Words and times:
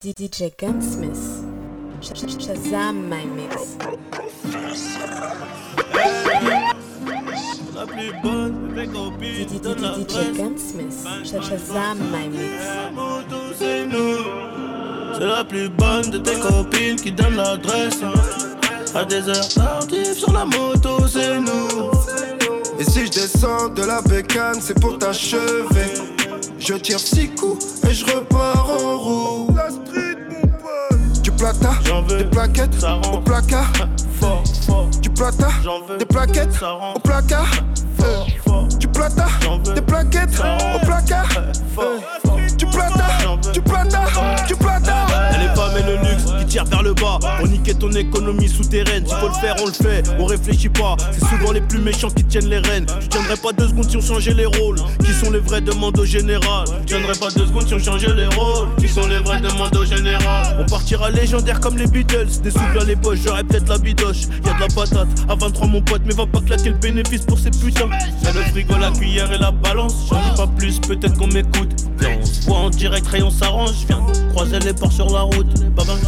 DJ 0.00 0.50
Gunsmith. 0.58 1.44
Sh- 2.00 2.14
sh- 2.14 2.38
Shazam 2.46 3.08
my 3.08 3.24
mix. 3.26 3.76
La 7.74 7.86
plus 7.86 8.12
bonne, 8.22 8.72
mes 8.74 8.86
copines, 8.86 9.48
DJ 9.48 9.60
donne 9.60 9.82
la 9.82 9.94
DJ 9.94 10.32
Gunsmith. 10.36 11.06
Sh- 11.24 11.42
Shazam 11.48 11.98
my 12.10 12.28
mix. 12.28 12.62
C'est 15.18 15.26
la 15.26 15.44
plus 15.44 15.68
bonne 15.68 16.10
de 16.10 16.18
tes 16.18 16.38
copines 16.40 16.96
qui 16.96 17.12
donne 17.12 17.36
l'adresse. 17.36 18.00
À 18.94 19.04
des 19.04 19.28
heures 19.28 19.48
tardives 19.48 20.14
sur 20.14 20.32
la 20.32 20.44
moto, 20.44 21.06
c'est 21.06 21.38
nous. 21.38 21.90
Et 22.78 22.84
si 22.84 23.06
je 23.06 23.10
descends 23.10 23.68
de 23.68 23.82
la 23.84 24.00
bécane, 24.02 24.60
c'est 24.60 24.78
pour 24.80 24.98
t'achever. 24.98 25.92
Je 26.58 26.74
tire 26.74 26.98
six 27.00 27.28
coups 27.30 27.82
et 27.88 27.92
je 27.92 28.04
repars 28.06 28.70
en 28.70 28.98
roue. 28.98 29.31
Plata, 31.42 31.70
J'en 31.84 32.02
veux, 32.02 32.18
des 32.18 32.24
plaquettes 32.24 32.80
ça 32.80 32.96
au 33.12 33.18
placard. 33.18 33.72
Fort, 34.20 34.44
fort, 34.64 34.86
Du 35.00 35.10
plata, 35.10 35.48
J'en 35.64 35.80
veux, 35.88 35.98
des 35.98 36.04
plaquettes 36.04 36.52
ça 36.52 36.74
au 36.94 36.98
placard. 37.00 37.46
fort, 37.98 38.26
fort. 38.46 38.68
Du 38.78 38.86
plata, 38.86 39.26
J'en 39.42 39.58
veux, 39.58 39.74
des 39.74 39.82
plaquettes 39.82 40.38
au 40.38 40.86
placard. 40.86 41.26
fort. 41.74 42.38
Du 42.56 42.66
plata, 42.66 43.04
J'en 43.24 43.36
veux. 43.38 43.52
du 43.52 43.60
plata, 43.60 44.00
du 44.46 44.54
plata. 44.54 44.94
Elle 45.74 45.78
est 45.78 45.82
femmes 45.82 45.88
et 45.88 45.90
le 45.90 46.08
luxe 46.08 46.24
qui 46.38 46.46
tire 46.46 46.64
vers 46.64 46.82
le 46.82 46.94
bas. 46.94 47.18
Pour 47.38 47.48
niquer 47.48 47.74
ton 47.74 47.90
économie 47.92 48.48
souterraine. 48.48 49.06
S'il 49.06 49.16
faut 49.16 49.28
le 49.28 49.34
faire, 49.34 49.56
on 49.62 49.66
le 49.66 49.72
fait. 49.72 50.02
On 50.18 50.24
réfléchit 50.24 50.68
pas. 50.68 50.96
C'est 51.12 51.26
souvent 51.26 51.52
les 51.52 51.60
plus 51.60 51.78
méchants 51.78 52.10
qui 52.10 52.24
tiennent 52.24 52.48
les 52.48 52.58
rênes. 52.58 52.86
Je 53.00 53.06
tiendrai 53.06 53.36
pas 53.36 53.52
deux 53.52 53.68
secondes 53.68 53.88
si 53.88 53.96
on 53.96 54.00
changeait 54.00 54.34
les 54.34 54.46
rôles. 54.46 54.76
Qui 55.04 55.12
sont 55.12 55.30
les 55.30 55.40
vrais 55.40 55.60
demandes 55.60 55.98
au 55.98 56.04
général? 56.04 56.66
Je 56.82 56.86
tiendrai 56.86 57.14
pas 57.18 57.30
deux 57.30 57.46
secondes 57.46 57.66
si 57.66 57.74
on 57.74 57.78
changeait 57.78 58.14
les 58.14 58.26
rôles. 58.26 58.68
Qui 58.78 58.88
sont 58.88 59.06
les 59.06 59.18
vrais 59.18 59.40
demandes 59.40 59.76
au 59.76 59.84
général? 59.84 60.56
On 60.58 60.64
partira 60.66 61.10
légendaire 61.10 61.60
comme 61.60 61.76
les 61.76 61.86
Beatles. 61.86 62.40
Des 62.42 62.52
les 62.86 62.96
poches, 62.96 63.20
j'aurais 63.24 63.44
peut-être 63.44 63.68
la 63.68 63.78
bidoche. 63.78 64.22
Y'a 64.44 64.54
de 64.54 64.60
la 64.60 64.68
patate. 64.68 65.08
À 65.28 65.34
23 65.34 65.66
mon 65.66 65.82
pote, 65.82 66.02
mais 66.04 66.14
va 66.14 66.26
pas 66.26 66.40
claquer 66.40 66.70
le 66.70 66.76
bénéfice 66.76 67.22
pour 67.22 67.38
ces 67.38 67.50
putains. 67.50 67.88
Y'a 68.22 68.32
le 68.32 68.40
frigo, 68.50 68.76
la 68.76 68.90
cuillère 68.90 69.32
et 69.32 69.38
la 69.38 69.50
balance. 69.50 70.08
J'en 70.10 70.16
dis 70.16 70.36
pas 70.36 70.46
plus, 70.46 70.78
peut-être 70.80 71.16
qu'on 71.16 71.28
m'écoute. 71.28 71.70
Viens, 71.98 72.18
on 72.20 72.24
se 72.24 72.46
voit 72.46 72.58
en 72.58 72.70
direct, 72.70 73.06
rayon 73.06 73.30
s'arrange. 73.30 73.86
Viens, 73.86 74.04
croiser 74.30 74.58
les 74.60 74.72
ports 74.72 74.92
sur 74.92 75.10
la 75.10 75.22
route. 75.22 75.61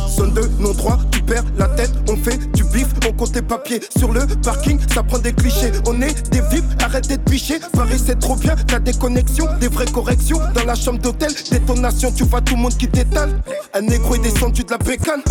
Sonne 0.08 0.32
de 0.32 0.42
non 0.60 0.72
droit, 0.72 0.98
tu 1.10 1.22
perds 1.22 1.44
la 1.58 1.66
tête, 1.68 1.92
on 2.08 2.16
fait 2.16 2.38
du 2.52 2.64
bif, 2.64 2.86
on 3.08 3.12
compte 3.12 3.32
tes 3.32 3.42
papiers. 3.42 3.80
Sur 3.96 4.12
le 4.12 4.26
parking, 4.42 4.78
ça 4.92 5.02
prend 5.02 5.18
des 5.18 5.32
clichés. 5.32 5.72
On 5.86 6.00
est 6.00 6.30
des 6.30 6.40
vifs, 6.50 6.64
arrête 6.80 7.08
d'être 7.08 7.24
biché. 7.24 7.58
Paris 7.72 8.00
c'est 8.04 8.18
trop 8.18 8.36
bien, 8.36 8.54
t'as 8.66 8.78
des 8.78 8.92
connexions, 8.92 9.46
des 9.60 9.68
vraies 9.68 9.86
corrections. 9.86 10.38
Dans 10.54 10.64
la 10.64 10.74
chambre 10.74 11.00
d'hôtel, 11.00 11.32
détonation, 11.50 12.12
tu 12.12 12.24
vois 12.24 12.40
tout 12.40 12.54
le 12.54 12.62
monde 12.62 12.76
qui 12.76 12.88
t'étale. 12.88 13.40
Un 13.74 13.80
négro 13.82 14.14
est 14.14 14.20
descendu 14.20 14.62
de 14.62 14.70
la 14.70 14.78
bécane. 14.78 15.22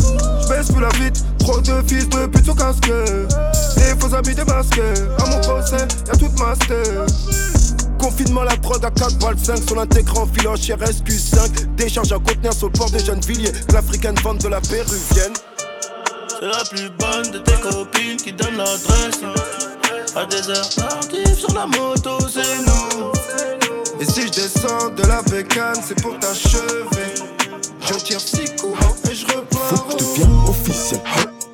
J'baisse 0.45 0.71
plus 0.71 0.81
la 0.81 0.89
vite, 0.89 1.23
trop 1.39 1.61
de 1.61 1.73
fils 1.87 2.09
de 2.09 2.25
pute 2.27 2.49
au 2.49 2.53
casque. 2.53 2.91
Des 3.77 3.99
faux 3.99 4.13
amis 4.13 4.35
démasqués, 4.35 4.81
à 5.19 5.29
mon 5.29 5.39
procès, 5.41 5.87
y'a 6.07 6.17
toute 6.17 6.39
master. 6.39 7.52
Confinement, 8.03 8.43
la 8.43 8.57
drogue 8.57 8.83
à 8.83 8.91
4 8.91 9.17
balles 9.19 9.39
5 9.41 9.63
sur 9.65 9.77
l'intégrant 9.77 10.27
filant 10.27 10.57
chez 10.57 10.73
SQ5. 10.73 11.75
Décharge 11.77 12.11
à 12.11 12.15
contenir 12.15 12.51
sur 12.51 12.67
le 12.67 12.73
port 12.73 12.91
de 12.91 12.99
Gennevilliers. 12.99 13.53
Que 13.65 13.73
l'africaine 13.73 14.15
vente 14.21 14.41
de 14.41 14.49
la 14.49 14.59
péruvienne. 14.59 15.31
C'est 16.27 16.45
la 16.45 16.65
plus 16.69 16.89
bonne 16.99 17.31
de 17.31 17.37
tes 17.39 17.53
copines 17.53 18.17
qui 18.17 18.33
donne 18.33 18.57
l'adresse. 18.57 19.21
À 20.17 20.25
des 20.25 20.49
heures 20.49 20.69
tardives 20.69 21.33
sur 21.33 21.53
la 21.53 21.65
moto, 21.65 22.17
c'est 22.29 22.41
nous. 22.67 23.11
Et 24.01 24.05
si 24.05 24.27
je 24.27 24.31
descends 24.33 24.89
de 24.89 25.03
la 25.03 25.21
bécane, 25.21 25.79
c'est 25.81 26.01
pour 26.01 26.19
t'achever. 26.19 27.13
Je 27.79 27.93
tire 28.03 28.19
six 28.19 28.53
coups 28.57 28.77
et 29.09 29.15
je 29.15 29.25
repars. 29.27 29.61
Faut 29.69 29.95
que 29.95 30.03
je 30.03 30.09
devienne 30.09 30.49
officiel. 30.49 30.99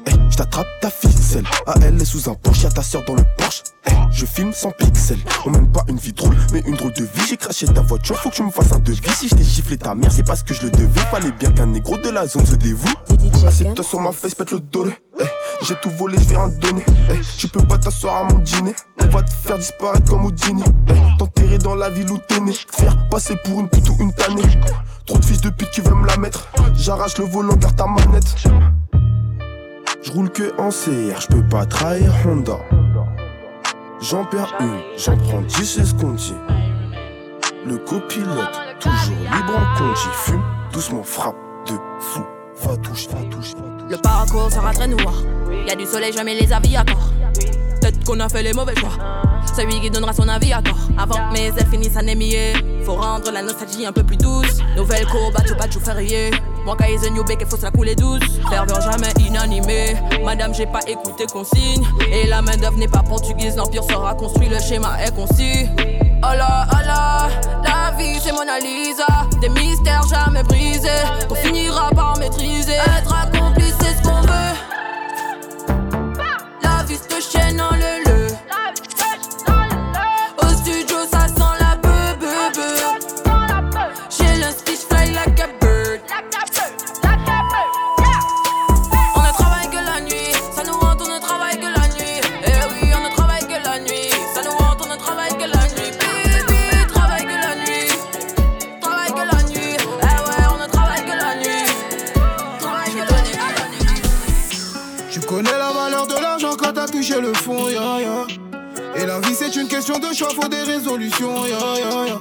Eh, 0.07 0.11
je 0.31 0.37
t'attrape 0.37 0.67
ta 0.81 0.89
ficelle. 0.89 1.45
À 1.67 1.75
elle 1.85 2.01
est 2.01 2.05
sous 2.05 2.27
un 2.27 2.33
Porsche, 2.33 2.63
y'a 2.63 2.71
ta 2.71 2.81
soeur 2.81 3.03
dans 3.05 3.13
le 3.13 3.23
Porsche. 3.37 3.61
Eh, 3.85 3.91
je 4.11 4.25
filme 4.25 4.53
sans 4.53 4.71
pixels. 4.71 5.19
On 5.45 5.51
mène 5.51 5.71
pas 5.71 5.83
une 5.87 5.97
vie 5.97 6.13
drôle, 6.13 6.35
mais 6.53 6.61
une 6.65 6.75
drôle 6.75 6.93
de 6.93 7.03
vie. 7.03 7.27
J'ai 7.27 7.37
craché 7.37 7.67
ta 7.67 7.81
voiture, 7.81 8.15
faut 8.17 8.29
que 8.29 8.35
tu 8.35 8.43
me 8.43 8.51
fasses 8.51 8.71
un 8.71 8.79
devis. 8.79 8.99
Si 9.15 9.27
je 9.29 9.35
t'ai 9.35 9.43
giflé 9.43 9.77
ta 9.77 9.95
mère, 9.95 10.11
c'est 10.11 10.23
parce 10.23 10.43
que 10.43 10.53
je 10.53 10.63
le 10.63 10.71
devais. 10.71 11.01
Fallait 11.11 11.31
bien 11.31 11.51
qu'un 11.51 11.67
négro 11.67 11.97
de 11.97 12.09
la 12.09 12.27
zone 12.27 12.45
se 12.45 12.55
dévoue. 12.55 12.87
Assieds-toi 13.45 13.83
sur 13.83 13.99
ma 13.99 14.11
face, 14.11 14.35
pète 14.35 14.51
le 14.51 14.59
dolé. 14.59 14.91
Eh, 15.19 15.23
j'ai 15.63 15.75
tout 15.75 15.89
volé, 15.91 16.17
je 16.17 16.29
vais 16.29 16.35
te 16.35 16.59
donner. 16.59 16.83
Eh, 17.11 17.19
tu 17.37 17.47
peux 17.47 17.65
pas 17.65 17.77
t'asseoir 17.77 18.17
à 18.17 18.23
mon 18.25 18.39
dîner. 18.39 18.75
On 19.01 19.07
va 19.07 19.23
te 19.23 19.31
faire 19.31 19.57
disparaître 19.57 20.09
comme 20.09 20.25
Houdini. 20.25 20.63
Eh, 20.89 20.93
t'enterrer 21.17 21.57
dans 21.57 21.75
la 21.75 21.89
ville 21.89 22.11
où 22.11 22.17
t'es 22.17 22.39
né. 22.39 22.53
Faire 22.71 22.97
passer 23.09 23.35
pour 23.43 23.59
une 23.59 23.69
pute 23.69 23.89
ou 23.89 23.97
une 23.99 24.13
tannée. 24.13 24.43
Trop 25.05 25.17
de 25.17 25.25
fils 25.25 25.41
de 25.41 25.49
pute 25.49 25.71
qui 25.71 25.81
veulent 25.81 25.95
me 25.95 26.07
la 26.07 26.17
mettre. 26.17 26.47
J'arrache 26.75 27.17
le 27.17 27.25
volant, 27.25 27.55
garde 27.55 27.75
ta 27.75 27.85
manette. 27.85 28.35
Je 30.03 30.11
roule 30.11 30.29
que 30.29 30.53
en 30.59 30.69
CR, 30.69 31.21
je 31.21 31.27
peux 31.27 31.47
pas 31.47 31.65
trahir 31.65 32.13
Honda. 32.25 32.57
J'en 34.01 34.23
perds 34.23 34.53
une, 34.61 34.79
j'en 34.97 35.17
prends 35.17 35.41
dix, 35.41 35.65
c'est 35.65 35.83
ce 35.83 35.93
qu'on 35.93 36.11
dit. 36.11 36.33
Le 37.65 37.77
copilote, 37.79 38.59
toujours 38.79 39.17
libre 39.19 39.57
en 39.57 39.77
conduit. 39.77 40.09
Fume, 40.13 40.43
doucement, 40.71 41.03
frappe 41.03 41.35
de 41.67 41.73
fou. 41.99 42.21
Va 42.63 42.77
touche, 42.77 43.09
va 43.09 43.17
touche, 43.29 43.53
va. 43.55 43.63
Le 43.89 43.97
parcours 43.97 44.49
sera 44.51 44.71
très 44.73 44.87
noir. 44.87 45.13
Y 45.67 45.71
a 45.71 45.75
du 45.75 45.85
soleil, 45.85 46.13
jamais 46.13 46.33
les 46.39 46.51
avis 46.53 46.75
tort. 46.85 47.11
Peut-être 47.81 48.03
qu'on 48.05 48.19
a 48.21 48.29
fait 48.29 48.43
les 48.43 48.53
mauvais 48.53 48.75
choix. 48.75 48.89
C'est 49.53 49.65
lui 49.65 49.81
qui 49.81 49.89
donnera 49.89 50.13
son 50.13 50.29
avis 50.29 50.53
à 50.53 50.61
tort. 50.61 50.79
Avant 50.97 51.15
que 51.15 51.33
mes 51.33 51.47
ailes 51.47 51.67
finissent 51.69 51.97
anémiées. 51.97 52.53
Faut 52.85 52.95
rendre 52.95 53.29
la 53.31 53.41
nostalgie 53.41 53.85
un 53.85 53.91
peu 53.91 54.03
plus 54.03 54.17
douce. 54.17 54.59
Nouvelle 54.77 55.05
courbe, 55.07 55.33
battu, 55.33 55.55
battu, 55.55 55.79
férié. 55.79 56.31
Moi, 56.69 56.77
a 56.79 57.09
new 57.09 57.23
bec, 57.23 57.43
faut 57.49 57.57
se 57.57 57.63
la 57.63 57.71
couler 57.71 57.95
douce. 57.95 58.21
Ferveur 58.47 58.79
jamais 58.79 59.11
inanimé. 59.27 59.95
Madame, 60.23 60.53
j'ai 60.53 60.67
pas 60.67 60.81
écouté 60.85 61.25
consigne. 61.25 61.83
Et 62.11 62.27
la 62.27 62.43
main 62.43 62.55
d'œuvre 62.57 62.77
n'est 62.77 62.87
pas 62.87 63.01
portugaise. 63.01 63.55
L'empire 63.55 63.83
sera 63.83 64.13
construit, 64.13 64.49
le 64.49 64.59
schéma 64.59 65.03
est 65.03 65.15
concis. 65.15 65.67
Oh 66.21 66.35
là, 66.37 66.67
oh 66.71 66.85
là, 66.85 67.27
la 67.63 67.97
vie 67.97 68.19
c'est 68.21 68.31
Mona 68.31 68.59
Lisa. 68.59 69.07
Des 69.41 69.49
mystères 69.49 70.03
jamais 70.09 70.43
brisés. 70.43 70.89
On 71.31 71.33
finira 71.33 71.89
par 71.89 72.15
maîtriser. 72.19 72.73
Être 72.73 73.15
accompli, 73.15 73.73
c'est 73.79 73.97
ce 73.97 74.03
qu'on 74.03 74.21
veut. 74.21 74.78
T'as 106.73 106.87
touché 106.87 107.19
le 107.19 107.33
fond, 107.33 107.67
ya 107.69 108.01
ya. 108.01 108.27
Et 108.95 109.05
la 109.05 109.19
vie 109.19 109.35
c'est 109.35 109.55
une 109.55 109.67
question 109.67 109.99
de 109.99 110.13
choix, 110.13 110.29
faut 110.29 110.47
des 110.47 110.63
résolutions, 110.63 111.45
ya. 111.45 112.17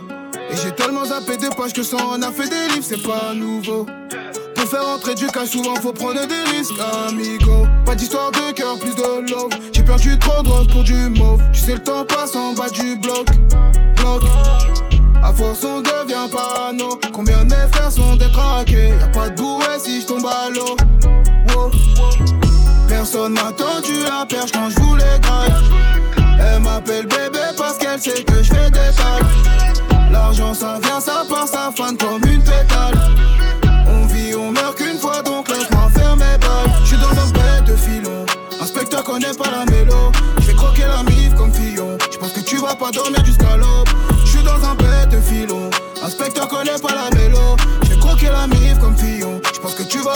Et 0.51 0.57
j'ai 0.63 0.73
tellement 0.73 1.05
zappé 1.05 1.37
de 1.37 1.49
pages 1.55 1.73
que 1.73 1.83
ça 1.83 1.97
en 1.97 2.21
a 2.23 2.31
fait 2.31 2.49
des 2.49 2.75
livres, 2.75 2.87
c'est 2.87 3.03
pas 3.03 3.35
nouveau. 3.35 3.87
Pour 4.55 4.67
faire 4.67 4.89
entrer 4.89 5.15
du 5.15 5.27
cash, 5.29 5.51
souvent 5.51 5.77
faut 5.77 5.93
prendre 5.93 6.27
des 6.27 6.57
risques, 6.57 6.73
amigo. 7.07 7.67
Pas 7.87 7.95
d'histoire 7.95 8.31
de 8.33 8.53
cœur, 8.53 8.79
plus 8.79 8.95
de 8.95 9.31
love. 9.31 9.51
J'ai 9.73 9.83
perdu 9.83 10.19
trop 10.19 10.43
de 10.43 10.73
pour 10.73 10.83
du 10.83 11.09
mauve. 11.11 11.41
Tu 11.53 11.61
sais, 11.61 11.75
le 11.75 11.83
temps 11.83 12.05
passe 12.05 12.35
en 12.35 12.53
bas 12.55 12.69
du 12.69 12.97
bloc. 12.97 13.27
Bloc. 13.97 14.23
À 15.23 15.33
force, 15.33 15.65
on 15.65 15.81
devient 15.81 16.29
parano. 16.31 16.99
Combien 17.13 17.45
de 17.45 17.51
mes 17.55 17.69
frères 17.73 17.93
sont 17.93 18.17
détraqués? 18.17 18.91
Y'a 19.01 19.09
pas 19.09 19.31
de 19.31 19.37
bouée 19.37 19.79
si 19.79 20.01
je 20.03 20.07
tombe 20.07 20.27
à 20.27 20.51
l'eau. 20.51 20.77
Wow. 21.55 22.48
Personne 22.99 23.35
m'a 23.35 23.53
tendu 23.53 24.03
la 24.03 24.27
perche 24.27 24.51
quand 24.51 24.71
je 24.71 24.81
voulais 24.81 25.21
graille. 25.23 25.53
Elle 26.41 26.61
m'appelle 26.61 27.07
bébé 27.07 27.39
parce 27.57 27.79
qu'elle 27.79 28.01
sait 28.01 28.25
que 28.25 28.43
je 28.43 28.53
fais 28.53 28.71
des 28.73 28.93
tailles. 28.97 30.11
L'argent 30.11 30.53
ça 30.53 30.81
vient, 30.83 30.99
ça 30.99 31.23
part, 31.31 31.47
ça 31.47 31.71
fan 31.77 31.97
comme 31.97 32.29
une 32.29 32.43
pétale. 32.43 32.99
On 33.87 34.05
vit, 34.07 34.35
on 34.35 34.51
meurt 34.51 34.77
qu'une 34.77 34.99
fois 34.99 35.23
donc 35.23 35.49
laisse-moi 35.49 35.89
faire 35.95 36.17
mes 36.17 36.39
balles. 36.39 36.73
J'suis 36.85 36.97
dans 36.97 37.11
un 37.11 37.31
bête 37.31 37.65
de 37.69 37.77
filon. 37.77 38.27
Inspecteur 38.61 39.05
connaît 39.05 39.35
pas 39.39 39.49
la 39.53 39.65
mélo. 39.67 40.11
J'vais 40.41 40.55
croquer 40.55 40.87
la 40.87 41.05
mif 41.05 41.37
comme 41.37 41.53
Fillon. 41.53 41.97
J'pense 42.11 42.33
que 42.33 42.41
tu 42.41 42.57
vas 42.57 42.75
pas 42.75 42.91
dormir 42.91 43.25
jusqu'à 43.25 43.57
l'aube. 43.57 43.89
J'suis 44.25 44.43
dans 44.43 44.69
un 44.69 44.75
bête 44.75 45.11
de 45.11 45.21
filon. 45.21 45.71
Inspecteur 46.05 46.49
connaît 46.49 46.81
pas 46.83 46.97
la 46.97 47.17
mélo. 47.17 47.55
J'vais 47.85 47.99
croquer 48.01 48.31
la 48.31 48.49
mif 48.49 48.77
comme 48.81 48.97
Fillon. 48.97 49.41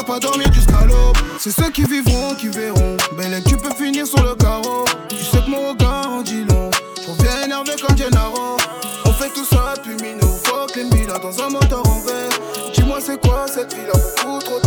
Pas 0.07 0.19
dormir 0.19 0.53
jusqu'à 0.53 0.85
l'aube. 0.85 1.17
C'est 1.39 1.53
ceux 1.53 1.71
qui 1.71 1.85
vivront 1.85 2.35
qui 2.35 2.49
verront. 2.49 2.97
Belle, 3.17 3.41
tu 3.47 3.57
peux 3.57 3.73
finir 3.73 4.05
sur 4.07 4.23
le 4.23 4.35
carreau. 4.35 4.85
Tu 5.09 5.17
sais 5.17 5.39
que 5.39 5.49
mon 5.49 5.71
regard 5.71 6.09
en 6.09 6.23
dit 6.23 6.45
long. 6.45 6.71
J'reviens 7.05 7.45
énervé 7.45 7.73
comme 7.81 7.97
Gennaro. 7.97 8.57
On 9.05 9.13
fait 9.13 9.31
tout 9.31 9.45
ça 9.45 9.75
depuis 9.77 9.95
minot. 10.03 10.27
Fuck 10.45 10.75
les 10.75 10.85
millas 10.85 11.19
dans 11.19 11.43
un 11.43 11.51
moteur 11.51 11.87
en 11.87 12.01
verre. 12.01 12.31
Dis-moi 12.75 12.99
c'est 13.01 13.21
quoi 13.21 13.47
cette 13.47 13.73
vie 13.75 13.87
là 13.87 13.93
Beaucoup 14.25 14.41
trop 14.41 14.61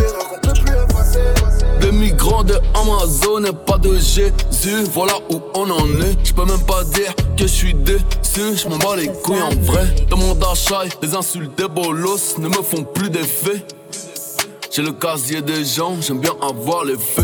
vendais 2.36 2.60
Amazon 2.74 3.44
et 3.44 3.54
pas 3.66 3.78
de 3.78 3.96
Jésus. 3.98 4.84
Voilà 4.92 5.14
où 5.30 5.42
on 5.54 5.70
en 5.70 6.02
est. 6.02 6.18
Je 6.24 6.34
peux 6.34 6.46
même 6.46 6.66
pas 6.66 6.84
dire 6.86 7.14
que 7.38 7.44
je 7.44 7.48
suis 7.48 7.74
déçu. 7.74 8.02
Je 8.56 8.68
m'en 8.68 8.78
bats 8.78 8.96
les 8.96 9.08
couilles 9.08 9.42
en 9.42 9.56
vrai. 9.62 9.96
Dans 10.10 10.18
mon 10.18 10.36
d'achat, 10.36 10.84
les 11.02 11.16
insultes 11.16 11.58
des 11.58 11.68
bolos 11.68 12.38
ne 12.38 12.48
me 12.48 12.62
font 12.62 12.84
plus 12.84 13.10
d'effet. 13.10 13.66
J'ai 14.76 14.82
le 14.82 14.92
casier 14.92 15.42
des 15.42 15.64
gens, 15.64 15.96
j'aime 16.02 16.20
bien 16.20 16.34
avoir 16.42 16.84
les 16.84 16.98
faits. 16.98 17.24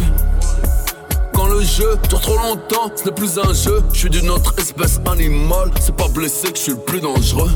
Quand 1.34 1.48
le 1.48 1.60
jeu 1.60 1.98
dure 2.08 2.22
trop 2.22 2.38
longtemps, 2.38 2.90
ce 2.96 3.04
n'est 3.04 3.12
plus 3.12 3.38
un 3.38 3.52
jeu. 3.52 3.84
Je 3.92 4.00
suis 4.00 4.10
d'une 4.10 4.30
autre 4.30 4.54
espèce 4.58 5.02
animale. 5.06 5.70
C'est 5.82 5.94
pas 5.94 6.08
blessé 6.08 6.50
que 6.50 6.58
je 6.58 6.62
suis 6.62 6.72
le 6.72 6.78
plus 6.78 7.02
dangereux. 7.02 7.52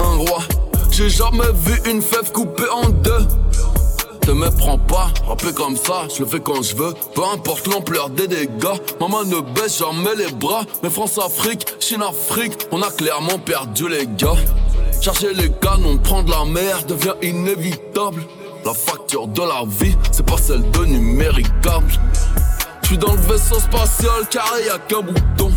Un 0.00 0.16
roi, 0.16 0.40
j'ai 0.90 1.08
jamais 1.08 1.52
vu 1.54 1.80
une 1.88 2.02
fève 2.02 2.32
coupée 2.32 2.68
en 2.72 2.88
deux 2.88 3.24
te 4.22 4.32
méprends 4.32 4.78
pas, 4.78 5.12
rapper 5.28 5.52
comme 5.52 5.76
ça, 5.76 6.08
je 6.12 6.24
le 6.24 6.26
fais 6.28 6.40
quand 6.40 6.60
je 6.60 6.74
veux, 6.74 6.94
peu 7.14 7.22
importe 7.32 7.68
l'ampleur 7.68 8.10
des 8.10 8.26
dégâts. 8.26 8.76
Maman 8.98 9.22
ne 9.22 9.38
baisse 9.38 9.78
jamais 9.78 10.16
les 10.16 10.32
bras, 10.32 10.64
mais 10.82 10.90
France-Afrique, 10.90 11.64
Chine-Afrique, 11.78 12.66
on 12.72 12.82
a 12.82 12.90
clairement 12.90 13.38
perdu 13.38 13.88
les 13.88 14.08
gars. 14.08 14.34
Charger 15.00 15.32
les 15.32 15.52
canons, 15.62 15.98
prendre 15.98 16.36
la 16.36 16.44
mer 16.44 16.82
devient 16.88 17.14
inévitable. 17.22 18.24
La 18.66 18.74
facture 18.74 19.28
de 19.28 19.42
la 19.42 19.62
vie, 19.64 19.96
c'est 20.10 20.26
pas 20.26 20.36
celle 20.36 20.68
de 20.72 20.84
numéricable. 20.86 21.86
Je 22.82 22.86
suis 22.88 22.98
dans 22.98 23.12
le 23.12 23.20
vaisseau 23.20 23.60
spatial, 23.60 24.26
carré 24.28 24.64
y'a 24.66 24.76
qu'un 24.78 25.02
bouton. 25.02 25.52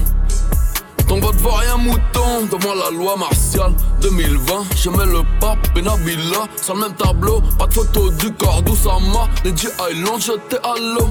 Ton 1.07 1.19
vote 1.19 1.35
vaut 1.37 1.49
rien 1.49 1.77
mouton 1.77 2.45
devant 2.51 2.75
la 2.75 2.91
loi 2.91 3.17
martiale 3.17 3.73
2020, 4.03 4.63
je 4.75 4.91
mets 4.91 5.07
le 5.07 5.23
pape 5.39 5.57
et 5.75 5.81
Nabila 5.81 6.45
sur 6.61 6.75
le 6.75 6.81
même 6.81 6.93
tableau. 6.93 7.41
Pas 7.57 7.65
de 7.65 7.73
photo 7.73 8.11
du 8.11 8.31
corps 8.33 8.61
d'Oussama, 8.61 9.27
les 9.43 9.57
G 9.57 9.69
Island 9.89 10.21
jeté 10.21 10.57
à 10.63 10.75
l'eau. 10.77 11.09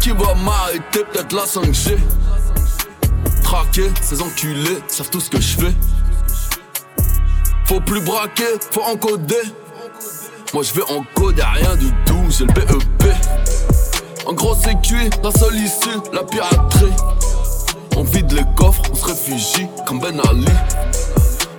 Qui 0.00 0.08
va 0.08 0.34
m'arrêter, 0.36 1.04
peut-être 1.12 1.34
la 1.34 1.44
5G. 1.44 1.98
Traquer, 3.42 3.90
ces 4.00 4.22
enculés 4.22 4.78
savent 4.88 5.10
tout 5.10 5.20
ce 5.20 5.28
que 5.28 5.38
je 5.42 5.58
fais. 5.58 5.74
Faut 7.66 7.80
plus 7.80 8.00
braquer, 8.00 8.54
faut 8.70 8.84
encoder. 8.84 9.42
Moi 10.54 10.62
je 10.62 10.72
vais 10.72 10.84
encoder 10.84 11.42
rien 11.42 11.74
du 11.74 11.90
tout, 12.06 12.24
j'ai 12.30 12.44
le 12.44 12.52
BEP. 12.52 13.12
En 14.24 14.34
gros 14.34 14.54
c'est 14.54 14.80
cuit, 14.82 15.10
la 15.24 15.32
seule 15.32 15.56
issue, 15.56 15.98
la 16.12 16.22
piraterie. 16.22 16.92
On 17.96 18.04
vide 18.04 18.30
les 18.30 18.44
coffres, 18.54 18.82
on 18.92 18.94
se 18.94 19.04
réfugie 19.04 19.66
comme 19.84 19.98
Ben 19.98 20.16
Ali. 20.30 20.46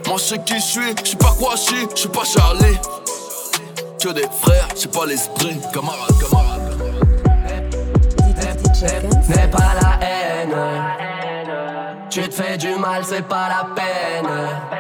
Moi 0.07 0.15
je 0.15 0.23
sais 0.23 0.39
qui 0.45 0.55
je 0.55 0.59
suis, 0.61 0.95
je 1.03 1.09
suis 1.09 1.17
pas 1.17 1.35
quoi 1.37 1.55
je 1.57 1.99
suis 1.99 2.07
pas 2.07 2.23
Charlie. 2.23 2.77
Que 4.01 4.13
des 4.13 4.29
frères, 4.41 4.69
j'ai 4.81 4.87
pas 4.87 5.05
l'esprit, 5.05 5.57
camarade, 5.73 6.15
camarade. 6.21 6.61
N'est 9.27 9.47
pas 9.49 9.73
la 9.81 10.07
haine. 10.07 10.55
Tu 12.09 12.21
te 12.21 12.33
fais 12.33 12.57
du 12.57 12.73
mal, 12.75 13.03
c'est 13.03 13.27
pas 13.27 13.49
la 13.49 13.67
peine. 13.75 14.74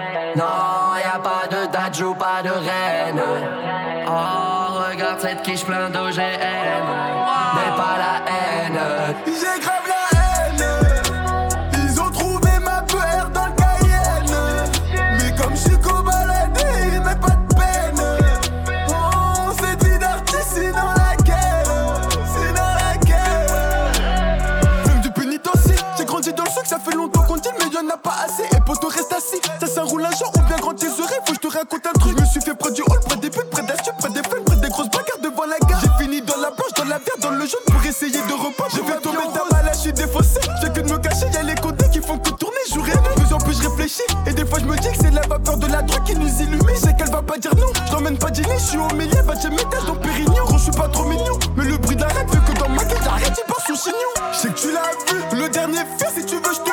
Un 29.93 30.11
jour 30.11 30.31
ou 30.35 30.41
bien 30.47 30.57
grand 30.57 30.73
tes 30.73 30.87
oreilles. 30.87 31.21
Faut 31.25 31.33
que 31.33 31.39
je 31.43 31.47
te 31.47 31.57
raconte 31.57 31.85
un 31.85 31.99
truc. 31.99 32.15
Je 32.17 32.21
me 32.21 32.27
suis 32.27 32.41
fait 32.41 32.55
près 32.55 32.71
du 32.71 32.81
hall, 32.81 32.99
près 33.05 33.17
des 33.17 33.29
putes, 33.29 33.49
près 33.49 33.63
d'astuces, 33.63 33.93
près 33.99 34.09
des 34.09 34.23
flingues, 34.23 34.43
près 34.45 34.55
des 34.57 34.69
grosses 34.69 34.89
bagarres 34.89 35.21
devant 35.21 35.45
la 35.45 35.59
gare. 35.67 35.79
J'ai 35.81 36.03
fini 36.03 36.21
dans 36.21 36.37
la 36.37 36.51
blanche, 36.51 36.73
dans 36.77 36.85
la 36.85 36.97
verte, 36.97 37.19
dans 37.21 37.31
le 37.31 37.45
jaune 37.45 37.65
pour 37.67 37.85
essayer 37.85 38.21
de 38.21 38.33
repas. 38.33 38.65
J'ai 38.73 38.83
fait 38.83 38.99
tomber 39.01 39.27
ta 39.33 39.43
balle, 39.49 39.69
je 39.73 39.79
suis 39.79 39.93
défaussé. 39.93 40.39
J'ai 40.61 40.69
que 40.69 40.81
de 40.81 40.91
me 40.91 40.97
cacher, 40.97 41.27
y'a 41.33 41.43
les 41.43 41.55
côtés 41.55 41.89
qui 41.91 42.01
font 42.01 42.17
que 42.17 42.29
tourner. 42.31 42.55
Nuit, 42.75 42.91
de 42.91 43.21
plus 43.21 43.33
en 43.33 43.37
plus 43.37 43.61
je 43.61 43.67
réfléchis. 43.69 44.01
Et 44.27 44.33
des 44.33 44.45
fois 44.45 44.59
je 44.59 44.65
me 44.65 44.75
dis 44.77 44.89
que 44.89 44.97
c'est 44.99 45.11
la 45.11 45.21
vapeur 45.21 45.57
de 45.57 45.67
la 45.67 45.81
drogue 45.81 46.03
qui 46.03 46.15
nous 46.15 46.41
illumine. 46.41 46.75
Je 46.75 46.81
sais 46.87 46.95
qu'elle 46.95 47.11
va 47.11 47.21
pas 47.21 47.37
dire 47.37 47.55
non. 47.55 47.67
Je 47.87 47.93
l'emmène 47.93 48.17
pas 48.17 48.29
dîner, 48.31 48.57
je 48.57 48.63
suis 48.63 48.77
au 48.77 48.93
milieu, 48.95 49.21
va 49.21 49.39
chez 49.39 49.47
étage 49.47 49.85
dans 49.87 49.95
Pérignon. 49.95 50.45
Gros, 50.45 50.57
je 50.57 50.63
suis 50.63 50.71
pas 50.71 50.87
trop 50.89 51.05
mignon. 51.05 51.37
Mais 51.55 51.65
le 51.65 51.77
bruit 51.77 51.95
de 51.95 52.01
la 52.01 52.07
règle 52.07 52.31
fait 52.31 52.53
que 52.53 52.59
dans 52.59 52.69
ma 52.69 52.83
gueule, 52.83 52.97
j'arrête, 53.03 53.33
il 53.37 53.45
part 53.45 53.61
sous 53.65 53.75
chignon. 53.75 54.11
Je 54.33 54.37
sais 54.37 54.49
que 54.49 54.59
tu 54.59 54.71
l'as 54.71 54.91
vu, 55.13 55.41
le 55.43 55.49
dernier 55.49 55.85
fait, 55.97 56.09
si 56.19 56.25
tu 56.25 56.35
veux, 56.35 56.53
je 56.53 56.64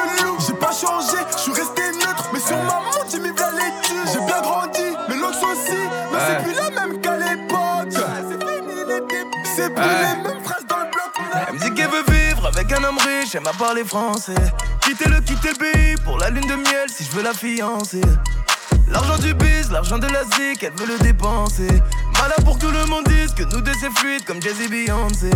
elle 13.34 13.42
m'a 13.42 13.52
parlé 13.52 13.84
français. 13.84 14.34
Quitter 14.80 15.08
le, 15.08 15.20
quitter 15.20 15.50
le 15.50 15.54
pays 15.54 15.94
pour 16.04 16.18
la 16.18 16.28
lune 16.30 16.46
de 16.46 16.54
miel 16.54 16.88
si 16.88 17.04
je 17.04 17.10
veux 17.12 17.22
la 17.22 17.32
fiancer. 17.32 18.00
L'argent 18.88 19.16
du 19.18 19.32
biz, 19.34 19.70
l'argent 19.70 19.98
de 19.98 20.06
la 20.06 20.22
zik, 20.24 20.62
elle 20.62 20.72
veut 20.74 20.86
le 20.86 20.98
dépenser. 20.98 21.68
Malin 22.18 22.34
pour 22.44 22.58
que 22.58 22.66
tout 22.66 22.72
le 22.72 22.84
monde 22.86 23.06
dise 23.08 23.32
que 23.32 23.44
nous 23.44 23.60
deux 23.60 23.72
c'est 23.80 23.90
fluide 23.98 24.24
comme 24.24 24.42
Jay-Z 24.42 24.68
Beyoncé. 24.68 25.30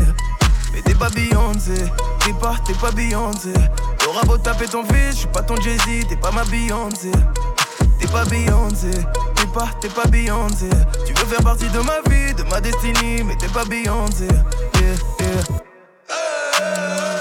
Mais 0.75 0.83
t'es 0.83 0.95
pas 0.95 1.09
Beyoncé, 1.09 1.75
t'es 2.25 2.33
pas, 2.35 2.57
t'es 2.67 2.75
pas 2.75 2.91
Beyoncé. 2.91 3.53
T'auras 3.99 4.25
beau 4.25 4.37
taper 4.37 4.67
ton 4.67 4.85
fils, 4.85 5.13
je 5.13 5.17
suis 5.21 5.29
pas 5.29 5.43
ton 5.43 5.57
Jay-Z, 5.57 6.09
t'es 6.09 6.17
pas 6.17 6.33
ma 6.33 6.45
Beyoncé. 6.45 7.11
T'es 7.99 8.09
pas 8.09 8.25
Beyoncé, 8.27 8.91
t'es 9.37 9.47
pas, 9.55 9.71
t'es 9.81 9.89
pas 9.89 10.07
Beyoncé. 10.07 10.69
Tu 11.07 11.15
veux 11.15 11.27
faire 11.27 11.43
partie 11.43 11.69
de 11.69 11.79
ma 11.79 12.01
vie, 12.11 12.35
de 12.35 12.43
ma 12.43 12.61
destinée, 12.61 13.23
mais 13.25 13.37
t'es 13.37 13.49
pas 13.49 13.65
Beyoncé. 13.65 14.27
Yeah, 14.27 14.95
yeah. 15.21 15.46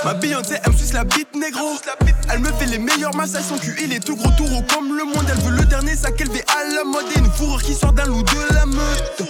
Ma 0.06 0.14
Beyoncé, 0.14 0.54
elle 0.64 0.72
me 0.72 0.78
suce 0.78 0.94
la 0.94 1.04
bite 1.04 1.36
négro. 1.36 1.80
Elle 2.32 2.38
me 2.38 2.52
fait 2.54 2.68
les 2.68 2.78
meilleurs 2.78 3.16
massages, 3.16 3.46
son 3.46 3.58
cul 3.58 3.76
il 3.84 3.92
est 3.92 4.00
tout 4.00 4.16
gros, 4.16 4.30
tout 4.38 4.46
comme 4.72 4.96
le 4.96 5.04
monde. 5.04 5.26
Elle 5.28 5.42
veut 5.42 5.58
le 5.58 5.66
dernier 5.66 5.96
sac 5.96 6.22
élevé 6.22 6.44
à 6.48 6.76
la 6.76 6.84
mode 6.84 7.06
et 7.16 7.20
une 7.20 7.32
fourrure 7.32 7.64
qui 7.64 7.74
sort 7.74 7.92
d'un 7.92 8.06
loup 8.06 8.22
de 8.22 8.54
la 8.54 8.68
meute. 8.68 9.24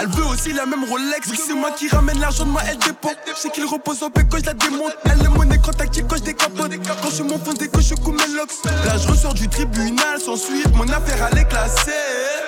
Elle 0.00 0.08
veut 0.08 0.24
aussi 0.24 0.52
la 0.52 0.66
même 0.66 0.82
Rolex, 0.82 1.28
c'est 1.36 1.54
moi 1.54 1.70
qui 1.70 1.86
ramène 1.86 2.18
l'argent 2.18 2.44
de 2.44 2.50
moi, 2.50 2.62
elle 2.68 2.78
dépend. 2.78 3.12
Je 3.32 3.40
sais 3.40 3.50
qu'il 3.50 3.64
repose 3.64 4.02
au 4.02 4.10
bec 4.10 4.26
quand 4.28 4.38
je 4.38 4.46
la 4.46 4.54
démonte. 4.54 4.96
Elle 5.04 5.24
est 5.24 5.28
monnaie 5.28 5.60
quand 5.64 5.80
active 5.80 6.04
quand 6.08 6.16
je 6.16 6.22
décapote. 6.22 6.72
Quand 6.84 7.10
je 7.16 7.22
mon 7.22 7.38
fond, 7.38 7.52
dès 7.56 7.68
que 7.68 7.80
je 7.80 7.94
coupe 7.94 8.18
mes 8.18 8.34
locks. 8.34 8.50
Là, 8.64 8.96
je 9.00 9.06
ressors 9.06 9.34
du 9.34 9.48
tribunal 9.48 10.20
sans 10.20 10.34
suite, 10.34 10.74
mon 10.74 10.88
affaire 10.88 11.28
elle 11.30 11.38
est 11.38 11.48
classée. 11.48 12.41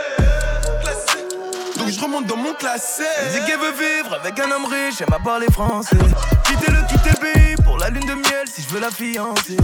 Donc 1.84 1.92
je 1.92 2.00
remonte 2.00 2.26
dans 2.26 2.38
mon 2.38 2.54
classé. 2.54 3.02
Elle 3.20 3.32
dit 3.32 3.46
qu'elle 3.46 3.60
veut 3.60 3.72
vivre 3.72 4.14
avec 4.14 4.40
un 4.40 4.50
homme 4.50 4.64
riche, 4.64 5.02
elle 5.02 5.10
m'a 5.10 5.18
parlé 5.18 5.46
français. 5.52 5.98
Quitter 6.46 6.72
le, 6.72 7.20
pays 7.20 7.56
pour 7.62 7.76
la 7.76 7.90
lune 7.90 8.06
de 8.06 8.14
miel 8.14 8.46
si 8.46 8.62
je 8.62 8.68
veux 8.68 8.80
la 8.80 8.90
fiancer. 8.90 9.58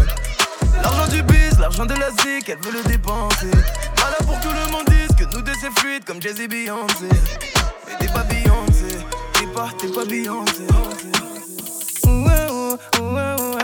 L'argent 0.82 1.06
du 1.08 1.22
biz, 1.22 1.58
l'argent 1.58 1.86
de 1.86 1.94
la 1.94 2.10
zik, 2.10 2.46
elle 2.50 2.58
veut 2.58 2.72
le 2.72 2.82
dépenser. 2.86 3.50
Voilà 3.96 4.16
pour 4.18 4.38
que 4.38 4.42
tout 4.42 4.52
le 4.52 4.70
monde 4.70 4.84
dise 4.88 5.16
que 5.16 5.34
nous 5.34 5.40
deux 5.40 5.54
c'est 5.62 5.70
fluide 5.80 6.04
comme 6.04 6.20
Jay-Z 6.20 6.46
Beyoncé. 6.46 7.08
Mais 7.86 7.96
t'es 7.98 8.12
pas 8.12 8.24
Beyoncé, 8.24 8.98
t'es 9.32 9.46
pas, 9.46 9.70
t'es 9.78 9.88
pas 9.88 10.04
Beyoncé. 10.04 10.66
Ma 13.00 13.59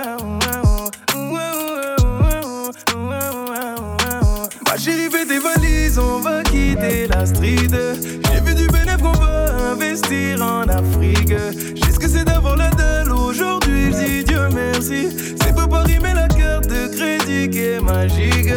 on 5.99 6.21
va 6.21 6.43
quitter 6.43 7.07
la 7.09 7.27
street. 7.27 7.69
J'ai 7.71 8.41
vu 8.41 8.55
du 8.55 8.67
bénéfice 8.69 9.03
qu'on 9.03 9.13
va 9.13 9.73
investir 9.73 10.43
en 10.43 10.63
Afrique. 10.63 11.35
J'ai 11.75 11.93
ce 11.93 11.99
que 11.99 12.09
c'est 12.09 12.25
d'avoir 12.25 12.57
la 12.57 12.71
dalle 12.71 13.13
aujourd'hui, 13.13 13.93
je 13.93 14.23
Dieu 14.23 14.49
merci. 14.55 15.09
C'est 15.41 15.55
pas 15.55 15.67
pas 15.67 15.83
rimer 15.83 16.15
la 16.15 16.29
carte 16.29 16.67
de 16.67 16.89
crédit 16.95 17.51
qui 17.51 17.61
est 17.61 17.81
magique. 17.81 18.53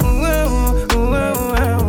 Mes 0.00 1.87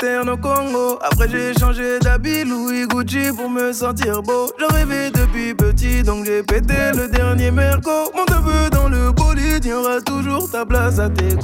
western 0.00 0.28
au 0.28 0.36
Congo. 0.36 0.98
Après 1.02 1.28
j'ai 1.28 1.57
changé 1.68 1.98
d'habit, 2.00 2.44
Louis 2.44 2.86
Gucci 2.86 3.30
pour 3.36 3.50
me 3.50 3.72
sentir 3.72 4.22
beau. 4.22 4.50
Je 4.58 4.74
rêvais 4.74 5.10
depuis 5.10 5.54
petit, 5.54 6.02
donc 6.02 6.24
j'ai 6.24 6.42
pété 6.42 6.92
le 6.94 7.08
dernier 7.08 7.50
merco. 7.50 7.90
Mon 8.14 8.24
neveu 8.24 8.70
dans 8.70 8.88
le 8.88 9.12
bolide, 9.12 9.64
y 9.64 9.72
aura 9.72 10.00
toujours 10.00 10.50
ta 10.50 10.64
place 10.64 10.98
à 10.98 11.10
tes 11.10 11.36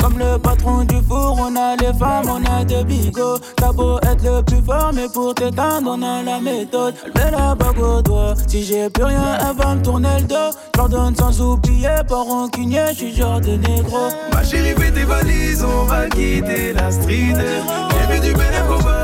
Comme 0.00 0.18
le 0.18 0.38
patron 0.38 0.84
du 0.84 0.96
four, 1.08 1.36
on 1.40 1.56
a 1.56 1.76
les 1.76 1.92
femmes, 1.98 2.28
on 2.28 2.44
a 2.44 2.64
de 2.64 2.84
bigots. 2.84 3.38
T'as 3.56 3.72
beau 3.72 3.98
être 4.02 4.22
le 4.22 4.42
plus 4.42 4.62
fort, 4.64 4.92
mais 4.94 5.08
pour 5.12 5.34
t'éteindre, 5.34 5.90
on 5.96 6.02
a 6.02 6.22
la 6.22 6.40
méthode. 6.40 6.94
Elle 7.04 7.24
met 7.24 7.30
la 7.32 7.54
bague 7.54 7.80
au 7.80 8.02
doigt. 8.02 8.34
Si 8.46 8.62
j'ai 8.64 8.88
plus 8.88 9.04
rien, 9.04 9.38
elle 9.40 9.56
va 9.56 9.74
me 9.74 9.82
tourner 9.82 10.20
le 10.20 10.26
dos. 10.26 10.56
J'ordonne 10.76 11.16
sans 11.16 11.40
oublier, 11.40 11.88
pas 12.08 12.22
rancunier, 12.22 12.86
j'suis 12.92 13.14
genre 13.14 13.40
de 13.40 13.56
négro. 13.56 14.10
Ma 14.32 14.44
chérie, 14.44 14.74
fais 14.78 14.92
tes 14.92 15.04
valises, 15.04 15.64
on 15.64 15.84
va 15.84 16.06
quitter 16.08 16.72
la 16.72 16.90
street. 16.90 17.34
J'ai 17.34 18.14
vu 18.14 18.20
du 18.20 18.32
bénéfice, 18.32 19.01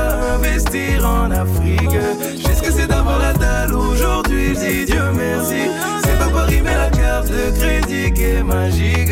en 1.03 1.31
Afrique. 1.31 1.97
J'sais 2.37 2.53
ce 2.53 2.61
que 2.61 2.71
c'est 2.71 2.87
d'avoir 2.87 3.19
la 3.19 3.33
dalle 3.33 3.73
aujourd'hui, 3.73 4.53
dis 4.53 4.85
Dieu 4.85 5.01
merci. 5.15 5.69
C'est 6.03 6.17
pas 6.17 6.29
Paris, 6.29 6.61
mais 6.63 6.75
la 6.75 6.89
carte 6.89 7.29
de 7.29 7.57
crédit 7.57 8.11
qui 8.13 8.23
est 8.23 8.43
magique. 8.43 9.11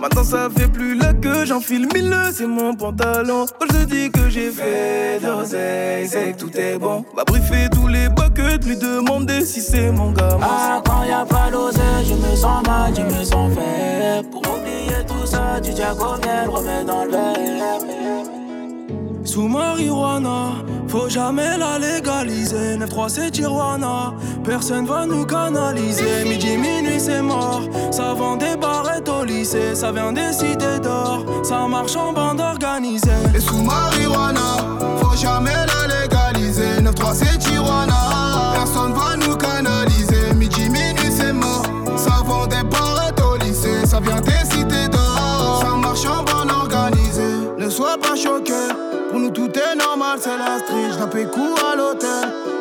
Maintenant 0.00 0.24
ça 0.24 0.48
j'enfile 1.44 1.86
mille, 1.94 2.14
c'est 2.32 2.46
mon 2.46 2.74
pantalon. 2.74 3.46
Quand 3.58 3.66
je 3.72 3.84
dis 3.84 4.10
que 4.10 4.28
j'ai 4.28 4.50
fait 4.50 5.20
d'oseille, 5.22 6.08
c'est 6.08 6.32
que 6.32 6.38
tout 6.38 6.56
est 6.56 6.78
bon. 6.78 7.04
Va 7.16 7.24
briefer 7.24 7.68
tous 7.72 7.88
les 7.88 8.08
buckets, 8.08 8.64
lui 8.64 8.76
demander 8.76 9.44
si 9.44 9.60
c'est 9.60 9.90
mon 9.90 10.12
gars. 10.12 10.38
Ah, 10.42 10.82
quand 10.84 11.04
y 11.04 11.12
a 11.12 11.24
pas 11.24 11.50
d'oseille, 11.50 12.04
je 12.04 12.14
me 12.14 12.36
sens 12.36 12.66
mal, 12.66 12.92
je 12.94 13.02
me 13.02 13.24
sens 13.24 13.52
faible. 13.54 14.28
Pour 14.30 14.42
oublier 14.42 15.04
tout 15.06 15.26
ça, 15.26 15.60
tu 15.62 15.72
tiens 15.74 15.92
remets 15.92 16.84
dans 16.84 17.04
le 17.04 17.10
verre. 17.10 17.80
Sous 19.24 19.46
marijuana, 19.48 20.52
faut 20.88 21.08
jamais 21.08 21.56
la 21.58 21.78
légaliser. 21.78 22.76
9-3 22.78 23.08
c'est 23.08 23.30
Tijuana, 23.30 24.14
personne 24.44 24.86
va 24.86 25.06
nous 25.06 25.24
canaliser. 25.24 26.24
Midi, 26.24 26.56
minuit 26.56 26.98
c'est 26.98 27.22
mort, 27.22 27.62
ça 27.90 28.14
vend 28.14 28.36
des 28.36 28.56
barrettes 28.56 29.08
au 29.08 29.24
lycée. 29.24 29.74
Ça 29.74 29.92
vient 29.92 30.12
des 30.12 30.32
cités 30.32 30.80
d'or, 30.82 31.24
ça 31.42 31.66
marche 31.68 31.96
en 31.96 32.12
bande 32.12 32.40
organisée. 32.40 33.10
Et 33.34 33.40
sous 33.40 33.62
marijuana, 33.62 34.56
faut 35.00 35.16
jamais 35.16 35.50
la 35.52 36.02
légaliser. 36.02 36.80
9-3 36.82 37.14
c'est 37.14 37.38
Tijuana, 37.38 38.54
personne 38.54 38.92
va 38.94 39.16
nous 39.16 39.36
canaliser. 39.36 40.34
Midi, 40.34 40.70
minuit 40.70 41.12
c'est 41.14 41.32
mort, 41.32 41.64
ça 41.96 42.22
vend 42.24 42.46
des 42.46 42.62
barrettes 42.64 43.20
au 43.20 43.36
lycée. 43.36 43.86
Ça 43.86 44.00
vient 44.00 44.20
des 44.20 44.44
cités 44.50 44.88
d'or, 44.90 45.62
ça 45.62 45.76
marche 45.76 46.06
en 46.06 46.24
bande 46.24 46.50
organisée. 46.50 47.22
Ne 47.58 47.68
sois 47.68 47.98
pas 47.98 48.16
choqué 48.16 48.54
tout 49.38 49.52
est 49.56 49.76
normal, 49.76 50.18
c'est 50.20 50.36
la 50.36 50.58
street. 50.58 50.90
J'nappais 50.94 51.26
coup 51.26 51.54
à 51.70 51.76
l'hôtel. 51.76 52.08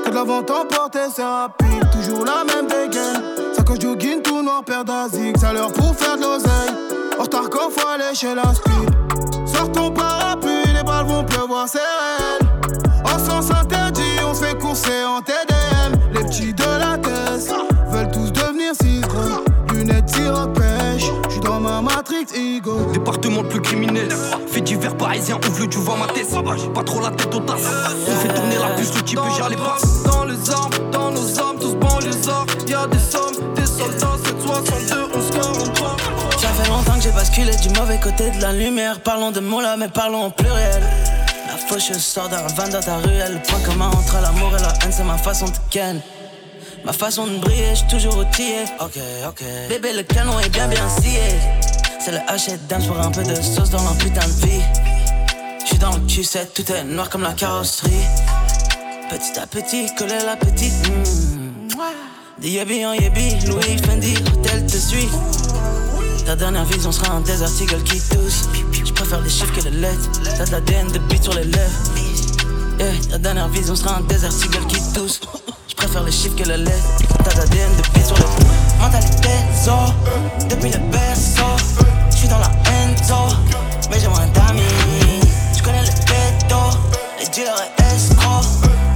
Que 0.05 0.10
de 0.10 0.15
la 0.15 0.24
vente 0.24 0.51
emportée, 0.51 1.10
c'est 1.13 1.24
rapide. 1.24 1.89
Toujours 1.91 2.24
la 2.24 2.43
même 2.43 2.67
dégaine. 2.67 3.24
Sacoche 3.55 3.79
jogging 3.79 4.22
tout 4.22 4.43
noir, 4.43 4.63
paire 4.63 4.86
d'asique. 4.86 5.38
Ça 5.39 5.53
l'heure 5.53 5.74
pour 5.74 5.96
faire 5.96 6.17
de 6.17 6.22
l'oseille. 6.22 6.74
En 7.17 7.24
retard 7.24 7.50
quand 7.50 7.72
faut 7.72 7.88
aller 7.88 8.13
chez 8.13 8.36
la 8.36 8.53
speed. 8.53 8.89
Sors 9.48 9.72
ton 9.72 9.91
parapluie, 9.91 10.72
les 10.75 10.84
balles 10.84 11.07
vont 11.07 11.24
pleuvoir, 11.24 11.67
c'est 11.67 11.79
réel. 11.79 12.51
En 13.05 13.17
sens 13.17 13.50
interdit, 13.50 14.19
on 14.29 14.36
fait 14.36 14.57
courser 14.60 15.03
en 15.03 15.22
TDM. 15.22 16.00
Les 16.13 16.24
petits 16.25 16.53
de 16.53 16.76
matrix 22.07 22.35
ego. 22.35 22.91
Département 22.93 23.41
le 23.41 23.49
plus 23.49 23.61
criminel. 23.61 24.09
Fait 24.47 24.61
divers 24.61 24.95
parisien, 24.95 25.37
ouvre 25.47 25.59
le 25.59 25.67
tu 25.67 25.77
vois 25.77 25.97
ma 25.97 26.07
tête. 26.07 26.27
Pas 26.73 26.83
trop 26.83 27.01
la 27.01 27.11
tête 27.11 27.33
au 27.33 27.39
tas. 27.39 27.55
On 27.55 28.15
fait 28.15 28.33
tourner 28.33 28.55
la 28.55 28.75
puce, 28.75 28.93
le 28.95 29.01
type 29.01 29.19
gère 29.35 29.49
les 29.49 29.55
passes. 29.55 30.03
Dans 30.03 30.25
les 30.25 30.49
armes, 30.49 30.71
dans 30.91 31.11
nos 31.11 31.39
armes, 31.39 31.57
tous 31.59 31.73
y 31.73 32.71
Y'a 32.71 32.87
des 32.87 32.99
sommes, 32.99 33.53
des 33.55 33.65
soldats, 33.65 34.17
762, 34.25 34.95
11, 35.15 35.31
43. 35.31 35.97
Ça 36.39 36.47
fait 36.49 36.69
longtemps 36.69 36.95
que 36.95 37.01
j'ai 37.01 37.11
basculé 37.11 37.55
du 37.55 37.69
mauvais 37.79 37.99
côté 37.99 38.31
de 38.31 38.41
la 38.41 38.53
lumière. 38.53 38.99
Parlons 39.01 39.31
de 39.31 39.39
mots 39.39 39.61
là, 39.61 39.75
mais 39.77 39.89
parlons 39.89 40.25
en 40.25 40.29
pluriel. 40.29 40.83
La 41.47 41.57
fauche 41.57 41.91
sort 41.97 42.29
d'un 42.29 42.45
van 42.55 42.69
dans 42.69 42.81
ta 42.81 42.97
ruelle. 42.97 43.33
Le 43.33 43.47
point 43.47 43.59
commun 43.65 43.87
entre 43.87 44.21
l'amour 44.21 44.51
et 44.57 44.61
la 44.61 44.73
haine, 44.83 44.91
c'est 44.91 45.03
ma 45.03 45.17
façon 45.17 45.45
de 45.45 45.57
ken. 45.69 46.01
Ma 46.85 46.93
façon 46.93 47.27
de 47.27 47.37
briller, 47.37 47.75
j'suis 47.75 47.87
toujours 47.87 48.17
outillé. 48.17 48.63
Ok, 48.79 48.97
ok. 49.27 49.43
Bébé, 49.69 49.93
le 49.93 50.03
canon 50.03 50.39
est 50.39 50.49
bien 50.49 50.67
bien 50.67 50.87
scié. 50.87 51.19
C'est 52.00 52.12
le 52.12 52.20
hachet 52.27 52.60
dance 52.70 52.88
pour 52.88 53.00
un 53.00 53.12
peu 53.12 53.24
de 53.24 53.36
sauce 53.36 53.70
dans 53.70 53.84
la 53.84 53.92
putain 53.92 54.25
de 54.27 54.48
vie. 54.48 54.62
J'suis 55.66 55.77
dans 55.77 55.92
le 55.92 56.01
Q7, 56.01 56.54
tout 56.54 56.72
est 56.72 56.84
noir 56.84 57.10
comme 57.10 57.24
la 57.24 57.34
carrosserie. 57.34 57.92
Petit 59.10 59.39
à 59.39 59.48
petit, 59.48 59.88
coller 59.98 60.20
la 60.25 60.36
petite. 60.36 60.74
Mmh. 60.89 61.72
Des 62.42 62.50
yébi 62.50 62.86
en 62.86 62.94
yébi, 62.94 63.36
Louis 63.48 63.77
Fendi, 63.86 64.16
l'hôtel 64.16 64.66
te 64.66 64.77
suit. 64.77 65.10
Ta 66.25 66.36
dernière 66.36 66.66
vision 66.66 66.92
sera 66.92 67.13
un 67.13 67.22
des 67.22 67.42
articles 67.42 67.82
qui 67.84 68.00
tousse. 68.00 68.48
J'préfère 68.86 69.22
les 69.22 69.30
chiffres 69.30 69.54
que 69.54 69.63
les 69.63 69.72
lettres. 69.72 70.10
T'as 70.38 70.46
de 70.46 70.51
l'ADN 70.51 70.88
de 70.92 71.00
beat 71.00 71.24
sur 71.24 71.34
les 71.34 71.46
lèvres. 71.46 71.82
Ta 73.10 73.18
dernière 73.18 73.50
vision 73.50 73.75
sera 73.75 73.98
un 73.98 74.01
des 74.01 74.24
articles 74.24 74.66
qui 74.68 74.94
tousse 74.94 75.22
préfère 75.77 76.04
les 76.04 76.12
chiffres 76.12 76.36
que 76.36 76.44
les 76.44 76.58
lettres. 76.58 76.98
T'as 77.24 77.34
d'ADN 77.34 77.72
depuis 77.77 78.04
sur 78.04 78.18
le 78.18 78.56
mentalité 78.79 79.36
zo. 79.53 79.77
Depuis 80.50 80.72
le 80.72 80.79
berceau, 80.91 81.55
j'suis 82.12 82.27
dans 82.27 82.39
la 82.39 82.51
enzo, 82.72 83.36
mais 83.89 84.00
j'ai 84.00 84.07
moins 84.07 84.27
d'amis. 84.27 85.22
J'connais 85.55 85.81
le 85.81 85.93
ghetto, 86.10 86.77
les 87.19 87.27
dealers 87.27 87.63
et 87.77 87.96
escrocs. 87.96 88.46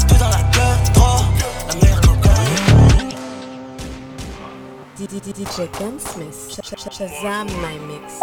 Tout 0.07 0.15
dans 0.15 0.29
la 0.29 0.43
gueule, 0.53 0.93
trop, 0.93 1.23
la 1.67 1.75
meilleure 1.75 2.01
cocaïne. 2.01 3.11
DJ 4.99 5.69
Ken 5.77 5.99
Smith, 5.99 6.61
Shazam 6.91 7.47
my 7.61 7.77
mix. 7.87 8.21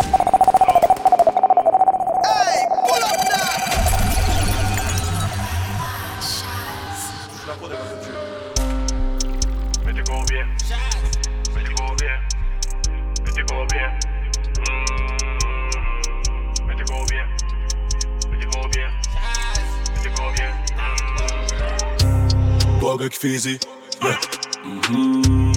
Fizi. 23.19 23.59
Yeah. 24.01 24.17
Mm-hmm. 24.65 25.53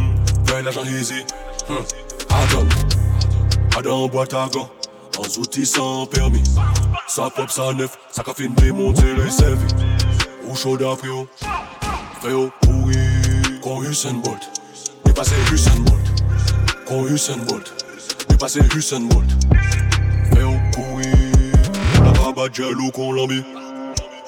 Veille 0.48 0.63
l'agent 0.63 0.83
easy. 0.86 1.24
Adam. 2.29 2.67
Adam 3.77 4.07
boîte 4.07 4.33
à 4.33 4.50
gants. 4.51 4.69
En 5.19 5.39
outils 5.39 5.67
sans 5.67 6.07
permis. 6.07 6.43
Ça 7.07 7.29
pop, 7.29 7.51
ça 7.51 7.71
neuf. 7.74 7.98
Ça 8.10 8.24
fait 8.36 8.48
démonter 8.48 9.13
le 9.13 9.29
servi. 9.29 9.67
Ou 10.48 10.55
chaud 10.55 10.75
d'afrio. 10.75 11.27
Féo 12.21 12.51
pourri. 12.62 13.60
Con 13.62 13.83
Usain 13.83 14.13
Bolt. 14.13 14.50
Usain 15.53 15.79
Bolt. 15.81 16.24
Con 16.88 17.07
Usain 17.07 17.38
Bolt. 17.48 17.80
Dépassé 18.41 18.62
Usain 18.75 19.01
Bolt. 19.01 19.29
Féo 20.33 20.53
pourri. 20.71 21.12
La 22.03 22.12
rabat 22.19 22.51
jello 22.51 22.89
qu'on 22.89 23.13
l'a 23.13 23.27
mis. 23.27 23.43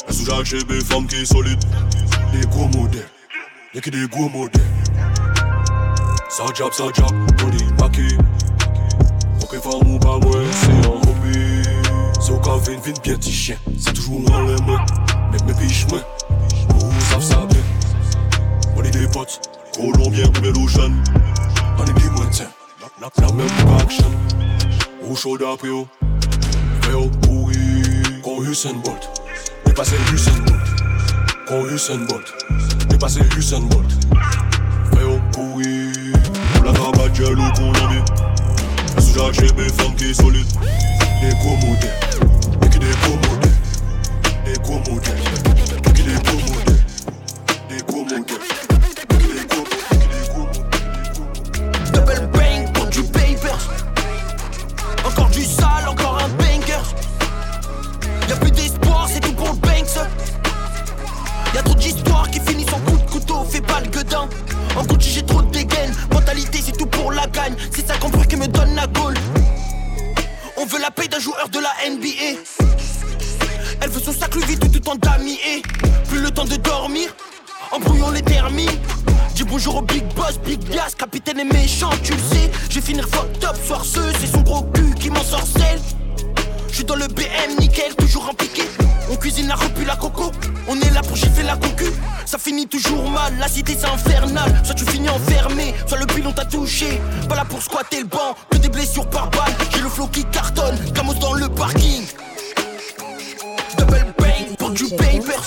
Sous 0.08 0.25
Jacques 0.25 0.46
chez 0.46 0.60
femme 0.88 1.08
qui 1.08 1.15
est 1.15 1.25
solide 1.25 1.60
des 2.32 2.46
gros 2.46 2.67
modèles. 2.67 3.10
Y'a 3.74 3.82
que 3.82 3.89
des 3.89 4.08
gros 4.08 4.29
modèles. 4.29 4.62
Ça 6.29 6.43
job, 6.53 6.72
ça 6.74 6.84
job, 6.93 7.12
body 7.41 7.65
maqué. 7.79 8.15
Ok, 9.41 9.60
femme 9.60 9.96
ou 9.96 9.98
pas, 9.98 10.20
moi, 10.20 10.38
c'est 10.51 10.88
un 10.88 10.91
hobby. 10.91 11.63
C'est 12.22 12.34
au 12.34 12.38
cas, 12.38 12.58
vin, 12.58 12.77
vin, 12.86 12.93
bien 13.03 13.15
petit 13.15 13.32
chien. 13.32 13.58
C'est 13.79 13.93
toujours 13.93 14.20
moi 14.20 14.43
les 14.43 14.62
mains. 14.62 14.86
Même 15.32 15.48
mes 15.48 15.53
piches, 15.55 15.88
moi. 15.89 16.01
Vous 16.70 17.01
savez 17.10 17.25
ça 17.25 17.48
bien. 17.48 17.62
On 18.75 18.84
est 18.84 18.91
des 18.91 19.08
potes, 19.08 19.41
colombiens 19.75 20.27
ou. 20.27 20.93
On 21.79 21.84
est 21.84 21.93
des 21.93 22.10
moitiés. 22.12 22.46
La 23.03 23.33
même 23.33 23.48
action. 23.81 24.10
Au 25.10 25.13
chaud 25.13 25.38
d'après. 25.38 25.67
Frère, 26.81 27.12
pourri. 27.22 27.57
Con 28.24 28.41
Usain 28.43 28.75
Bolt. 28.75 29.10
Dépassé 29.65 29.95
Usain 30.13 30.31
Bolt. 30.45 30.83
Con 31.45 31.65
Usain 31.65 32.05
Bolt 32.07 32.33
Dépassé 32.89 33.19
Usain 33.38 33.60
Bolt 33.60 33.86
Frérot 34.93 35.19
pourri 35.33 35.91
Pour 36.53 36.63
la 36.63 36.72
rabat 36.72 37.10
qu'on 37.10 37.74
a 37.74 37.93
mis 37.93 39.03
Sous 39.03 39.19
j'ai 39.33 39.53
mes 39.53 39.67
femmes 39.67 39.95
qui 39.98 40.12
est 40.12 40.13
solide 40.13 40.48
Des 41.22 41.36
gros 41.36 41.57
modèles 41.57 42.00
Et 42.65 42.69
qui 42.69 42.79
des 42.79 44.60
gros 44.63 44.79
modèles 44.89 45.33
bonjour 79.53 79.75
au 79.75 79.81
big 79.83 80.03
boss, 80.15 80.39
big 80.43 80.67
gas, 80.69 80.95
capitaine 80.98 81.39
est 81.39 81.53
méchant, 81.53 81.91
tu 82.01 82.13
le 82.13 82.17
sais. 82.17 82.50
Je 82.72 82.75
vais 82.75 82.81
finir 82.81 83.07
fucked 83.07 83.43
up, 83.43 83.55
soirceuse, 83.63 84.15
c'est 84.19 84.25
son 84.25 84.41
gros 84.41 84.63
cul 84.74 84.95
qui 85.00 85.12
m'en 85.12 85.24
sorcelle. 85.24 85.79
Je 86.69 86.74
suis 86.74 86.83
dans 86.83 86.95
le 86.95 87.05
BM, 87.05 87.60
nickel, 87.60 87.93
toujours 87.95 88.27
en 88.27 88.33
piqué. 88.33 88.63
On 89.12 89.15
cuisine 89.15 89.48
la 89.48 89.53
repu, 89.53 89.86
la 89.86 89.95
coco. 89.95 90.31
On 90.67 90.81
est 90.81 90.89
là 90.89 91.03
pour 91.03 91.15
gifler 91.15 91.43
la 91.43 91.55
concu. 91.55 91.86
Ça 92.25 92.39
finit 92.39 92.65
toujours 92.65 93.07
mal, 93.12 93.38
la 93.38 93.48
cité 93.48 93.77
c'est 93.79 93.86
infernal. 93.86 94.60
Soit 94.63 94.74
tu 94.74 94.86
finis 94.86 95.10
enfermé, 95.10 95.75
soit 95.86 96.00
le 96.00 96.07
pilon 96.07 96.31
t'a 96.31 96.45
touché. 96.45 97.00
Pas 97.29 97.36
là 97.36 97.45
pour 97.45 97.62
squatter 97.62 98.00
le 98.00 98.07
banc, 98.07 98.33
que 98.50 98.57
des 98.57 98.69
blessures 98.69 99.07
par 99.07 99.29
balle. 99.29 99.53
J'ai 99.72 99.81
le 99.81 99.89
flow 99.89 100.07
qui 100.07 100.25
cartonne, 100.25 100.79
Camos 100.95 101.13
dans 101.13 101.33
le 101.33 101.48
parking. 101.48 102.01
Double 103.77 104.15
bang 104.17 104.57
pour 104.57 104.72
du 104.72 104.86
paper. 104.86 105.38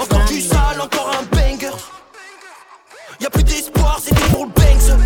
Encore 0.00 0.24
du 0.26 0.40
sale, 0.40 0.80
encore 0.80 1.10
un 1.10 1.36
banger. 1.36 1.76
Y'a 3.22 3.30
plus 3.30 3.44
d'espoir, 3.44 4.00
c'était 4.02 4.20
pour 4.32 4.46
le 4.46 4.50
bangs. 4.50 4.98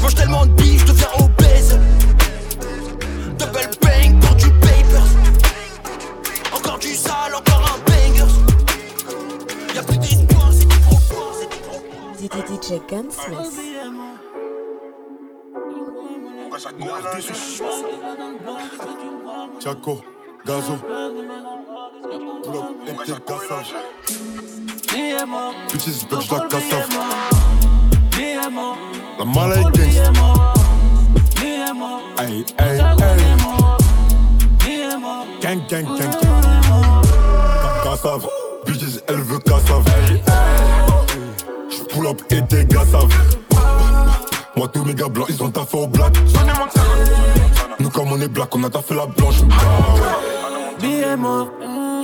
Mange 0.00 0.14
tellement 0.14 0.46
de 0.46 0.52
bif, 0.52 0.80
je 0.80 0.86
deviens 0.86 1.08
obèse. 1.18 1.78
Double 3.38 3.70
bang 3.82 4.18
pour 4.18 4.34
du 4.36 4.50
paper. 4.50 5.02
Encore 6.56 6.78
du 6.78 6.94
sale, 6.94 7.34
encore 7.34 7.74
un 7.74 7.78
banger. 7.84 8.32
Y'a 9.74 9.82
plus 9.82 9.98
d'espoir, 9.98 10.50
c'était 10.54 10.80
pour 10.88 11.02
le 12.18 12.28
DJ 12.56 12.80
Gunsmith. 12.88 13.60
Chaco, 19.62 20.00
Gazo. 20.46 20.76
Pull 22.42 22.56
up, 22.56 22.66
cassage. 23.26 23.74
Bitches, 25.70 26.04
bitch, 26.08 26.30
la 26.30 26.38
cassave. 26.48 26.88
La 29.18 29.24
mala 29.24 29.56
est 29.56 29.64
gangsta. 29.64 30.12
Aïe, 32.18 32.44
aïe, 32.58 32.80
aïe. 32.80 32.96
Gang, 35.40 35.60
gang, 35.68 35.84
gang, 35.84 35.98
gang. 35.98 36.34
Cassave. 37.84 38.26
Bitches, 38.66 39.00
elle 39.08 39.20
veut 39.20 39.38
cassave. 39.40 39.84
J'pull 41.70 42.06
up 42.06 42.22
et 42.30 42.42
tes 42.46 42.64
gars 42.64 42.86
savent. 42.86 43.14
Moi, 44.56 44.68
tous 44.68 44.84
mes 44.84 44.94
gars 44.94 45.08
blancs, 45.08 45.28
ils 45.28 45.42
ont 45.42 45.50
taffé 45.50 45.76
au 45.78 45.86
black. 45.86 46.14
Nous, 47.78 47.90
comme 47.90 48.12
on 48.12 48.20
est 48.20 48.28
black, 48.28 48.54
on 48.54 48.64
a 48.64 48.70
taffé 48.70 48.94
la 48.94 49.06
blanche. 49.06 49.36
Billets 51.10 51.22
morts, 51.22 51.50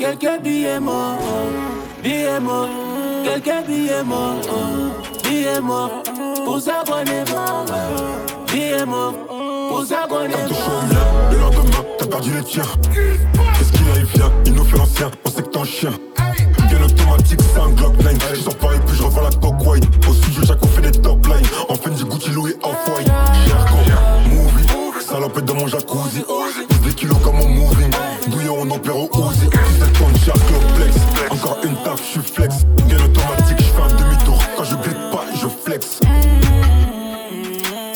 quelques 0.01 0.43
billets 0.43 0.81
morts. 0.81 1.19
Billets 2.03 2.41
morts, 2.41 2.69
quelques 3.23 3.67
billets 3.69 4.03
morts. 4.03 4.35
Billets 5.23 5.61
morts, 5.61 6.03
pour 6.45 6.61
s'abonner 6.61 7.23
mort. 7.31 7.67
Billets 8.53 8.85
morts, 8.85 9.15
pour 9.69 9.85
s'abonner 9.85 10.35
mort. 10.35 10.83
Le 11.31 11.39
lendemain, 11.39 11.85
t'as 11.99 12.07
perdu 12.07 12.33
les 12.33 12.43
tiens. 12.43 12.65
Qu'est-ce 12.93 13.71
qu'il 13.71 13.89
a, 13.91 13.97
il 13.97 14.05
vient, 14.07 14.33
il 14.45 14.55
nous 14.55 14.65
fait 14.65 14.77
l'ancien. 14.77 15.09
On 15.25 15.31
sait 15.31 15.43
que 15.43 15.51
t'es 15.51 15.59
un 15.59 15.65
chien. 15.65 15.93
Bien 16.69 16.83
automatique, 16.83 17.41
c'est 17.55 17.61
un 17.61 17.69
Glock 17.69 17.97
9. 18.03 18.35
Je 18.35 18.41
sors 18.41 18.55
et 18.75 18.81
puis 18.81 18.97
je 18.97 19.03
revois 19.05 19.23
la 19.23 19.31
coque 19.31 19.65
white. 19.65 19.85
Au 20.09 20.15
studio, 20.15 20.43
chaque 20.45 20.65
on 20.65 20.67
fait 20.67 20.91
des 20.91 21.01
top 21.01 21.25
lines. 21.29 21.47
En 21.69 21.77
fait, 21.77 21.91
du 21.91 22.05
Gucci, 22.05 22.31
Louis, 22.31 22.55
off-white. 22.61 23.07
Cherco, 23.47 23.77
movie. 24.31 24.67
Salopette 25.01 25.45
dans 25.45 25.55
mon 25.55 25.69
jacuzzi. 25.69 26.25
Kilos 27.07 27.19
comme 27.23 27.37
en 27.37 27.49
moving. 27.49 27.91
Douillon, 28.29 28.57
on 28.63 28.71
opère 28.71 28.97
au 28.97 29.09
Uzi. 29.31 29.49
17 29.49 29.93
tonnes, 29.93 30.17
Cherco, 30.25 30.55
flex. 30.75 30.97
Encore 31.31 31.59
une 31.63 31.77
taf, 31.77 32.01
je 32.01 32.11
suis 32.11 32.21
flex. 32.21 32.55
Bien 32.87 32.97
automatique, 32.97 33.59
je 33.59 33.65
fais 33.65 33.83
un 33.83 33.95
demi-tour. 33.97 34.39
Quand 34.57 34.65
je 34.65 34.75
glisse 34.75 34.95
pas, 35.13 35.25
je 35.41 35.47
flex. 35.47 36.01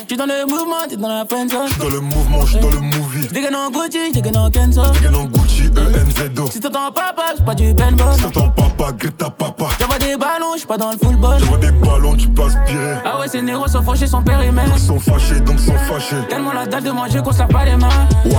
J'suis 0.06 0.16
dans 0.16 0.26
le 0.26 0.46
mouvement, 0.46 0.86
t'es 0.88 0.96
dans 0.96 1.08
la 1.08 1.24
zone. 1.28 1.48
J'suis 1.68 1.80
dans 1.80 1.88
le 1.88 2.00
mouvement, 2.00 2.46
j'suis 2.46 2.60
dans 2.60 2.70
le 2.70 2.80
movie. 2.80 3.26
Dégaine 3.32 3.56
en 3.56 3.70
Gucci, 3.70 4.12
dégaine 4.12 4.36
en 4.36 4.50
Kenzo. 4.50 4.82
Dégaine 4.92 5.16
en 5.16 5.24
Gucci, 5.24 5.62
E-N-Z-O. 5.76 6.46
Si 6.52 6.60
t'entends 6.60 6.92
papa, 6.92 7.22
j'suis 7.32 7.44
pas 7.44 7.54
du 7.54 7.74
Ben 7.74 7.96
Boss. 7.96 8.16
Si 8.16 8.22
t'entends 8.22 8.69
papa. 8.80 9.66
J'envoie 9.78 9.98
des 9.98 10.16
ballons, 10.16 10.54
j'suis 10.56 10.66
pas 10.66 10.78
dans 10.78 10.90
le 10.90 10.98
football. 10.98 11.38
J'envoie 11.38 11.58
des 11.58 11.70
ballons, 11.70 12.16
tu 12.16 12.28
peux 12.28 12.42
aspirer. 12.44 12.96
Ah 13.04 13.18
ouais, 13.18 13.28
ces 13.28 13.42
négros 13.42 13.68
sont 13.68 13.82
fauchés, 13.82 14.06
sont 14.06 14.22
périmètres. 14.22 14.72
Ils 14.74 14.80
sont 14.80 14.98
fâchés, 14.98 15.40
donc 15.40 15.58
sont 15.58 15.76
fâchés. 15.78 16.16
Tellement 16.28 16.52
la 16.52 16.66
dalle 16.66 16.84
de 16.84 16.90
manger 16.90 17.20
qu'on 17.22 17.32
se 17.32 17.38
lave 17.40 17.48
pas 17.48 17.64
les 17.64 17.76
mains. 17.76 17.88
Waouh, 18.24 18.34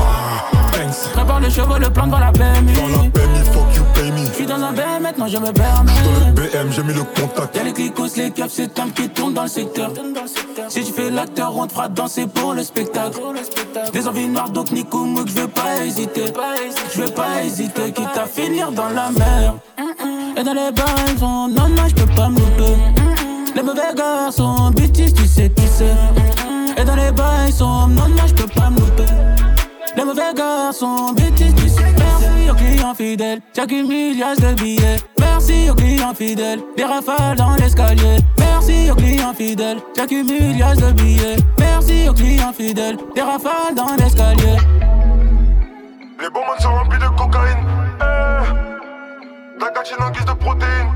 thanks. 0.71 1.11
Prépare 1.13 1.39
le 1.39 1.49
chevaux, 1.49 1.77
le 1.77 1.89
plan 1.89 2.07
devant 2.07 2.19
la 2.19 2.31
PMI. 2.31 2.73
Dans 2.73 2.87
la 2.87 3.09
PMI, 3.09 3.39
fuck 3.51 3.75
you, 3.75 3.83
pay 3.93 4.11
me. 4.11 4.25
J'suis 4.33 4.45
dans 4.45 4.55
un 4.55 4.71
BM, 4.71 5.03
maintenant 5.03 5.27
je 5.27 5.37
me 5.37 5.51
permets. 5.51 5.91
Dans 6.03 6.27
le 6.27 6.33
BM, 6.33 6.71
j'ai 6.71 6.83
mis 6.83 6.93
le 6.93 7.03
contact. 7.03 7.55
Y'a 7.55 7.63
les 7.63 7.73
clicos, 7.73 8.15
les 8.17 8.31
keufs, 8.31 8.51
c'est 8.51 8.79
un 8.79 8.89
qui 8.89 9.09
tourne 9.09 9.33
dans 9.33 9.43
le 9.43 9.49
secteur. 9.49 9.91
Si 10.69 10.83
tu 10.83 10.91
fais 10.91 11.11
l'acteur, 11.11 11.55
on 11.55 11.67
te 11.67 11.73
fera 11.73 11.87
danser 11.87 12.27
pour 12.27 12.53
le 12.53 12.63
spectacle. 12.63 13.19
Des 13.93 14.07
envies 14.07 14.27
noires, 14.27 14.49
donc 14.49 14.71
Nico 14.71 15.05
Mouk, 15.05 15.27
je 15.27 15.41
veux 15.41 15.47
pas 15.47 15.83
hésiter. 15.85 16.25
Je 16.93 17.01
veux 17.01 17.11
pas 17.11 17.43
hésiter, 17.43 17.91
quitte 17.91 18.17
à 18.17 18.25
finir 18.25 18.71
dans 18.71 18.89
la 18.89 19.11
mer. 19.11 19.55
Et 20.37 20.43
dans 20.43 20.53
les 20.53 20.71
bains, 20.71 21.17
sont 21.19 21.47
non, 21.47 21.67
non, 21.69 21.87
je 21.87 21.95
peux 21.95 22.15
pas 22.15 22.29
me 22.29 22.39
louper. 22.39 22.75
Les 23.55 23.61
mauvais 23.61 23.93
garçons, 23.95 24.71
bêtises, 24.71 25.13
tu 25.13 25.25
sais 25.25 25.49
qui 25.49 25.67
c'est. 25.67 25.95
Et 26.81 26.85
dans 26.85 26.95
les 26.95 27.11
bains, 27.11 27.45
ils 27.47 27.53
sont 27.53 27.87
non, 27.87 28.07
non, 28.07 28.27
je 28.27 28.33
peux 28.33 28.47
pas 28.47 28.69
me 28.69 28.79
louper. 28.79 29.03
Les 29.95 30.05
mauvais 30.05 30.33
garçons, 30.35 31.11
bêtises, 31.13 31.53
tu 31.55 31.67
sais. 31.67 31.83
Merci 31.97 32.49
aux 32.49 32.55
clients 32.55 32.95
fidèles, 32.95 33.41
j'accumule 33.53 34.13
milliards 34.13 34.35
de 34.37 34.53
billets. 34.53 34.97
Merci 35.19 35.69
aux 35.69 35.75
clients 35.75 36.13
fidèles, 36.13 36.61
des 36.77 36.85
rafales 36.85 37.35
dans 37.35 37.55
l'escalier. 37.55 38.17
Merci 38.39 38.89
aux 38.89 38.95
clients 38.95 39.33
fidèles, 39.33 39.79
j'accumule 39.95 40.41
milliards 40.41 40.77
de 40.77 40.91
billets. 40.93 41.35
Merci 41.59 42.07
aux 42.07 42.13
clients 42.13 42.53
fidèles, 42.53 42.97
des 43.13 43.21
rafales 43.21 43.75
dans 43.75 43.95
l'escalier. 43.97 44.55
Les 46.21 46.29
bonbons 46.29 46.59
sont 46.59 46.69
remplis 46.69 46.99
de 46.99 47.17
cocaïne. 47.17 47.65
Eh, 47.99 48.70
la 49.61 49.69
gâchine 49.69 49.97
en 50.01 50.09
guise 50.09 50.25
de 50.25 50.33
protéines. 50.33 50.91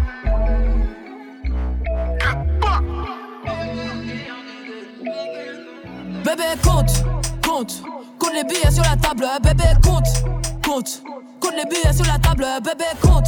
Bébé, 6.23 6.43
compte, 6.63 7.03
compte, 7.45 7.83
compte 8.17 8.33
les 8.33 8.43
billets 8.43 8.71
sur 8.71 8.83
la 8.83 8.95
table, 8.97 9.27
bébé, 9.43 9.63
compte, 9.83 10.07
compte, 10.65 11.03
compte 11.39 11.53
les 11.55 11.65
billets 11.65 11.93
sur 11.93 12.05
la 12.05 12.17
table, 12.17 12.45
bébé, 12.63 12.85
compte, 13.01 13.27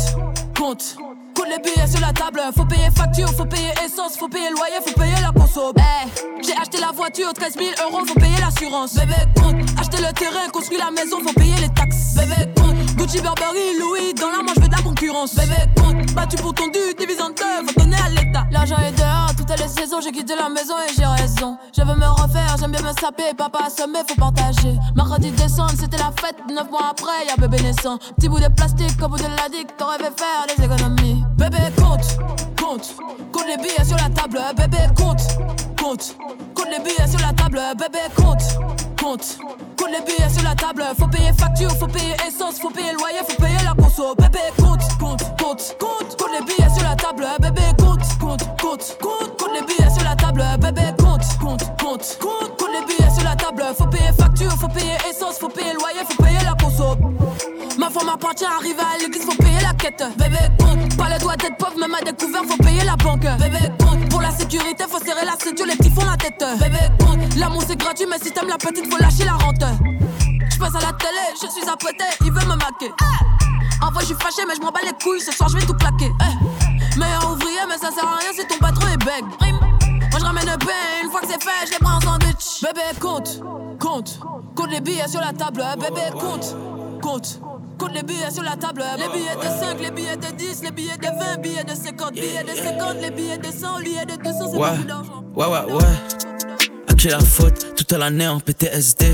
compte. 0.58 0.98
Compte 1.36 1.50
les 1.50 1.60
billets 1.60 1.88
sur 1.88 2.02
la 2.02 2.12
table, 2.12 2.42
faut 2.56 2.66
payer 2.66 2.90
facture, 2.90 3.30
faut 3.30 3.46
payer 3.46 3.72
essence, 3.86 4.18
faut 4.18 4.28
payer 4.28 4.50
loyer, 4.50 4.82
faut 4.84 5.00
payer 5.00 5.22
la 5.22 5.32
conso. 5.40 5.72
Eh, 5.78 6.42
j'ai 6.44 6.58
acheté 6.58 6.80
la 6.80 6.92
voiture, 6.92 7.32
13 7.32 7.54
000 7.54 7.70
euros, 7.88 8.04
faut 8.08 8.20
payer 8.20 8.38
l'assurance. 8.42 8.96
Bébé, 8.96 9.14
compte, 9.36 9.58
acheter 9.80 9.98
le 9.98 10.12
terrain, 10.14 10.50
construire 10.52 10.84
la 10.86 10.92
maison, 10.92 11.20
faut 11.24 11.34
payer 11.34 11.62
les 11.62 11.70
taxes. 11.70 12.16
Bébé, 12.16 12.52
compte, 12.56 12.77
Gucci, 13.08 13.22
Burberry, 13.22 13.80
Louis, 13.80 14.14
dans 14.16 14.30
la 14.30 14.44
main, 14.44 14.52
je 14.54 14.62
veux 14.62 14.68
de 14.68 14.76
la 14.76 14.82
concurrence. 14.82 15.34
Bébé, 15.34 15.56
compte, 15.78 16.14
battu 16.14 16.36
pour 16.36 16.54
ton 16.54 16.68
dû, 16.68 16.94
divise 16.98 17.22
en 17.22 17.30
deux, 17.30 17.72
faut 17.74 17.80
à 17.82 18.10
l'État. 18.10 18.46
L'argent 18.52 18.76
est 18.80 18.92
dehors, 18.92 19.32
toutes 19.38 19.58
les 19.58 19.68
saisons, 19.70 20.02
j'ai 20.02 20.12
quitté 20.12 20.36
la 20.36 20.50
maison 20.50 20.74
et 20.78 20.94
j'ai 20.94 21.06
raison. 21.06 21.58
Je 21.74 21.84
veux 21.84 21.96
me 21.96 22.06
refaire, 22.06 22.58
j'aime 22.60 22.72
bien 22.72 22.82
me 22.82 22.92
saper, 23.00 23.34
papa 23.38 23.60
assommé, 23.68 24.00
faut 24.06 24.16
partager. 24.16 24.76
Mercredi 24.94 25.32
décembre, 25.32 25.72
c'était 25.80 25.98
la 25.98 26.12
fête, 26.20 26.36
9 26.50 26.70
mois 26.70 26.90
après, 26.92 27.26
y'a 27.26 27.38
bébé 27.38 27.64
naissant. 27.64 27.98
Petit 28.18 28.28
bout 28.28 28.42
de 28.42 28.50
plastique, 28.50 29.02
au 29.02 29.08
bout 29.08 29.18
de 29.18 29.24
la 29.24 29.48
dick, 29.50 29.78
t'aurais 29.78 30.00
fait 30.00 30.12
faire 30.20 30.46
des 30.58 30.66
économies. 30.66 31.24
Bébé, 31.38 31.60
compte, 31.78 32.18
compte, 32.62 32.94
compte 33.32 33.48
les 33.48 33.56
billets 33.56 33.86
sur 33.86 33.96
la 33.96 34.10
table, 34.10 34.42
bébé, 34.58 34.84
compte, 34.98 35.22
compte, 35.82 36.18
compte 36.54 36.68
les 36.70 36.84
billets 36.84 37.08
sur 37.08 37.22
la 37.22 37.32
table, 37.32 37.62
bébé, 37.78 38.00
compte, 38.18 38.44
compte, 39.02 39.40
compte 39.78 39.92
les 39.92 40.02
billets 40.02 40.30
sur 40.30 40.44
la 40.44 40.56
table, 40.56 40.84
faut 40.98 41.08
payer 41.08 41.32
facture, 41.34 41.72
faut 41.78 41.88
payer 41.88 42.16
essence, 42.28 42.60
faut 42.60 42.70
payer 42.70 42.92
loyer, 42.94 43.20
faut 43.28 43.42
payer 43.42 43.58
la 43.64 43.74
conso, 43.74 44.16
bébé, 44.16 44.40
compte, 44.58 44.82
compte, 45.00 45.24
compte, 45.38 45.76
compte, 45.80 46.18
compte 46.18 46.32
les 46.38 46.46
billets 46.46 46.70
sur 46.74 46.84
la 46.84 46.96
table, 46.96 47.26
bébé, 47.40 47.62
compte, 47.78 48.02
compte, 48.20 48.44
compte, 48.60 48.98
compte, 49.02 49.38
compte 49.38 49.54
les 49.54 49.66
billets 49.66 49.90
sur 49.90 50.04
la 50.04 50.16
table, 50.16 50.44
bébé, 50.60 50.82
compte, 50.98 51.22
compte, 51.40 51.64
compte, 51.78 52.18
compte, 52.20 52.58
compte 52.58 52.70
les 52.74 52.86
billets 52.86 53.12
sur 53.12 53.24
la 53.24 53.36
table, 53.36 53.64
faut 53.78 53.88
payer 53.88 54.12
facture, 54.18 54.52
faut 54.54 54.68
payer 54.68 54.98
essence, 55.10 55.38
faut 55.40 55.50
payer 55.50 55.74
loyer, 55.74 56.04
faut 56.10 56.24
payer 56.24 56.44
la 56.44 56.56
conso. 56.62 56.98
Ma 57.98 58.02
femme 58.02 58.14
appartient, 58.14 58.46
arriver 58.46 58.80
à 58.80 58.98
l'église, 59.00 59.24
faut 59.26 59.36
payer 59.36 59.60
la 59.62 59.74
quête. 59.74 60.04
Bébé, 60.18 60.38
compte, 60.60 60.98
pas 60.98 61.10
le 61.10 61.20
droit 61.20 61.36
d'être 61.36 61.58
pauvre, 61.58 61.80
même 61.80 61.96
à 61.96 62.02
découvert, 62.02 62.44
faut 62.48 62.58
payer 62.58 62.84
la 62.84 62.96
banque. 62.96 63.22
Bébé, 63.22 63.58
compte, 63.80 64.08
pour 64.10 64.22
la 64.22 64.30
sécurité, 64.30 64.84
faut 64.88 65.00
serrer 65.00 65.26
la 65.26 65.34
ceinture, 65.44 65.66
les 65.66 65.76
petits 65.76 65.90
font 65.90 66.06
la 66.06 66.16
tête. 66.16 66.44
Bébé, 66.60 66.78
compte, 67.00 67.36
l'amour 67.38 67.64
c'est 67.66 67.76
gratuit, 67.76 68.06
mais 68.08 68.20
si 68.22 68.32
t'aimes 68.32 68.50
la 68.50 68.58
petite, 68.58 68.92
faut 68.92 69.00
lâcher 69.02 69.26
la 69.26 69.34
rente. 69.34 69.64
Je 70.48 70.60
passe 70.60 70.76
à 70.76 70.80
la 70.80 70.94
télé, 70.94 71.26
je 71.42 71.50
suis 71.50 71.68
apprêté, 71.68 72.04
il 72.22 72.32
veut 72.32 72.46
me 72.46 72.56
maquer. 72.56 72.92
En 73.82 73.90
vrai, 73.90 74.02
je 74.02 74.14
suis 74.14 74.16
fâché, 74.16 74.44
mais 74.48 74.54
je 74.56 74.62
m'en 74.62 74.72
bats 74.72 74.82
les 74.86 74.94
couilles, 75.04 75.22
ce 75.22 75.32
soir 75.32 75.50
je 75.50 75.58
vais 75.58 75.66
tout 75.66 75.74
claquer. 75.74 76.12
Eh. 76.22 77.00
Meilleur 77.00 77.32
ouvrier, 77.32 77.62
mais 77.68 77.78
ça 77.78 77.90
sert 77.90 78.06
à 78.06 78.18
rien 78.18 78.30
si 78.32 78.46
ton 78.48 78.60
patron 78.60 78.88
est 78.90 78.98
bègue. 78.98 79.26
Moi 80.12 80.20
je 80.20 80.24
ramène 80.26 80.46
le 80.46 80.58
pain. 80.58 81.02
Une 81.04 81.10
fois 81.10 81.22
que 81.22 81.28
c'est 81.28 81.44
fait, 81.44 81.66
je 81.66 81.72
les 81.72 81.80
prends 81.80 81.98
en 81.98 82.02
sandwich. 82.02 82.62
Bébé, 82.62 83.00
compte, 83.00 83.42
compte, 83.80 84.20
compte 84.56 84.70
les 84.70 84.82
billets 84.82 85.08
sur 85.08 85.20
la 85.20 85.34
table. 85.34 85.64
Bébé, 85.80 86.02
compte, 86.20 86.56
compte. 87.02 87.40
Compte 87.78 87.94
les 87.94 88.04
billets 88.04 88.32
sur 88.32 88.44
la 88.44 88.56
table, 88.56 88.84
les 88.98 89.08
billets 89.10 89.36
de 89.36 89.66
5, 89.66 89.80
les 89.82 89.92
billets 89.92 90.18
de 90.18 90.36
10, 90.36 90.62
les 90.64 90.72
billets 90.72 90.98
de 90.98 91.06
20, 91.06 91.42
billets 91.42 91.64
de 91.64 91.76
50, 91.76 92.14
billets 92.14 92.44
de 92.44 92.56
50, 92.58 92.96
les 93.02 93.12
billets 93.12 93.38
de 93.38 93.46
100, 93.46 93.80
billets 93.82 94.06
de 94.06 94.16
200, 94.24 94.40
c'est 94.52 94.58
Ouais. 94.58 94.70
beaucoup 94.72 94.84
d'argent. 94.88 95.24
Ouais, 95.36 95.46
ouais, 95.46 95.74
ouais. 95.74 95.84
À 96.90 96.94
qui 96.96 97.08
la 97.10 97.20
faute 97.20 97.76
Toute 97.76 97.92
l'année 97.92 98.28
en 98.28 98.40
PTSD. 98.40 99.14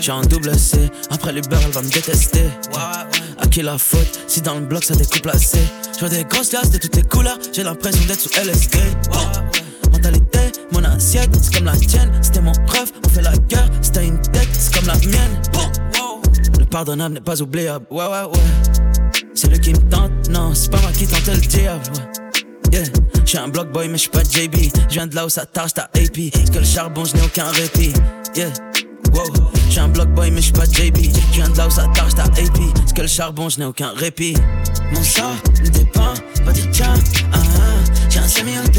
J'ai 0.00 0.12
un 0.12 0.20
double 0.22 0.56
C. 0.56 0.78
Après 1.10 1.32
l'Uber, 1.32 1.56
elle 1.64 1.72
va 1.72 1.82
me 1.82 1.88
détester. 1.90 2.44
À 2.76 3.46
qui 3.48 3.62
la 3.62 3.76
faute 3.78 4.20
Si 4.28 4.40
dans 4.40 4.54
le 4.54 4.60
bloc 4.60 4.84
ça 4.84 4.94
découpe 4.94 5.26
la 5.26 5.36
C. 5.38 5.58
Je 5.94 6.00
vois 6.00 6.08
des 6.08 6.24
grosses 6.24 6.50
glaces 6.50 6.70
de 6.70 6.78
toutes 6.78 6.94
les 6.96 7.02
couleurs. 7.02 7.38
J'ai 7.52 7.64
l'impression 7.64 8.04
d'être 8.06 8.20
sous 8.20 8.30
LSD. 8.38 8.78
Mentalité, 9.92 10.52
mon 10.72 10.84
assiette, 10.84 11.30
c'est 11.42 11.54
comme 11.54 11.64
la 11.66 11.76
tienne. 11.76 12.10
C'était 12.22 12.40
mon 12.40 12.52
rêve, 12.68 12.92
on 13.04 13.08
fait 13.08 13.22
la 13.22 13.36
guerre. 13.48 13.68
C'était 13.82 14.06
une 14.06 14.20
tête, 14.22 14.48
c'est 14.52 14.72
comme 14.74 14.86
la 14.86 14.94
mienne. 14.98 15.42
Le 16.70 16.76
pardonnable 16.76 17.14
n'est 17.14 17.20
pas 17.20 17.42
oubliable. 17.42 17.84
Ouais, 17.90 18.04
ouais, 18.04 18.22
ouais. 18.30 19.10
C'est 19.34 19.48
lui 19.48 19.58
qui 19.58 19.72
me 19.72 19.90
tente. 19.90 20.12
Non, 20.30 20.54
c'est 20.54 20.70
pas 20.70 20.80
moi 20.80 20.92
qui 20.92 21.04
tente 21.04 21.26
le 21.26 21.40
diable. 21.40 21.82
Ouais. 21.96 22.78
Yeah, 22.78 22.84
j'suis 23.24 23.38
un 23.38 23.48
block 23.48 23.72
boy 23.72 23.88
mais 23.88 23.98
j'suis 23.98 24.08
pas 24.08 24.22
JB. 24.22 24.54
J'viens 24.88 25.08
de 25.08 25.16
là 25.16 25.26
où 25.26 25.28
ça 25.28 25.46
tâche 25.46 25.74
ta 25.74 25.90
AP. 25.94 26.30
Parce 26.32 26.50
que 26.50 26.60
le 26.60 26.64
charbon, 26.64 27.04
j'n'ai 27.04 27.22
aucun 27.22 27.50
répit. 27.50 27.92
Yeah, 28.36 28.50
wow. 29.12 29.24
J'suis 29.68 29.80
un 29.80 29.88
block 29.88 30.10
boy 30.10 30.30
mais 30.30 30.40
j'suis 30.40 30.52
pas 30.52 30.64
JB. 30.64 30.96
J'viens 31.32 31.48
de 31.48 31.58
là 31.58 31.66
où 31.66 31.70
ça 31.70 31.88
tâche 31.92 32.14
ta 32.14 32.22
AP. 32.22 32.72
Parce 32.72 32.92
que 32.92 33.02
le 33.02 33.08
charbon, 33.08 33.48
j'n'ai 33.48 33.64
aucun 33.64 33.90
répit. 33.96 34.36
Mon 34.92 35.02
sort 35.02 35.34
ne 35.60 35.70
dépend 35.70 36.14
pas 36.44 36.52
du 36.52 36.70
tien. 36.70 36.94
Ah, 37.32 37.38
ah. 37.42 37.92
J'ai 38.08 38.20
un 38.20 38.28
semi-auto 38.28 38.69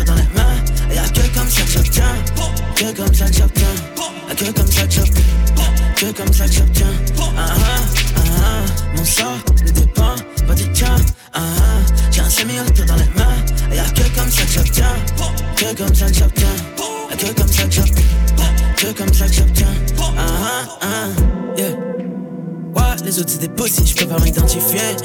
des 23.42 23.50
pussies, 23.50 23.88
je 23.88 23.96
peux 23.96 24.06
pas 24.06 24.20
m'identifier. 24.20 24.96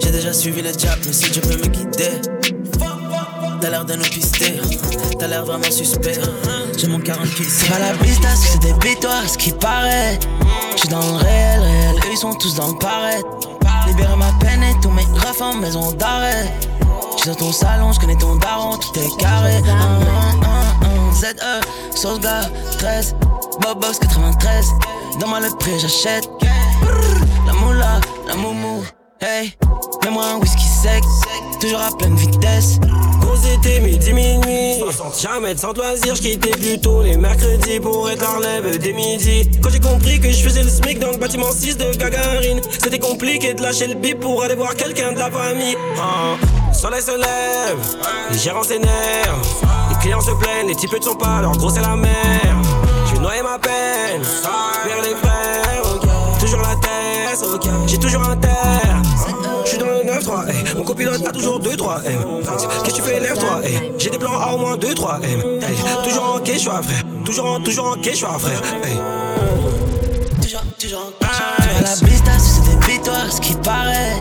J'ai 0.00 0.10
déjà 0.10 0.32
suivi 0.32 0.62
le 0.62 0.72
diable, 0.72 1.00
mais 1.06 1.12
si 1.12 1.30
tu 1.30 1.40
peux 1.40 1.56
me 1.56 1.66
guider. 1.68 2.20
T'as 3.60 3.70
l'air 3.70 3.84
de 3.84 3.94
nous 3.94 4.04
pister, 4.04 4.60
t'as 5.18 5.28
l'air 5.28 5.44
vraiment 5.44 5.70
suspect. 5.70 6.18
J'ai 6.76 6.88
mon 6.88 6.98
40 6.98 7.24
pieds. 7.28 7.46
C'est 7.48 7.70
pas 7.70 7.78
la 7.78 7.92
business, 7.94 8.50
c'est 8.50 8.60
des 8.60 8.72
bitoires, 8.74 9.28
ce 9.28 9.38
qui 9.38 9.52
paraît. 9.52 10.18
J'suis 10.76 10.88
dans 10.88 10.98
le 10.98 11.18
réel, 11.18 11.60
réel, 11.60 11.94
eux 11.94 12.10
ils 12.10 12.18
sont 12.18 12.34
tous 12.34 12.56
dans 12.56 12.68
le 12.68 12.78
paraître. 12.78 13.26
Libérer 13.86 14.16
ma 14.16 14.32
peine 14.40 14.62
et 14.64 14.74
tous 14.82 14.90
mes 14.90 15.04
refs 15.04 15.40
en 15.40 15.54
maison 15.54 15.92
d'arrêt. 15.92 16.52
J'suis 17.16 17.30
dans 17.30 17.36
ton 17.36 17.52
salon, 17.52 17.92
j'connais 17.92 18.16
ton 18.16 18.34
daron, 18.36 18.76
tout 18.76 18.98
est 18.98 19.16
carré. 19.18 19.62
ZE, 21.14 21.96
sauce 21.96 22.20
gars, 22.20 22.50
13, 22.78 23.14
Bobox 23.62 24.00
93. 24.00 24.66
Donne-moi 25.20 25.40
le 25.40 25.56
prix, 25.56 25.78
j'achète. 25.78 26.28
La 28.26 28.34
moumou, 28.34 28.82
hey. 29.20 29.56
Mets-moi 30.04 30.24
un 30.24 30.38
whisky 30.38 30.64
sec, 30.64 31.02
toujours 31.60 31.80
à 31.80 31.96
pleine 31.96 32.16
vitesse. 32.16 32.78
Gros 33.20 33.36
c'était 33.36 33.80
midi 33.80 34.12
minuit. 34.12 34.78
60 34.78 35.20
jamais 35.20 35.56
sans 35.56 35.72
loisir, 35.72 36.14
je 36.14 36.36
plutôt 36.36 37.02
les 37.02 37.16
mercredis 37.16 37.80
pour 37.80 38.08
être 38.10 38.24
à 38.24 38.36
relève 38.36 38.78
dès 38.78 38.92
midi 38.92 39.48
Quand 39.62 39.70
j'ai 39.70 39.80
compris 39.80 40.20
que 40.20 40.30
je 40.30 40.42
faisais 40.42 40.62
le 40.62 40.68
SMIC 40.68 40.98
dans 40.98 41.10
le 41.10 41.16
bâtiment 41.16 41.50
6 41.50 41.76
de 41.76 41.96
Gagarine 41.96 42.60
C'était 42.70 42.98
compliqué 42.98 43.54
de 43.54 43.62
lâcher 43.62 43.86
le 43.86 43.94
bip 43.94 44.20
pour 44.20 44.42
aller 44.42 44.54
voir 44.54 44.74
quelqu'un 44.74 45.12
de 45.12 45.18
la 45.18 45.30
famille. 45.30 45.76
Le 46.68 46.74
soleil 46.74 47.02
se 47.02 47.12
lève, 47.12 47.96
les 48.30 48.38
gérants 48.38 48.62
s'énervent. 48.62 49.66
Les 49.90 49.96
clients 50.00 50.20
se 50.20 50.32
plaignent, 50.32 50.68
les 50.68 50.76
types 50.76 50.92
ne 50.92 51.02
sont 51.02 51.14
pas, 51.14 51.40
leur 51.40 51.56
gros 51.56 51.70
c'est 51.70 51.80
la 51.80 51.96
mer 51.96 52.12
Je 53.06 53.12
vais 53.14 53.20
noyer 53.20 53.42
ma 53.42 53.58
peine, 53.58 54.22
vers 54.84 55.02
les 55.02 55.14
frères, 55.16 55.55
j'ai 57.86 57.98
toujours 57.98 58.22
un 58.28 58.36
terre 58.36 59.02
je 59.64 59.70
suis 59.70 59.78
dans 59.78 59.86
le 59.86 60.04
9-3, 60.04 60.48
hey. 60.48 60.76
mon 60.76 60.84
copilote 60.84 61.26
a 61.26 61.32
toujours 61.32 61.60
2-3 61.60 62.06
hey. 62.06 62.16
Qu'est-ce 62.84 62.94
que 62.94 62.96
tu 62.96 63.02
fais, 63.02 63.18
lève-toi 63.18 63.60
hey. 63.64 63.92
J'ai 63.98 64.10
des 64.10 64.18
plans 64.18 64.38
à 64.38 64.54
au 64.54 64.58
moins 64.58 64.76
2-3 64.76 65.22
hey. 65.22 65.32
hey. 65.32 65.76
Toujours 66.04 66.36
en 66.36 66.38
quechua, 66.38 66.80
frère 66.82 67.02
Toujours 67.24 67.46
en, 67.46 67.60
toujours 67.60 67.86
en 67.88 67.94
quechua, 67.94 68.38
frère. 68.38 68.62
Toujours, 70.40 70.62
toujours 70.78 71.00
en 71.00 71.26
la 71.82 71.94
business, 72.06 72.60
c'est 72.62 72.70
des 72.70 72.86
bitoires, 72.86 73.30
ce 73.30 73.40
qui 73.40 73.54
paraît. 73.54 74.20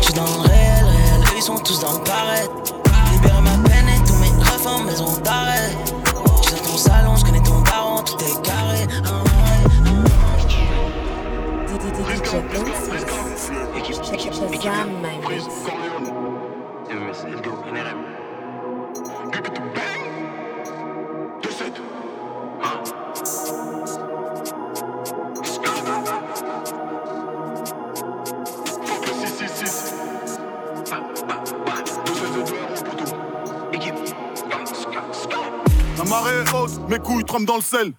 J'suis 0.00 0.14
dans 0.14 0.24
le 0.24 0.48
réel, 0.48 0.84
réel, 0.84 1.20
ils 1.36 1.42
sont 1.42 1.58
tous 1.58 1.80
dans 1.80 1.92
le 1.92 2.04
paraître. 2.04 2.50
Libérer 3.12 3.40
ma 3.40 3.68
peine 3.68 3.88
et 3.88 4.06
tous 4.06 4.14
mes 4.14 4.44
refs 4.44 4.66
en 4.66 4.82
maison 4.82 5.06
d'arrêt. 5.24 5.70
J'suis 6.42 6.54
dans 6.56 6.70
ton 6.70 6.76
salon, 6.76 7.16
j'connais 7.16 7.42
ton 7.42 7.60
daron, 7.62 8.02
tout 8.02 8.16
est 8.24 8.42
carré. 8.42 8.67
Shazam, 14.38 15.02
my 15.02 15.18
mix. 15.28 15.44
La 35.96 36.04
marée 36.04 36.44
haute, 36.54 36.88
mes 36.88 36.98
couilles 36.98 37.24
trempent 37.24 37.44
dans 37.44 37.56
le 37.56 37.62
sel. 37.62 37.92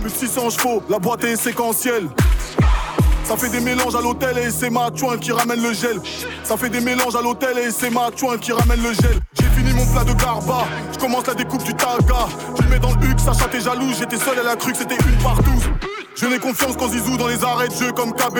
Plus 0.00 0.02
de 0.02 0.08
600 0.08 0.50
chevaux, 0.50 0.82
la 0.88 0.98
boîte 0.98 1.22
est 1.24 1.36
séquentielle. 1.36 2.08
Ça 3.30 3.36
fait 3.36 3.48
des 3.48 3.60
mélanges 3.60 3.94
à 3.94 4.00
l'hôtel 4.00 4.38
et 4.38 4.50
c'est 4.50 4.70
ma 4.70 4.88
chouin 4.92 5.16
qui 5.16 5.30
ramène 5.30 5.62
le 5.62 5.72
gel. 5.72 6.00
Ça 6.42 6.56
fait 6.56 6.68
des 6.68 6.80
mélanges 6.80 7.14
à 7.14 7.22
l'hôtel 7.22 7.58
et 7.58 7.70
c'est 7.70 7.88
ma 7.88 8.08
chouin 8.16 8.36
qui 8.36 8.50
ramène 8.50 8.82
le 8.82 8.92
gel. 8.92 9.20
J'ai 9.34 9.46
fini 9.56 9.72
mon 9.72 9.86
plat 9.86 10.02
de 10.02 10.12
garba, 10.14 10.66
je 10.92 10.98
commence 10.98 11.28
la 11.28 11.34
découpe 11.34 11.62
du 11.62 11.72
taga. 11.72 12.26
Je 12.58 12.62
le 12.64 12.68
mets 12.68 12.80
dans 12.80 12.90
le 12.90 13.06
huc, 13.06 13.20
Sacha 13.20 13.46
t'es 13.46 13.60
jaloux, 13.60 13.92
j'étais 13.96 14.16
seul, 14.16 14.36
elle 14.40 14.48
a 14.48 14.56
cru 14.56 14.72
c'était 14.74 14.96
une 14.96 15.16
partout. 15.22 15.62
Je 16.16 16.26
n'ai 16.26 16.40
confiance 16.40 16.76
qu'en 16.76 16.88
Zizou 16.88 17.16
dans 17.16 17.28
les 17.28 17.44
arrêts 17.44 17.68
de 17.68 17.74
jeu 17.74 17.92
comme 17.92 18.12
KB. 18.12 18.36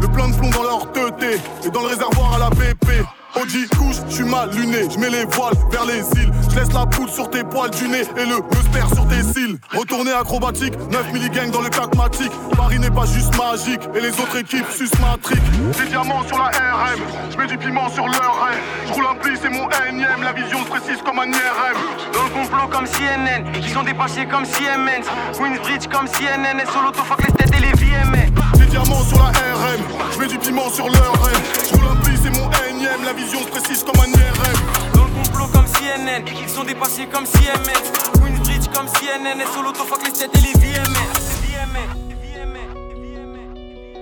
Le 0.00 0.08
plein 0.08 0.30
de 0.30 0.34
plomb 0.34 0.50
dans 0.50 0.64
leur 0.64 0.90
teuté 0.90 1.38
et 1.64 1.70
dans 1.70 1.82
le 1.82 1.86
réservoir 1.86 2.34
à 2.34 2.38
la 2.40 2.50
BP. 2.50 3.06
Audi 3.40 3.66
couche, 3.68 3.96
je 4.08 4.14
suis 4.14 4.24
mal 4.24 4.50
luné, 4.50 4.88
je 4.90 4.98
mets 4.98 5.08
les 5.08 5.24
voiles 5.24 5.54
vers 5.70 5.86
les 5.86 6.00
îles. 6.20 6.30
Je 6.50 6.56
laisse 6.56 6.72
la 6.72 6.84
poudre 6.84 7.10
sur 7.10 7.30
tes 7.30 7.42
poils 7.42 7.70
du 7.70 7.88
nez 7.88 8.02
et 8.16 8.26
le 8.26 8.36
musper 8.36 8.94
sur 8.94 9.08
tes 9.08 9.22
cils. 9.22 9.58
Retourner 9.74 10.12
acrobatique, 10.12 10.74
9 10.90 11.12
milligangs 11.12 11.50
dans 11.50 11.62
le 11.62 11.70
cacmatique. 11.70 12.32
Paris 12.54 12.78
n'est 12.78 12.90
pas 12.90 13.06
juste 13.06 13.34
magique 13.38 13.80
et 13.94 14.00
les 14.00 14.10
autres 14.10 14.36
équipes 14.36 14.66
sucent 14.70 14.98
matrique. 15.00 15.42
Des 15.78 15.88
diamants 15.88 16.22
sur 16.26 16.36
la 16.36 16.48
RM, 16.48 17.00
je 17.30 17.38
mets 17.38 17.46
du 17.46 17.56
piment 17.56 17.88
sur 17.88 18.06
leur 18.06 18.44
raie. 18.44 18.58
Je 18.86 18.92
roule 18.92 19.06
un 19.10 19.14
pli, 19.14 19.32
c'est 19.40 19.48
mon 19.48 19.66
énième, 19.88 20.22
la 20.22 20.32
vision 20.32 20.58
se 20.58 20.68
précise 20.68 21.00
comme 21.02 21.18
un 21.18 21.26
IRM. 21.26 21.78
Dans 22.12 22.24
le 22.24 22.30
complot 22.30 22.68
comme 22.70 22.86
CNN, 22.86 23.44
ils 23.56 23.70
sont 23.70 23.82
dépassés 23.82 24.26
comme 24.26 24.44
Siemens. 24.44 25.08
Queensbridge 25.32 25.88
comme 25.88 26.06
CNN, 26.06 26.60
et 26.60 26.70
sur 26.70 26.82
l'auto, 26.82 27.02
fuck 27.02 27.26
les 27.26 27.32
têtes 27.32 27.54
et 27.56 27.60
les 27.60 27.72
VMA. 27.72 28.28
Des 28.58 28.66
diamants 28.66 29.04
sur 29.08 29.18
la 29.18 29.30
RM, 29.30 29.80
je 30.12 30.18
mets 30.18 30.28
du 30.28 30.38
piment 30.38 30.68
sur 30.68 30.86
leur 30.88 31.12
raie. 31.24 31.40
Je 31.66 31.74
roule 31.74 31.88
un 31.90 31.96
pli, 31.96 32.14
c'est 32.22 32.30
mon 32.38 32.51
énième, 32.82 33.04
la 33.04 33.12
vision 33.12 33.38
se 33.40 33.48
précise 33.48 33.84
comme 33.84 34.00
un 34.00 34.08
IRM. 34.08 34.92
Dans 34.94 35.04
le 35.04 35.10
complot 35.10 35.46
comme 35.52 35.66
CNN, 35.66 36.24
ils 36.42 36.48
sont 36.48 36.64
dépassés 36.64 37.06
comme 37.06 37.26
Siemens. 37.26 37.92
Queensbridge 38.14 38.68
comme 38.74 38.88
CNN, 38.88 39.40
et 39.40 39.52
sur 39.52 39.62
l'auto, 39.62 39.84
fuck 39.84 40.04
les 40.04 40.12
têtes 40.12 40.30
et 40.34 40.40
les 40.40 40.52
VMA. 40.52 40.98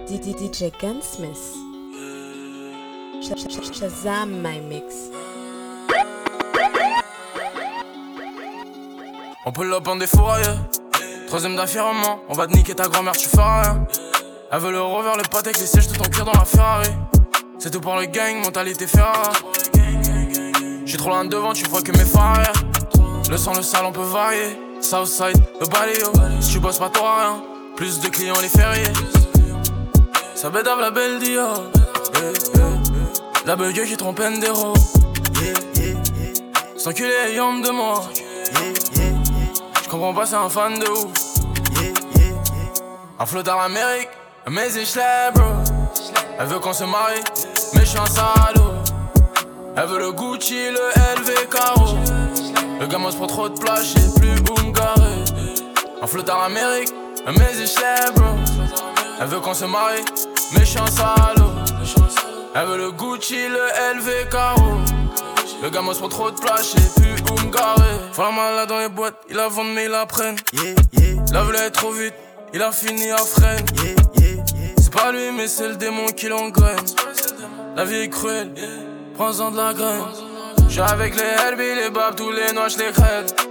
DJ 0.09 0.73
Gunsmith. 0.81 1.39
Sh- 3.23 3.37
sh- 3.37 3.49
sh- 3.49 3.79
Shazam, 3.79 4.31
my 4.43 4.61
mix. 4.61 4.95
On 9.47 9.53
pull 9.53 9.73
up 9.73 9.87
en 9.87 9.97
défouraille. 9.97 10.43
Troisième 11.29 11.55
d'affirmement, 11.55 12.21
on 12.29 12.35
va 12.35 12.47
te 12.49 12.53
niquer 12.55 12.75
ta 12.75 12.89
grand-mère, 12.89 13.17
tu 13.17 13.29
feras 13.29 13.63
rien. 13.63 13.87
Elle 14.51 14.59
veut 14.61 14.73
le 14.73 14.83
rover, 14.83 15.13
le 15.17 15.23
pâté 15.23 15.51
avec 15.51 15.61
les 15.61 15.67
sièges 15.67 15.87
de 15.89 15.97
ton 15.97 16.05
cuir 16.11 16.25
dans 16.25 16.33
la 16.33 16.45
Ferrari. 16.45 16.91
C'est 17.63 17.71
tout 17.71 17.81
pour 17.81 17.97
le 17.97 18.07
gang, 18.07 18.37
mentalité 18.43 18.87
Ferrari. 18.87 19.37
J'suis 20.87 20.97
trop 20.97 21.11
loin 21.11 21.27
devant, 21.27 21.53
tu 21.53 21.67
vois 21.69 21.83
que 21.83 21.93
mes 21.93 22.07
phares. 22.07 22.55
Le 23.29 23.37
sang, 23.37 23.53
le 23.55 23.61
sale, 23.63 23.85
on 23.85 23.93
peut 23.93 24.01
varier. 24.01 24.59
Southside, 24.81 25.37
le 25.61 25.67
baléo. 25.67 26.11
Si 26.41 26.53
tu 26.53 26.59
bosses 26.59 26.79
pas, 26.79 26.89
t'auras 26.89 27.21
rien. 27.21 27.45
Plus 27.77 28.01
de 28.01 28.09
clients, 28.09 28.41
les 28.41 28.49
fériés. 28.49 28.93
Ça 30.35 30.49
bédave 30.49 30.81
la 30.81 30.91
belle 30.91 31.19
Dio. 31.19 31.43
Eh, 32.15 32.33
eh. 32.55 33.47
La 33.47 33.57
beugue 33.57 33.85
qui 33.85 33.97
trompe 33.99 34.21
Endero. 34.21 34.73
S'enculer, 36.79 37.35
yom 37.35 37.61
de 37.61 37.71
moi. 37.71 38.05
Je 39.85 39.89
comprends 39.91 40.15
pas, 40.15 40.25
c'est 40.25 40.37
un 40.37 40.49
fan 40.49 40.79
de 40.79 40.89
ouf. 40.89 41.13
Un 43.19 43.27
flot 43.27 43.43
dans 43.43 43.59
l'Amérique, 43.59 44.09
mais 44.49 44.71
c'est 44.71 45.31
bro. 45.35 45.45
Elle 46.43 46.47
veut 46.47 46.59
qu'on 46.59 46.73
se 46.73 46.85
marie, 46.85 47.21
je 47.91 47.97
suis 47.97 47.99
un 47.99 48.07
salaud. 48.07 48.73
Elle 49.77 49.87
veut 49.87 49.99
le 49.99 50.13
Gucci, 50.13 50.71
le 50.71 51.19
LV 51.19 51.49
Caro. 51.51 51.97
Le 52.79 52.87
gamin 52.87 53.11
se 53.11 53.17
prend 53.17 53.27
trop 53.27 53.49
de 53.49 53.59
place, 53.59 53.95
je 53.95 54.01
sais 54.01 54.21
plus 54.21 54.31
me 54.31 54.73
garer. 54.73 55.25
Un 56.01 56.07
flot 56.07 56.23
dans 56.23 56.39
l'Amérique, 56.39 56.95
mais 57.27 58.13
bro. 58.15 58.27
Elle 59.21 59.27
veut 59.27 59.41
qu'on 59.41 59.55
se 59.55 59.65
marie, 59.65 60.05
mais 60.53 60.61
je 60.61 60.65
suis 60.67 60.79
un 60.79 60.87
salaud. 60.87 61.51
Elle 62.55 62.67
veut 62.69 62.77
le 62.77 62.93
Gucci, 62.93 63.49
le 63.49 63.99
LV 63.99 64.29
Caro. 64.31 64.79
Le 65.61 65.69
gamin 65.69 65.93
se 65.93 65.99
prend 65.99 66.09
trop 66.09 66.31
de 66.31 66.39
place, 66.39 66.73
je 66.77 66.81
sais 66.81 67.01
plus 67.01 67.45
me 67.45 67.51
garer. 67.51 68.13
Faut 68.13 68.23
la 68.23 68.31
malade 68.31 68.69
dans 68.69 68.79
les 68.79 68.89
boîtes, 68.89 69.17
il 69.29 69.35
la 69.35 69.49
vend 69.49 69.65
mais 69.65 69.87
il 69.87 69.91
la 69.91 70.07
prenne. 70.07 70.37
La 71.33 71.43
voulait 71.43 71.71
trop 71.71 71.91
vite, 71.91 72.15
il 72.55 72.63
a 72.63 72.71
fini 72.71 73.11
à 73.11 73.19
freine. 73.19 73.67
C'est 74.79 74.93
pas 74.93 75.11
lui, 75.11 75.33
mais 75.37 75.49
c'est 75.49 75.69
le 75.69 75.77
démon 75.77 76.07
qui 76.07 76.29
l'engraine. 76.29 76.79
La 77.77 77.85
vie 77.85 78.03
est 78.03 78.09
cruelle, 78.09 78.53
prends-en 79.15 79.51
de 79.51 79.57
la 79.57 79.73
graine. 79.73 80.03
J'suis 80.69 80.81
avec 80.81 81.15
les 81.15 81.23
Herbie, 81.23 81.75
les 81.83 81.91
babs, 81.91 82.15
tous 82.17 82.31
les 82.31 82.53
noix, 82.53 82.69
j'les 82.69 82.93
crête. 82.93 83.47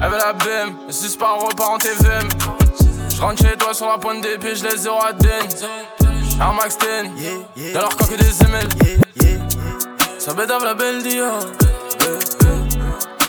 Veut 0.00 0.18
la 0.18 0.32
BM, 0.32 0.74
le 0.86 0.92
suspend 0.92 1.38
repart 1.38 1.70
en 1.70 1.78
TVM. 1.78 2.28
J'rentre 3.14 3.42
chez 3.42 3.56
toi 3.56 3.72
sur 3.72 3.86
la 3.86 3.98
pointe 3.98 4.20
des 4.20 4.38
pieds, 4.38 4.56
j'les 4.56 4.76
zéro 4.76 4.98
à 5.00 5.12
den. 5.12 5.30
Un 6.40 6.52
Max 6.54 6.76
10, 7.56 7.72
dans 7.72 7.80
leur 7.80 7.96
coque 7.96 8.16
des 8.16 8.44
ML. 8.44 8.68
Ça 10.18 10.34
bédave 10.34 10.64
la 10.64 10.74
belle 10.74 11.02
Dior. 11.02 11.38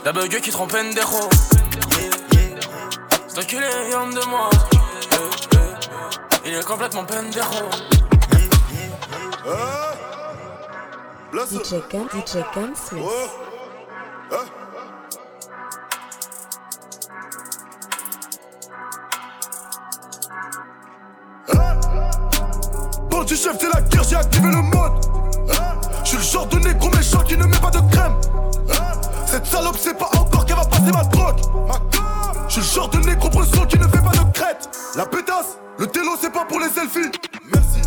La 0.05 0.11
bug 0.11 0.39
qui 0.41 0.51
trompe 0.51 0.71
pendejo. 0.71 1.29
C'est 3.27 3.39
enculé, 3.39 3.67
homme 3.95 4.13
de 4.13 4.25
moi. 4.29 4.49
Il 6.45 6.53
est 6.53 6.65
complètement 6.65 7.05
pendejo. 11.33 11.59
DJ 11.63 11.73
Gun, 11.91 12.07
DJ. 12.09 12.37
Bon 23.09 23.23
du 23.23 23.35
chef, 23.35 23.57
c'est 23.59 23.73
la 23.73 23.81
guerre, 23.81 24.03
j'ai 24.03 24.15
activé 24.15 24.49
le 24.49 24.61
mode. 24.61 24.93
Je 26.03 26.09
suis 26.09 26.17
le 26.17 26.23
genre 26.23 26.47
de 26.47 26.59
négro 26.59 26.89
méchant 26.89 27.23
qui 27.23 27.37
ne 27.37 27.45
met 27.45 27.57
pas 27.57 27.71
de 27.71 27.79
crème. 27.91 28.15
Cette 29.25 29.45
salope 29.45 29.77
sait 29.77 29.93
pas 29.93 30.09
encore 30.17 30.45
qu'elle 30.45 30.55
va 30.55 30.65
passer 30.65 30.91
ma 30.91 31.03
drogue. 31.05 31.39
Je 32.47 32.53
suis 32.53 32.61
le 32.61 32.67
genre 32.67 32.89
de 32.89 32.97
négro 32.99 33.29
bresson 33.29 33.65
qui 33.65 33.79
ne 33.79 33.87
fait 33.87 34.01
pas 34.01 34.11
de 34.11 34.31
crête. 34.31 34.69
La 34.95 35.05
pétasse, 35.05 35.57
le 35.79 35.87
télo 35.87 36.11
c'est 36.19 36.31
pas 36.31 36.45
pour 36.45 36.59
les 36.59 36.69
selfies. 36.69 37.11
Merci. 37.51 37.81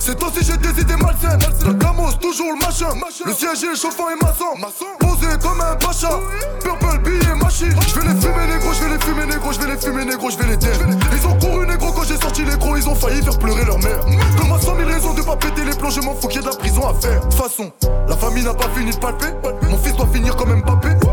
C'est 0.00 0.20
aussi 0.22 0.42
j'ai 0.42 0.56
des 0.56 0.80
idées 0.80 0.96
malsaines. 0.96 1.38
Le 1.64 1.74
gamos, 1.74 2.12
toujours 2.20 2.52
le 2.52 2.58
machin. 2.58 2.88
Le 3.26 3.34
siège 3.34 3.62
est 3.64 3.76
chauffant 3.76 4.08
et 4.08 4.16
maçon. 4.16 4.56
Posé 4.98 5.26
comme 5.42 5.60
un 5.60 5.76
pacha. 5.76 6.18
Purple 6.60 6.98
billet 7.04 7.34
machine. 7.34 7.76
Je 7.86 8.00
vais 8.00 8.08
les 8.08 8.20
fumer 8.20 8.46
négro, 8.46 8.72
je 8.72 8.82
vais 8.82 8.90
les 8.90 8.98
fumer 8.98 9.26
négro, 9.26 9.52
je 9.52 9.60
vais 9.60 9.66
les 9.66 9.78
fumer 9.78 10.04
négro, 10.06 10.30
je 10.30 10.38
vais 10.38 10.46
les 10.46 10.58
taire. 10.58 10.78
Ils 11.12 11.26
ont 11.26 11.38
couru 11.38 11.66
négro 11.66 11.92
quand 11.92 12.04
j'ai 12.04 12.16
sorti 12.16 12.44
les 12.44 12.56
gros, 12.56 12.76
ils 12.76 12.88
ont 12.88 12.94
failli 12.94 13.22
faire 13.22 13.38
pleurer 13.38 13.64
leur 13.64 13.78
mère. 13.78 14.00
Donne-moi 14.38 14.58
100 14.58 14.76
000 14.76 14.88
raisons 14.88 15.14
de 15.14 15.22
pas 15.22 15.36
péter 15.36 15.64
les 15.64 15.76
plombs, 15.76 15.90
je 15.90 16.00
m'en 16.00 16.14
fous 16.14 16.28
qu'il 16.28 16.40
y 16.40 16.44
ait 16.44 16.46
de 16.46 16.50
la 16.50 16.56
prison 16.56 16.88
à 16.88 16.94
faire. 16.94 17.20
De 17.20 17.24
toute 17.24 17.34
façon, 17.34 17.70
la 18.08 18.16
famille 18.16 18.44
n'a 18.44 18.54
pas 18.54 18.68
fini 18.74 18.90
de 18.90 18.96
palper. 18.96 19.34
Mon 19.68 19.78
fils 19.78 19.94
doit 19.94 20.08
finir 20.12 20.34
comme 20.34 20.48
Mbappé. 20.48 20.59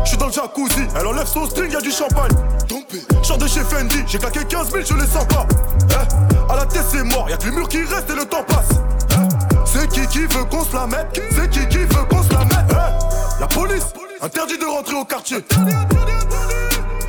Je 0.08 0.12
suis 0.12 0.18
dans 0.20 0.28
le 0.28 0.32
jacuzzi, 0.32 0.86
elle 0.98 1.06
enlève 1.06 1.26
son 1.26 1.44
string, 1.44 1.70
y'a 1.70 1.82
du 1.82 1.90
champagne. 1.90 2.32
Genre 3.22 3.36
de 3.36 3.46
chez 3.46 3.60
Fendi, 3.60 4.02
j'ai 4.06 4.16
claqué 4.16 4.42
15 4.42 4.70
000, 4.70 4.82
je 4.88 4.94
les 4.94 5.06
sens 5.06 5.26
pas. 5.26 5.46
Eh, 5.90 6.50
à 6.50 6.56
la 6.56 6.64
tête 6.64 6.84
c'est 6.90 7.02
mort, 7.02 7.28
y'a 7.28 7.36
que 7.36 7.44
les 7.44 7.50
murs 7.50 7.68
qui 7.68 7.82
restent 7.84 8.08
et 8.08 8.14
le 8.14 8.24
temps 8.24 8.42
passe. 8.42 8.70
Eh, 9.10 9.14
c'est 9.66 9.86
qui 9.88 10.06
qui 10.06 10.20
veut 10.20 10.44
qu'on 10.44 10.64
se 10.64 10.74
la 10.74 10.86
mette? 10.86 11.20
C'est 11.36 11.50
qui 11.50 11.68
qui 11.68 11.76
veut 11.76 12.04
qu'on 12.08 12.22
se 12.22 12.32
la 12.32 12.38
mette? 12.38 12.70
Eh, 12.70 13.40
La 13.40 13.46
police, 13.48 13.84
interdit 14.22 14.56
de 14.56 14.64
rentrer 14.64 14.94
au 14.94 15.04
quartier. 15.04 15.44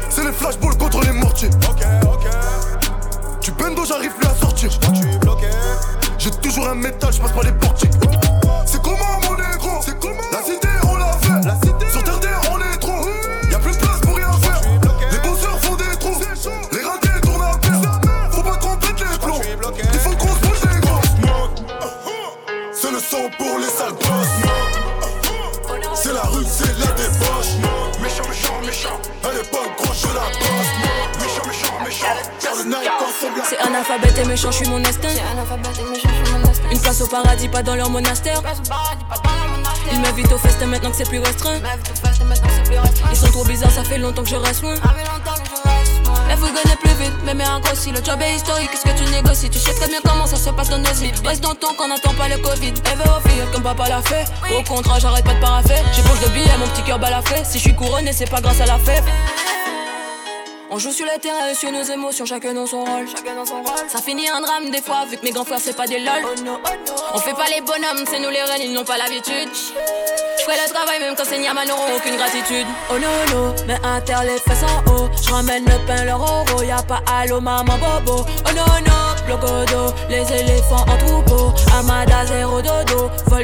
C'est 0.09 0.25
les 0.25 0.33
flashballs 0.33 0.75
contre 0.77 0.99
les 0.99 1.13
mortiers. 1.13 1.51
Ok, 1.69 1.81
ok. 2.03 2.27
Tu 3.39 3.51
bendo, 3.53 3.85
j'arrive 3.85 4.11
plus 4.11 4.27
à 4.27 4.35
sortir. 4.35 4.69
J'ai 6.17 6.31
toujours 6.31 6.67
un 6.67 6.75
métal, 6.75 7.13
je 7.13 7.21
passe 7.21 7.31
pas 7.31 7.43
les 7.43 7.53
portiques. 7.53 7.93
C'est 8.65 8.81
comment 8.81 9.19
mon 9.23 9.37
négro? 9.37 9.79
C'est 9.85 9.97
comment? 9.97 10.15
La 10.33 10.43
cité, 10.43 10.67
C'est 33.43 33.57
analphabète 33.59 34.17
et 34.17 34.25
méchant, 34.25 34.51
je 34.51 34.57
suis 34.57 34.67
mon 34.67 34.83
instinct. 34.83 35.07
Une 36.71 36.79
place 36.79 37.01
au 37.01 37.07
paradis, 37.07 37.47
pas 37.47 37.63
dans 37.63 37.75
leur 37.75 37.89
monastère. 37.89 38.41
Ils 39.91 39.99
m'invitent 40.01 40.31
au 40.31 40.37
festin 40.37 40.67
maintenant 40.67 40.91
que 40.91 40.97
c'est 40.97 41.07
plus 41.07 41.19
restreint. 41.19 41.59
Ils 43.11 43.17
sont 43.17 43.31
trop 43.31 43.43
bizarres, 43.45 43.71
ça 43.71 43.83
fait 43.83 43.97
longtemps 43.97 44.23
que 44.23 44.29
je 44.29 44.35
reste 44.35 44.61
loin. 44.61 44.75
Elle 46.29 46.37
vous 46.37 46.47
gagnez 46.47 46.75
plus 46.75 46.93
vite, 46.93 47.13
mais 47.23 47.33
mais 47.33 47.43
un 47.43 47.59
grossi. 47.59 47.91
Le 47.91 48.03
job 48.03 48.19
est 48.21 48.35
historique, 48.35 48.69
qu'est-ce 48.71 48.83
que 48.93 49.03
tu 49.03 49.09
négocies? 49.11 49.49
Tu 49.49 49.59
sais 49.59 49.73
très 49.73 49.87
bien 49.87 49.99
comment 50.03 50.27
ça 50.27 50.35
se 50.35 50.49
passe 50.49 50.69
dans 50.69 50.77
nos 50.77 50.93
vies. 50.93 51.11
Reste 51.25 51.41
dans 51.41 51.55
ton 51.55 51.73
qu'on 51.75 51.87
n'attend 51.87 52.13
pas 52.13 52.27
le 52.27 52.37
Covid. 52.37 52.73
Elle 52.91 52.97
veut 52.97 53.09
au 53.09 53.27
fil 53.27 53.43
comme 53.51 53.63
papa 53.63 53.89
l'a 53.89 54.01
fait. 54.01 54.25
Au 54.53 54.63
contraire, 54.63 54.99
j'arrête 54.99 55.25
pas 55.25 55.33
de 55.33 55.39
paraffer. 55.39 55.81
J'ai 55.93 56.03
poche 56.03 56.19
de 56.19 56.27
billets, 56.27 56.57
mon 56.59 56.67
petit 56.67 56.83
cœur 56.83 56.99
balafré. 56.99 57.43
Si 57.45 57.57
je 57.57 57.63
suis 57.63 57.75
couronné, 57.75 58.11
c'est 58.13 58.29
pas 58.29 58.41
grâce 58.41 58.61
à 58.61 58.65
la 58.65 58.77
fête. 58.77 59.03
On 60.71 60.77
joue 60.77 60.91
sur 60.91 61.05
le 61.05 61.19
terrain 61.19 61.47
et 61.49 61.55
sur 61.55 61.71
nos 61.71 61.81
émotions, 61.81 62.25
chacun 62.25 62.53
dans 62.53 62.67
son 62.67 62.83
rôle. 62.83 63.07
Ça 63.87 63.99
finit 63.99 64.29
en 64.31 64.39
drame 64.39 64.69
des 64.69 64.81
fois, 64.81 65.05
vu 65.09 65.17
que 65.17 65.25
mes 65.25 65.31
grands 65.31 65.43
frères 65.43 65.59
c'est 65.59 65.75
pas 65.75 65.87
des 65.87 65.97
lol. 65.99 66.23
On 67.13 67.17
fait 67.19 67.33
pas 67.33 67.47
les 67.53 67.61
bonhommes, 67.61 68.05
c'est 68.07 68.19
nous 68.19 68.29
les 68.29 68.43
reines, 68.43 68.61
ils 68.61 68.73
n'ont 68.73 68.83
pas 68.83 68.97
l'habitude. 68.97 69.49
Je 69.51 70.43
ferai 70.43 70.57
le 70.63 70.71
travail 70.71 70.99
même 70.99 71.15
quand 71.15 71.23
c'est 71.25 71.39
Niaman 71.39 71.65
n'auront 71.67 71.95
aucune 71.97 72.15
gratitude. 72.17 72.67
Oh 72.91 72.99
non, 72.99 73.35
non, 73.35 73.55
mais 73.67 73.77
inter 73.83 74.23
les 74.25 74.37
fesses 74.37 74.63
en 74.63 74.91
haut. 74.91 75.09
Je 75.21 75.31
ramène 75.31 75.65
le 75.65 75.85
pain, 75.87 76.05
leur 76.05 76.19
euro, 76.19 76.61
y'a 76.61 76.83
pas 76.83 77.01
allô, 77.11 77.41
maman 77.41 77.77
bobo. 77.77 78.25
Oh 78.45 78.53
non, 78.55 78.65
non, 78.85 79.15
blocodo, 79.25 79.93
les 80.07 80.31
éléphants 80.31 80.85
en 80.87 80.97
troupeau. 80.97 81.51
Zéro 81.67 81.83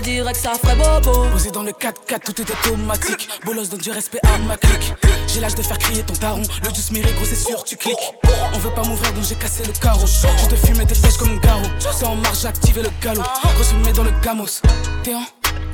direct, 0.01 0.39
ça 0.39 0.53
ferait 0.53 0.75
bobo. 0.75 1.27
Posé 1.31 1.51
dans 1.51 1.63
le 1.63 1.71
4-4, 1.71 2.33
tout 2.33 2.41
est 2.41 2.51
automatique. 2.51 3.29
Bolos 3.45 3.67
donne 3.67 3.79
du 3.79 3.91
respect 3.91 4.19
à 4.23 4.37
ma 4.39 4.57
clique. 4.57 4.93
J'ai 5.27 5.39
l'âge 5.39 5.55
de 5.55 5.61
faire 5.61 5.77
crier 5.77 6.03
ton 6.03 6.13
daron. 6.13 6.43
Le 6.63 6.69
juice 6.69 6.91
mérite, 6.91 7.15
gros, 7.15 7.25
c'est 7.25 7.35
sûr, 7.35 7.63
tu 7.63 7.75
cliques. 7.77 8.13
On 8.53 8.57
veut 8.59 8.71
pas 8.71 8.83
m'ouvrir, 8.83 9.11
donc 9.13 9.23
j'ai 9.23 9.35
cassé 9.35 9.63
le 9.65 9.73
carreau. 9.73 10.05
Je 10.05 10.47
te 10.47 10.55
fume 10.55 10.81
et 10.81 10.85
t'es 10.85 10.95
sèche 10.95 11.17
comme 11.17 11.31
un 11.31 11.37
garrot. 11.37 11.67
C'est 11.79 12.05
en 12.05 12.15
marche, 12.15 12.41
j'ai 12.41 12.47
activé 12.47 12.81
le 12.81 12.89
galop. 13.01 13.21
Gros, 13.21 13.63
je 13.63 13.75
me 13.75 13.85
mets 13.85 13.93
dans 13.93 14.03
le 14.03 14.13
gamos. 14.23 14.61
T'es 15.03 15.15
en 15.15 15.25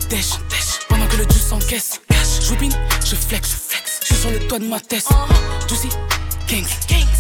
dèche. 0.10 0.34
Pendant 0.90 1.08
que 1.08 1.18
le 1.18 1.24
juice 1.24 1.48
s'encaisse. 1.48 2.02
Je 2.42 2.56
bin, 2.56 2.70
je 3.06 3.16
flex, 3.16 3.50
je 3.50 3.56
flex. 3.56 4.00
Je 4.02 4.06
suis 4.08 4.16
sur 4.16 4.32
le 4.32 4.40
toit 4.48 4.60
de 4.60 4.66
ma 4.66 4.80
tête. 4.80 5.08
Juicy, 5.68 5.90
gang. 6.48 6.66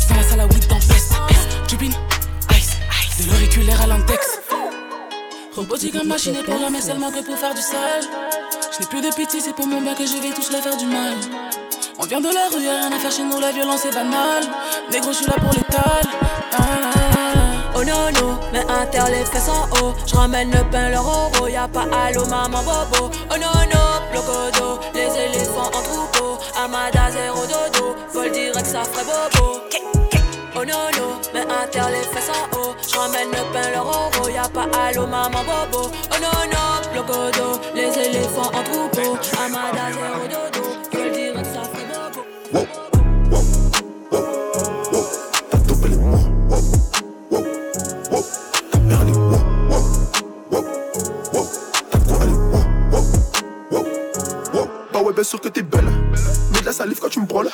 Dans 0.10 0.16
la 0.16 0.24
salle 0.24 0.40
à 0.42 0.48
weed 0.48 0.68
dans 0.68 0.76
peste. 0.76 1.14
Jubin, 1.70 1.92
ice, 2.52 2.78
ice. 2.92 3.26
De 3.26 3.32
l'auriculaire 3.32 3.82
à 3.82 3.88
l'index. 3.88 4.40
Robotique 5.56 5.98
comme 5.98 6.08
machine 6.08 6.38
pour 6.46 6.58
la 6.60 6.70
mais 6.70 6.80
seulement 6.80 7.12
que 7.12 7.20
pour 7.20 7.38
faire 7.38 7.54
du 7.54 7.62
sale. 7.62 8.04
Je 8.72 8.80
n'ai 8.80 8.86
plus 8.86 9.02
de 9.02 9.14
pitié, 9.14 9.42
c'est 9.42 9.54
pour 9.54 9.68
mon 9.68 9.82
bien 9.82 9.94
que 9.96 10.06
je 10.06 10.14
vais 10.14 10.34
tous 10.34 10.50
la 10.50 10.62
faire 10.62 10.78
du 10.78 10.86
mal. 10.86 11.16
On 12.00 12.06
vient 12.06 12.22
de 12.22 12.30
la 12.30 12.48
rue, 12.48 12.64
y'a 12.64 12.80
rien 12.80 12.92
à 12.92 12.98
faire 12.98 13.12
chez 13.12 13.24
nous, 13.24 13.38
la 13.38 13.52
violence 13.52 13.86
est 13.86 13.94
banale. 13.94 14.46
Négro, 14.92 15.12
je 15.12 15.18
suis 15.18 15.26
là 15.26 15.34
pour 15.34 15.52
l'étal. 15.52 16.04
Ah, 16.54 16.58
ah, 16.58 16.92
ah. 16.96 17.32
Oh 17.76 17.84
non, 17.84 18.12
non, 18.22 18.40
mais 18.54 18.62
inter 18.62 19.12
les 19.12 19.26
fesses 19.26 19.50
en 19.50 19.66
haut. 19.76 19.94
Je 20.06 20.16
ramène 20.16 20.52
le 20.52 20.64
pain, 20.72 20.90
leur 20.90 21.04
euro. 21.04 21.48
Y'a 21.48 21.68
pas 21.68 21.86
allô, 22.06 22.26
maman 22.28 22.64
bobo. 22.64 23.12
Oh 23.30 23.38
non, 23.38 23.52
non, 23.74 24.02
blocodo. 24.12 24.80
Les 24.94 25.02
éléphants 25.02 25.68
en 25.68 25.82
troupeau. 25.82 26.38
Amada 26.64 27.12
zéro 27.12 27.42
dodo. 27.42 27.96
Vol 28.14 28.32
direct, 28.32 28.66
ça 28.66 28.84
ferait 28.86 29.04
bobo. 29.04 30.01
Oh 30.62 30.63
non, 30.63 30.91
non, 30.95 31.19
mais 31.34 31.41
inter 31.41 31.89
les 31.89 32.04
fesses 32.04 32.30
en 32.30 32.45
haut. 32.56 32.76
Je 32.84 32.95
le 32.95 33.41
pain, 33.52 33.71
leur 33.71 33.86
euro. 33.86 34.30
Y'a 34.30 34.47
pas 34.47 34.67
allô, 34.80 35.08
maman 35.08 35.43
bobo. 35.43 35.89
Oh 35.89 36.17
non, 36.21 36.30
non, 36.52 36.82
blocodo. 36.93 37.60
Les 37.74 37.91
éléphants 37.97 38.52
en 38.54 38.62
troupeau. 38.62 39.17
Amada 39.43 39.91
zéro 39.91 40.28
dodo. 40.28 40.63
Vol 40.93 41.12
direct, 41.13 41.47
ça 41.47 41.63
ferait 41.63 41.88
bobo. 41.89 42.21
Bah 54.93 55.00
ouais, 55.02 55.13
bien 55.13 55.24
sûr 55.24 55.41
que 55.41 55.47
t'es 55.47 55.63
belle. 55.63 55.89
La 56.72 56.78
salive 56.78 57.00
quand 57.02 57.10
tu 57.10 57.20
me 57.20 57.26
brûles. 57.26 57.50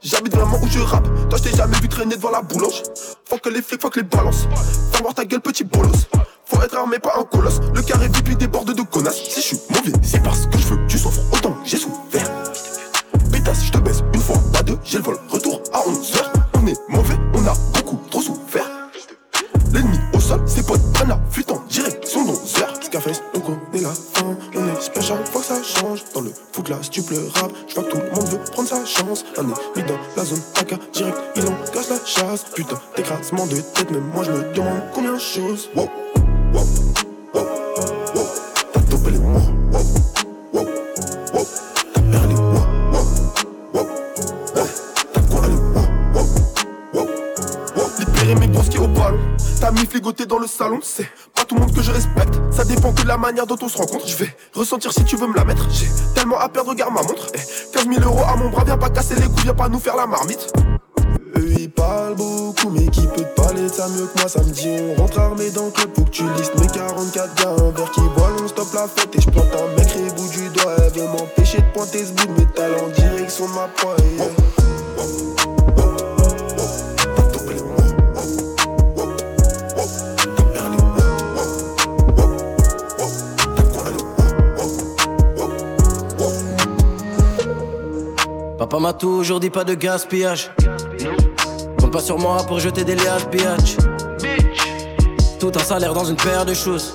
J'habite 0.00 0.32
vraiment 0.32 0.56
où 0.62 0.68
je 0.68 0.78
rappe. 0.78 1.08
Toi, 1.28 1.38
je 1.38 1.42
t'ai 1.42 1.56
jamais 1.56 1.76
vu 1.78 1.88
traîner 1.88 2.14
devant 2.14 2.30
la 2.30 2.40
boulange. 2.40 2.84
Faut 3.28 3.36
que 3.36 3.48
les 3.48 3.62
flics, 3.62 3.82
faut 3.82 3.90
que 3.90 3.98
les 3.98 4.06
balances. 4.06 4.46
Faut 4.92 5.02
voir 5.02 5.12
ta 5.12 5.24
gueule, 5.24 5.40
petit 5.40 5.64
bolos. 5.64 6.06
Faut 6.44 6.62
être 6.62 6.76
armé, 6.76 7.00
pas 7.00 7.14
un 7.18 7.24
colosse. 7.24 7.58
Le 7.74 7.82
carré 7.82 8.06
vip, 8.06 8.28
il 8.28 8.36
déborde 8.36 8.72
de 8.72 8.82
connasses. 8.82 9.24
Si 9.24 9.40
je 9.40 9.46
suis 9.46 9.58
mauvais, 9.70 9.90
c'est 10.04 10.22
parce 10.22 10.46
que 10.46 10.56
je 10.56 10.68
veux 10.68 10.86
tu 10.86 10.98
souffres 10.98 11.20
autant. 11.32 11.56
J'ai 11.64 11.78
souffert. 11.78 12.30
Pétasse, 13.32 13.64
je 13.64 13.72
te 13.72 13.78
baisse 13.78 14.04
une 14.14 14.20
fois, 14.20 14.36
pas 14.52 14.62
deux. 14.62 14.78
J'ai 14.84 14.98
le 14.98 15.02
vol, 15.02 15.18
retour 15.28 15.60
à 15.72 15.80
11h. 15.80 16.22
On 16.62 16.66
est 16.68 16.78
mauvais, 16.88 17.18
on 17.34 17.44
a 17.48 17.54
beaucoup 17.74 17.98
trop 18.08 18.22
souffert. 18.22 18.70
L'ennemi 19.72 19.98
au 20.14 20.20
sol, 20.20 20.42
ses 20.46 20.62
potes 20.62 20.92
prennent 20.92 21.08
la 21.08 21.20
fuite 21.28 21.50
en 21.50 21.56
d'Onzer. 21.56 21.99
Scarface, 22.90 23.22
on 23.36 23.40
connaît 23.40 23.82
la 23.82 23.90
fin. 23.90 24.36
On 24.56 24.76
espère 24.76 25.00
chaque 25.00 25.28
fois 25.28 25.40
que 25.42 25.46
ça 25.46 25.62
change. 25.62 26.02
Dans 26.12 26.22
le 26.22 26.32
foot, 26.52 26.72
tu 26.90 27.02
pleures 27.02 27.32
rap, 27.34 27.52
je 27.68 27.74
vois 27.76 27.84
que 27.84 27.90
tout 27.90 27.98
le 27.98 28.10
monde 28.10 28.28
veut 28.30 28.40
prendre 28.50 28.68
sa 28.68 28.84
chance. 28.84 29.24
Un 29.38 29.44
mis 29.44 29.54
dans 29.86 29.96
la 30.16 30.24
zone 30.24 30.42
AK, 30.56 30.74
direct, 30.92 31.16
il 31.36 31.46
en 31.46 31.54
casse 31.72 31.88
la 31.88 32.04
chasse. 32.04 32.46
Putain, 32.52 32.80
d'écrasement 32.96 33.46
de 33.46 33.60
tête, 33.60 33.92
même 33.92 34.10
moi 34.12 34.24
je 34.24 34.32
me 34.32 34.42
demande 34.54 34.82
combien 34.92 35.12
de 35.12 35.20
choses. 35.20 35.70
Wow, 35.76 35.88
wow, 36.52 36.64
wow, 37.34 37.46
wow. 38.16 38.26
T'as 38.72 38.80
topé 38.80 39.10
les 39.12 39.18
mots, 39.20 39.38
wow. 40.52 40.66
T'as 41.94 42.00
perdu, 42.00 42.34
wow, 42.34 42.66
wow. 43.72 43.86
T'as 45.12 45.22
quoi 45.30 45.42
wow, 46.94 47.06
wow. 47.76 47.88
Libérer 48.00 48.34
mes 48.34 48.48
broski 48.48 48.78
au 48.78 48.88
ballon. 48.88 49.20
T'as 49.60 49.70
mis 49.70 49.86
fligoté 49.86 50.26
dans 50.26 50.40
le 50.40 50.48
salon, 50.48 50.80
c'est 50.82 51.08
pas 51.36 51.44
tout 51.44 51.54
le 51.54 51.60
monde 51.60 51.72
que 51.72 51.82
je 51.82 51.92
respecte. 51.92 52.19
Dépend 52.70 52.92
que 52.92 53.02
de 53.02 53.08
la 53.08 53.16
manière 53.16 53.48
dont 53.48 53.58
on 53.60 53.68
se 53.68 53.76
rencontre. 53.76 54.06
Je 54.06 54.14
vais 54.14 54.36
ressentir 54.54 54.92
si 54.92 55.02
tu 55.02 55.16
veux 55.16 55.26
me 55.26 55.34
la 55.34 55.44
mettre. 55.44 55.68
J'ai 55.72 55.88
tellement 56.14 56.38
à 56.38 56.48
perdre, 56.48 56.70
regarde 56.70 56.94
ma 56.94 57.02
montre. 57.02 57.26
Eh, 57.34 57.38
15 57.72 57.88
000 57.88 58.00
euros 58.02 58.24
à 58.24 58.36
mon 58.36 58.48
bras, 58.48 58.62
viens 58.64 58.78
pas 58.78 58.90
casser 58.90 59.16
les 59.16 59.22
couilles, 59.22 59.42
viens 59.42 59.54
pas 59.54 59.68
nous 59.68 59.80
faire 59.80 59.96
la 59.96 60.06
marmite. 60.06 60.52
Eux 61.36 61.52
ils 61.58 61.68
parlent 61.68 62.14
beaucoup, 62.14 62.70
mais 62.70 62.86
qui 62.86 63.08
peut 63.08 63.24
te 63.24 63.42
parler 63.42 63.62
de 63.62 63.68
ça 63.68 63.88
mieux 63.88 64.06
que 64.06 64.20
moi 64.20 64.28
Samedi 64.28 64.68
on 64.96 65.00
rentre 65.00 65.18
armé 65.18 65.50
dans 65.50 65.64
le 65.64 65.70
club, 65.72 65.90
faut 65.96 66.04
que 66.04 66.10
tu 66.10 66.22
listes 66.36 66.54
mes 66.60 66.68
44 66.68 67.34
gars 67.34 67.50
Un 67.50 67.70
verre 67.72 67.90
qui 67.90 68.00
boit, 68.00 68.30
on 68.40 68.48
stop 68.48 68.72
la 68.72 68.86
fête 68.86 69.16
et 69.16 69.20
je 69.20 69.30
plante 69.30 69.46
un 69.54 69.76
mec 69.76 70.14
bout 70.14 70.28
du 70.28 70.48
doigt 70.50 70.72
Elle 70.78 71.00
veut 71.00 71.08
m'empêcher 71.08 71.58
de 71.58 71.72
pointer 71.72 72.04
ce 72.04 72.12
bout 72.12 72.26
de 72.26 72.40
métal 72.40 72.72
en 72.84 72.88
direction 72.88 73.48
de 73.48 73.54
ma 73.54 73.68
proie 73.68 73.96
yeah. 74.16 75.59
Papa 88.70 88.82
m'a 88.82 88.92
toujours 88.92 89.40
dit 89.40 89.50
pas 89.50 89.64
de 89.64 89.74
gaspillage. 89.74 90.52
Compte 91.80 91.90
pas 91.90 92.00
sur 92.00 92.18
moi 92.18 92.36
pour 92.46 92.60
jeter 92.60 92.84
des 92.84 92.94
liasses, 92.94 93.28
bitch. 93.28 93.76
Tout 95.40 95.50
un 95.56 95.64
salaire 95.64 95.92
dans 95.92 96.04
une 96.04 96.14
paire 96.14 96.46
de 96.46 96.54
choses. 96.54 96.94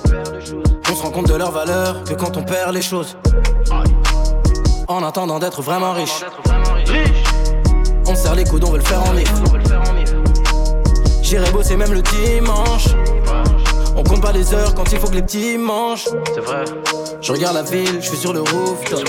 On 0.90 0.94
se 0.94 1.02
rend 1.02 1.10
compte 1.10 1.28
de 1.28 1.34
leur 1.34 1.50
valeur 1.50 2.02
que 2.04 2.14
quand 2.14 2.38
on 2.38 2.42
perd 2.44 2.72
les 2.72 2.80
choses. 2.80 3.18
En 4.88 5.02
attendant 5.02 5.38
d'être 5.38 5.60
vraiment 5.60 5.92
riche. 5.92 6.24
On 8.06 8.14
serre 8.14 8.36
les 8.36 8.44
coudes, 8.44 8.64
on 8.64 8.70
veut 8.70 8.78
le 8.78 8.84
faire 8.84 9.02
en 9.02 9.12
livre. 9.12 9.34
J'irai 11.20 11.50
bosser 11.50 11.76
même 11.76 11.92
le 11.92 12.00
dimanche. 12.00 12.86
On 13.96 14.02
compte 14.02 14.20
pas 14.20 14.32
les 14.32 14.52
heures 14.52 14.74
quand 14.74 14.92
il 14.92 14.98
faut 14.98 15.08
que 15.08 15.14
les 15.14 15.22
petits 15.22 15.56
mangent. 15.56 16.08
C'est 16.34 16.40
vrai. 16.40 16.64
Je 17.20 17.32
regarde 17.32 17.54
la 17.54 17.62
ville, 17.62 17.98
je 18.00 18.08
suis 18.08 18.16
sur 18.16 18.32
le 18.32 18.40
rooftop. 18.40 19.02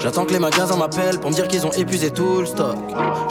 J'attends 0.00 0.24
que 0.24 0.32
les 0.32 0.40
magasins 0.40 0.76
m'appellent 0.76 1.20
pour 1.20 1.30
me 1.30 1.34
dire 1.34 1.46
qu'ils 1.46 1.64
ont 1.64 1.70
épuisé 1.70 2.10
tout 2.10 2.40
le 2.40 2.46
stock. 2.46 2.76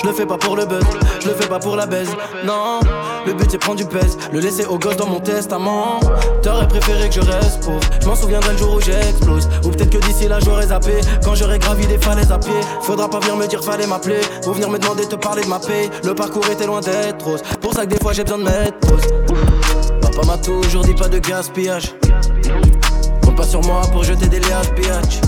Je 0.02 0.08
le 0.08 0.14
fais 0.14 0.26
pas 0.26 0.38
pour 0.38 0.56
le 0.56 0.66
buzz, 0.66 0.84
je 1.22 1.28
le 1.28 1.34
fais 1.34 1.48
pas 1.48 1.60
pour 1.60 1.76
la 1.76 1.86
baise. 1.86 2.10
Non, 2.46 2.80
le 3.26 3.34
but 3.34 3.52
c'est 3.52 3.58
prendre 3.58 3.78
du 3.78 3.86
pèse, 3.86 4.18
le 4.32 4.40
laisser 4.40 4.66
au 4.66 4.80
gosse 4.80 4.96
dans 4.96 5.08
mon 5.08 5.20
testament. 5.20 6.00
T'aurais 6.42 6.68
préféré 6.68 7.10
que 7.10 7.16
je 7.16 7.20
reste 7.20 7.66
pauvre. 7.66 7.80
Je 8.02 8.08
m'en 8.08 8.16
souviendrai 8.16 8.54
le 8.54 8.58
jour 8.58 8.76
où 8.76 8.80
j'explose. 8.80 9.50
Ou 9.66 9.70
peut-être 9.70 9.90
que 9.90 10.06
d'ici 10.06 10.28
là 10.28 10.40
j'aurais 10.40 10.68
zappé. 10.68 11.02
Quand 11.24 11.36
j'aurais 11.36 11.60
gravi 11.60 11.86
des 11.88 11.98
falaises 11.98 12.32
à 12.32 12.40
pied, 12.40 12.60
faudra 12.82 13.10
pas 13.10 13.20
venir 13.20 13.36
me 13.36 13.48
dire 13.48 13.64
fallait 13.64 13.86
m'appeler. 13.86 14.22
Ou 14.48 14.54
venir 14.54 14.70
me 14.70 14.80
demander 14.80 15.04
de 15.04 15.10
te 15.10 15.16
parler 15.16 15.44
de 15.44 15.50
ma 15.50 15.60
paye. 15.60 15.90
Le 16.04 16.16
parcours 16.16 16.48
était 16.50 16.66
loin 16.66 16.80
d'être 16.80 17.24
rose. 17.26 17.42
Pour 17.60 17.74
ça 17.74 17.86
que 17.86 17.92
des 17.92 18.00
fois 18.00 18.14
j'ai 18.14 18.24
besoin 18.24 18.40
de 18.40 18.44
mettre 18.44 18.80
pause. 18.80 19.02
Papa 20.14 20.28
m'a 20.28 20.38
toujours 20.38 20.84
dit 20.84 20.94
pas 20.94 21.08
de 21.08 21.20
gaspillage. 21.20 21.96
Compte 23.24 23.36
pas 23.36 23.44
sur 23.44 23.62
moi 23.62 23.82
pour 23.92 24.04
jeter 24.04 24.28
des 24.28 24.40
liasses, 24.40 24.72
bitch. 24.74 25.22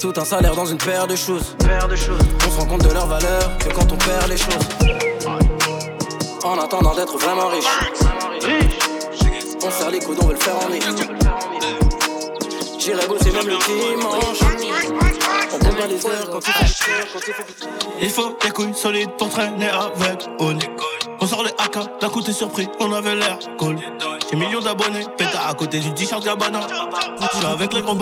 Tout 0.00 0.12
un 0.16 0.24
salaire 0.24 0.54
dans 0.54 0.66
une 0.66 0.78
paire 0.78 1.06
de 1.06 1.16
choses. 1.16 1.56
On 2.46 2.50
se 2.50 2.58
rend 2.58 2.66
compte 2.66 2.84
de 2.84 2.92
leur 2.92 3.06
valeur 3.06 3.58
que 3.58 3.68
quand 3.74 3.92
on 3.92 3.96
perd 3.96 4.28
les 4.28 4.36
choses. 4.36 4.68
En 6.44 6.58
attendant 6.58 6.94
d'être 6.94 7.18
vraiment 7.18 7.48
riche. 7.48 7.66
On 9.64 9.70
serre 9.70 9.90
les 9.90 9.98
coudes, 9.98 10.18
on 10.22 10.26
veut 10.26 10.34
le 10.34 10.40
faire 10.40 10.56
en 10.64 10.68
ligne. 10.68 10.82
J'irai 12.78 13.06
bosser 13.06 13.30
même 13.32 13.48
le 13.48 13.58
dimanche. 13.58 14.38
On 15.52 15.68
il 18.00 18.10
faut 18.10 18.36
des 18.42 18.50
couilles 18.50 18.74
solides 18.74 19.10
pour 19.18 19.28
traîner 19.28 19.68
avec 19.68 20.28
Oli. 20.38 20.68
On 21.20 21.26
sort 21.26 21.42
les 21.42 21.50
AK, 21.58 22.00
d'un 22.00 22.08
t'es 22.22 22.32
surpris, 22.32 22.68
on 22.80 22.92
avait 22.92 23.14
l'air 23.14 23.38
cool. 23.58 23.76
J'ai 24.30 24.36
millions 24.36 24.60
d'abonnés, 24.60 25.04
pétard 25.16 25.48
à 25.48 25.54
côté 25.54 25.80
du 25.80 25.92
t-shirt 25.94 26.24
Gabbana. 26.24 26.60
Je 27.20 27.38
suis 27.38 27.46
avec 27.46 27.72
les 27.72 27.82
grands 27.82 27.98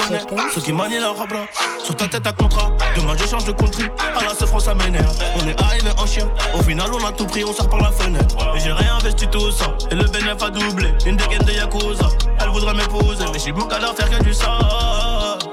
ceux 0.55 0.61
qui 0.61 0.73
manient 0.73 0.99
robe 1.05 1.29
blanc. 1.29 1.47
Sur 1.83 1.95
ta 1.97 2.09
tête 2.09 2.27
à 2.27 2.33
contrat, 2.33 2.71
demain 2.97 3.15
je 3.17 3.27
change 3.27 3.45
de 3.45 3.53
country. 3.53 3.85
À 3.99 4.25
la 4.25 4.47
France 4.47 4.65
ça 4.65 4.75
m'énerve. 4.75 5.17
On 5.37 5.49
est 5.49 5.61
arrivé 5.61 5.91
en 5.99 6.07
chien, 6.07 6.29
au 6.55 6.63
final 6.63 6.91
on 6.93 7.07
a 7.07 7.13
tout 7.13 7.27
pris, 7.27 7.45
on 7.45 7.53
sort 7.53 7.69
par 7.69 7.81
la 7.81 7.91
fenêtre. 7.93 8.37
Et 8.57 8.61
j'ai 8.61 8.73
réinvesti 8.73 9.29
tout 9.29 9.51
ça, 9.51 9.67
et 9.91 9.95
le 9.95 10.05
bénéfice 10.05 10.43
a 10.43 10.51
doublé. 10.51 10.89
Une 11.07 11.17
dégaine 11.17 11.43
de 11.43 11.53
Yakuza, 11.53 12.09
elle 12.41 12.49
voudrait 12.49 12.75
m'épouser, 12.75 13.25
mais 13.33 13.39
j'ai 13.39 13.53
mon 13.53 13.67
qu'à 13.67 13.79
leur 13.79 13.95
faire 13.95 14.11
que 14.11 14.23
du 14.23 14.35
ça. 14.35 14.59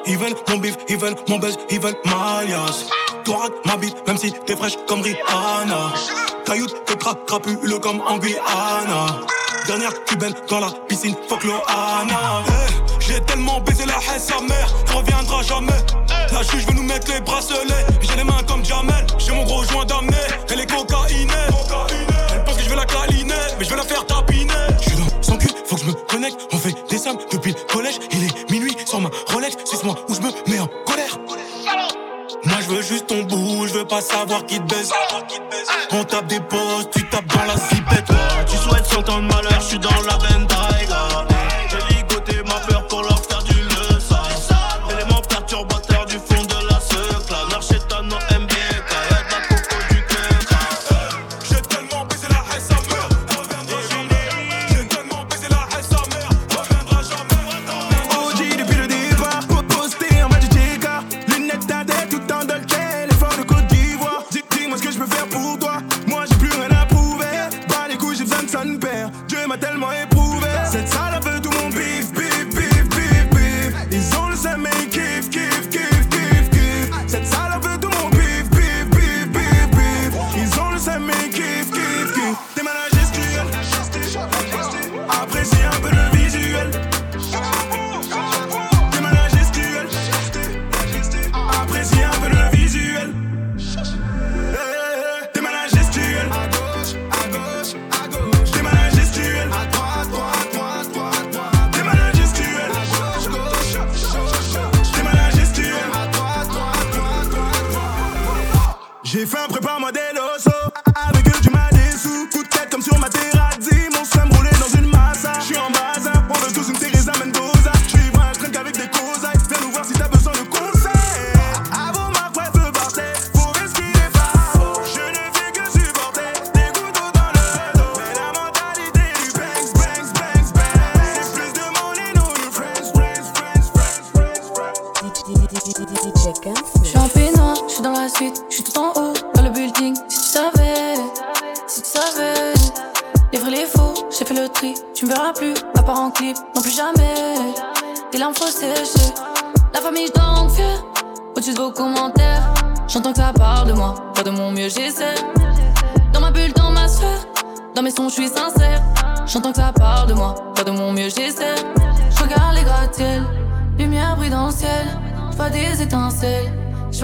Ils 0.06 0.18
veulent 0.18 0.36
mon 0.50 0.58
bif, 0.58 0.78
ils 0.89 0.98
veulent 0.98 1.16
mon 1.30 1.38
buzz, 1.38 1.58
ils 1.70 1.80
veulent 1.80 1.98
ma 2.06 2.44
liasse. 2.44 2.88
Toi 3.24 3.48
ma 3.66 3.78
bite, 3.78 4.06
même 4.06 4.18
si 4.18 4.34
t'es 4.46 4.56
fraîche 4.56 4.78
comme 4.88 5.02
Rihanna. 5.02 5.94
Cailloute, 6.46 6.84
que 6.86 6.94
crape, 6.94 7.26
crapule 7.26 7.80
comme 7.80 8.02
en 8.02 8.18
Guyana. 8.18 9.22
Dernière 9.66 10.04
cubaine 10.04 10.34
dans 10.50 10.60
la 10.60 10.70
piscine, 10.90 11.16
fuck 11.30 11.44
Loana. 11.44 12.44
Hey, 12.48 12.76
j'ai 13.00 13.22
tellement 13.22 13.62
baisé 13.62 13.86
la 13.86 13.94
haine, 13.94 14.20
sa 14.20 14.42
mère, 14.42 14.68
reviendra 14.94 15.42
jamais. 15.42 15.72
La 16.34 16.42
juge 16.44 16.66
veut 16.66 16.74
nous 16.74 16.84
mettre 16.84 17.12
les 17.14 17.22
bracelets, 17.22 17.86
j'ai 18.02 18.16
les 18.18 18.24
mains 18.26 18.44
comme 18.46 18.66
Jamel. 18.66 19.06
J'ai 19.18 19.32
mon 19.32 19.44
gros 19.44 19.64
joint 19.64 19.86
d'amener, 19.86 20.12
veux 33.84 33.88
pas 33.88 34.02
savoir 34.02 34.46
qui 34.46 34.60
te 34.60 34.63
baise. 34.63 34.91
On 35.91 36.04
tape 36.04 36.28
des 36.28 36.39
postes, 36.39 36.91
tu 36.96 37.10
tapes 37.10 37.26
dans 37.28 37.46
la 37.46 37.56
zipette. 37.58 38.06
Tu 38.48 38.58
souhaites 38.58 38.86
100 38.86 39.10
ans 39.10 39.22
de 39.22 39.28
malheur, 39.28 39.60
je 39.60 39.65
suis 39.65 39.80
dans 39.80 39.89
la 39.89 40.23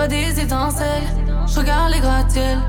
des 0.10 0.40
étincelles. 0.42 1.08
Je 1.48 1.60
regarde 1.60 1.92
les 1.92 2.00
gratte-ciels, 2.00 2.60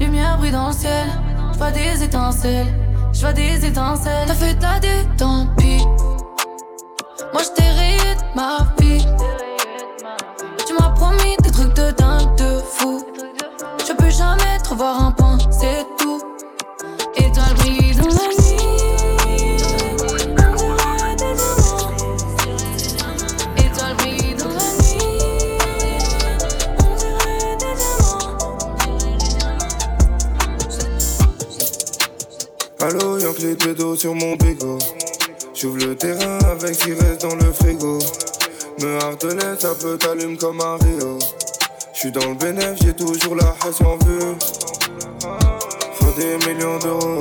lumière 0.00 0.38
brille 0.38 0.52
dans 0.52 0.68
le 0.68 0.72
ciel. 0.72 1.06
Je 1.52 1.58
vois 1.58 1.70
des 1.70 2.02
étincelles, 2.02 2.72
je 3.12 3.20
vois 3.20 3.32
des 3.32 3.66
étincelles. 3.66 4.26
T'as 4.26 4.34
fait 4.34 4.54
ta 4.54 4.78
dé, 4.78 4.88
tant 5.18 5.46
pis. 5.58 5.84
Moi 7.32 7.42
je 7.42 7.50
t'ai 7.54 7.68
rayé 7.68 7.98
de 7.98 8.36
ma 8.36 8.58
vie. 8.78 9.06
Tu 10.66 10.72
m'as 10.74 10.90
promis 10.90 11.36
des 11.42 11.50
trucs 11.50 11.74
de 11.74 11.90
dingue, 11.90 12.34
de 12.36 12.62
fou. 12.72 13.04
Je 13.86 13.92
peux 13.92 14.10
jamais 14.10 14.58
te 14.62 14.70
revoir 14.70 15.02
un 15.02 15.10
point, 15.12 15.38
c'est 15.50 15.84
tout. 15.98 16.20
Brille 17.16 17.32
dans 17.32 17.83
ça 39.58 39.74
peut 39.74 39.96
t'allumer 39.98 40.36
comme 40.36 40.60
un 40.60 40.76
Rio. 40.76 41.18
J'suis 41.92 42.10
dans 42.10 42.28
le 42.28 42.34
bénéf, 42.34 42.74
j'ai 42.82 42.94
toujours 42.94 43.36
la 43.36 43.54
hache 43.62 43.80
en 43.84 43.96
vue. 44.04 44.36
Faut 45.94 46.12
des 46.16 46.36
millions 46.46 46.78
d'euros. 46.78 47.18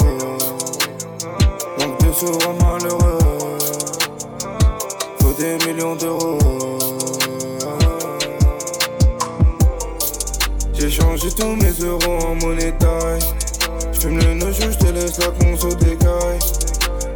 Manque 1.77 1.99
de 1.99 2.13
sous, 2.13 2.31
rend 2.39 2.53
malheureux. 2.61 3.19
Faut 5.19 5.33
des 5.37 5.57
millions 5.65 5.95
d'euros. 5.95 6.39
J'ai 10.73 10.89
changé 10.89 11.29
tous 11.31 11.55
mes 11.55 11.73
euros 11.85 12.25
en 12.25 12.35
monnaie 12.35 12.73
taille. 12.79 13.19
J'fume 13.91 14.19
le 14.19 14.33
nojo, 14.33 14.71
j'te 14.71 14.91
laisse 14.91 15.19
la 15.19 15.27
conso 15.27 15.69
décaille. 15.75 16.39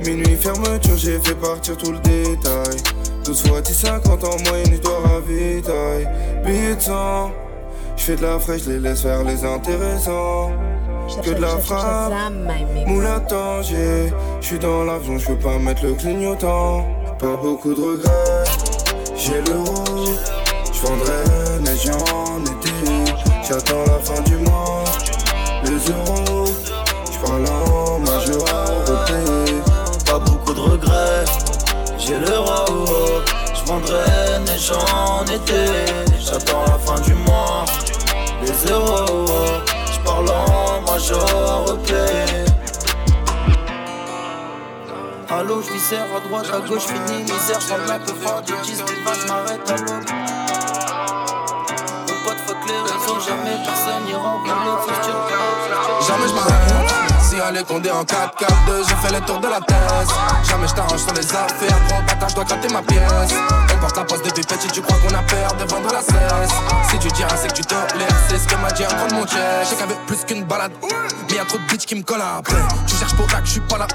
Minuit 0.06 0.36
fermeture, 0.36 0.98
j'ai 0.98 1.20
fait 1.20 1.36
partir 1.36 1.76
tout 1.78 1.92
le 1.92 2.00
détail. 2.00 2.97
12 3.28 3.44
fois 3.46 3.60
10, 3.60 3.74
50 3.74 4.24
en 4.24 4.50
moyenne, 4.50 4.72
je 4.72 4.82
dois 4.82 5.00
ravitailler. 5.00 6.08
Billets 6.46 6.76
de 6.76 6.82
sang, 6.82 7.30
j'fais 7.98 8.16
de 8.16 8.22
la 8.22 8.40
fraîche, 8.40 8.66
les 8.68 8.80
laisse 8.80 9.02
faire 9.02 9.22
les 9.26 9.44
intéressants. 9.44 10.52
Que 11.22 11.32
de 11.32 11.42
la 11.42 11.58
frappe, 11.58 12.14
moule 12.86 13.06
à 13.06 13.20
Tanger. 13.20 14.14
J'suis 14.40 14.60
dans 14.60 14.86
l'avion, 14.86 15.18
j'peux 15.18 15.36
pas 15.36 15.60
mettre 15.60 15.84
le 15.84 15.94
clignotant. 15.96 16.86
Pas 17.20 17.36
beaucoup 17.36 17.74
de 17.74 17.82
regrets, 17.82 18.44
j'ai 19.18 19.42
l'euro. 19.42 19.84
J'vendrai 20.72 21.60
neige 21.66 21.90
en 22.14 22.40
été. 22.46 23.12
J'attends 23.46 23.84
la 23.88 24.00
fin 24.00 24.22
du 24.22 24.38
mois, 24.38 24.86
les 25.66 25.92
euros. 25.92 26.46
J'parle 27.12 27.46
en 27.46 27.77
j'ai 32.08 32.20
l'euro. 32.20 32.86
Je 33.54 33.66
vendrai 33.66 34.40
neige 34.46 34.72
en 34.72 35.26
été. 35.26 35.66
J'attends 36.20 36.64
la 36.66 36.78
fin 36.78 37.00
du 37.02 37.14
mois, 37.14 37.66
les 38.42 38.72
euros. 38.72 39.26
Je 39.92 40.00
parle 40.06 40.30
en 40.30 40.82
major 40.82 41.30
européen. 41.30 42.46
Allô, 45.30 45.62
je 45.62 45.74
viscère 45.74 46.06
à 46.16 46.20
droite, 46.22 46.48
à 46.54 46.68
gauche, 46.68 46.84
fini 46.84 47.24
misère, 47.24 47.60
je 47.60 47.88
la 47.88 48.00
peu 48.00 48.14
du 48.46 48.54
10 48.64 48.78
des 48.78 49.04
vaches, 49.04 49.28
m'arrête 49.28 49.70
à 49.70 49.76
l'aube. 49.76 50.10
Mon 52.08 52.16
pote, 52.24 52.38
fuck 52.48 52.58
les 52.66 52.80
réseaux, 52.80 53.20
jamais 53.20 53.58
personne 53.66 54.08
tu 54.08 54.16
regardes. 55.10 56.08
Jamais 56.08 56.28
je 56.28 56.34
m'arrête. 56.34 57.17
Si 57.38 57.44
elle 57.48 57.58
est 57.58 57.68
condé 57.68 57.92
en 57.92 58.04
4 58.04 58.36
4 58.36 58.66
2 58.66 58.84
j'ai 58.90 58.96
fait 58.96 59.14
le 59.14 59.22
tour 59.24 59.40
de 59.40 59.48
la 59.48 59.60
thèse. 59.62 60.10
Jamais 60.50 60.68
je 60.68 60.74
t'arrange 60.74 61.00
sur 61.00 61.14
les 61.14 61.36
affaires, 61.36 61.80
gros 61.88 62.02
bâtard, 62.02 62.30
je 62.30 62.34
dois 62.34 62.44
gratter 62.46 62.74
ma 62.74 62.82
pièce. 62.82 63.34
On 63.78 63.80
porte 63.80 63.98
la 63.98 64.04
poste 64.06 64.26
depuis 64.26 64.44
petit, 64.44 64.68
tu 64.70 64.82
crois 64.82 64.98
qu'on 64.98 65.14
a 65.14 65.22
peur 65.22 65.54
de 65.54 65.64
vendre 65.70 65.94
la 65.94 66.02
cesse. 66.02 66.50
Si 66.90 66.98
tu 66.98 67.10
diras, 67.10 67.38
c'est 67.38 67.50
que 67.50 67.54
tu 67.54 67.62
tolères, 67.62 68.08
c'est 68.28 68.40
ce 68.40 68.48
que 68.48 68.56
m'a 68.56 68.72
dit 68.72 68.84
un 68.84 68.88
grand 68.88 69.08
de 69.08 69.14
mon 69.14 69.28
chest. 69.28 69.70
Je 69.70 69.76
y 69.76 69.84
avait 69.84 69.98
plus 70.08 70.18
qu'une 70.26 70.46
balade, 70.46 70.72
mais 71.30 71.36
y'a 71.36 71.46
trop 71.46 71.60
de 71.60 71.64
bitch 71.66 71.86
qui 71.86 71.94
me 71.94 72.02
collent 72.02 72.22
après. 72.40 72.56
Tu 72.88 72.96
cherches 72.96 73.14
pour 73.14 73.28
que 73.28 73.34
je 73.44 73.52
suis 73.52 73.60
pas 73.62 73.78
là. 73.78 73.86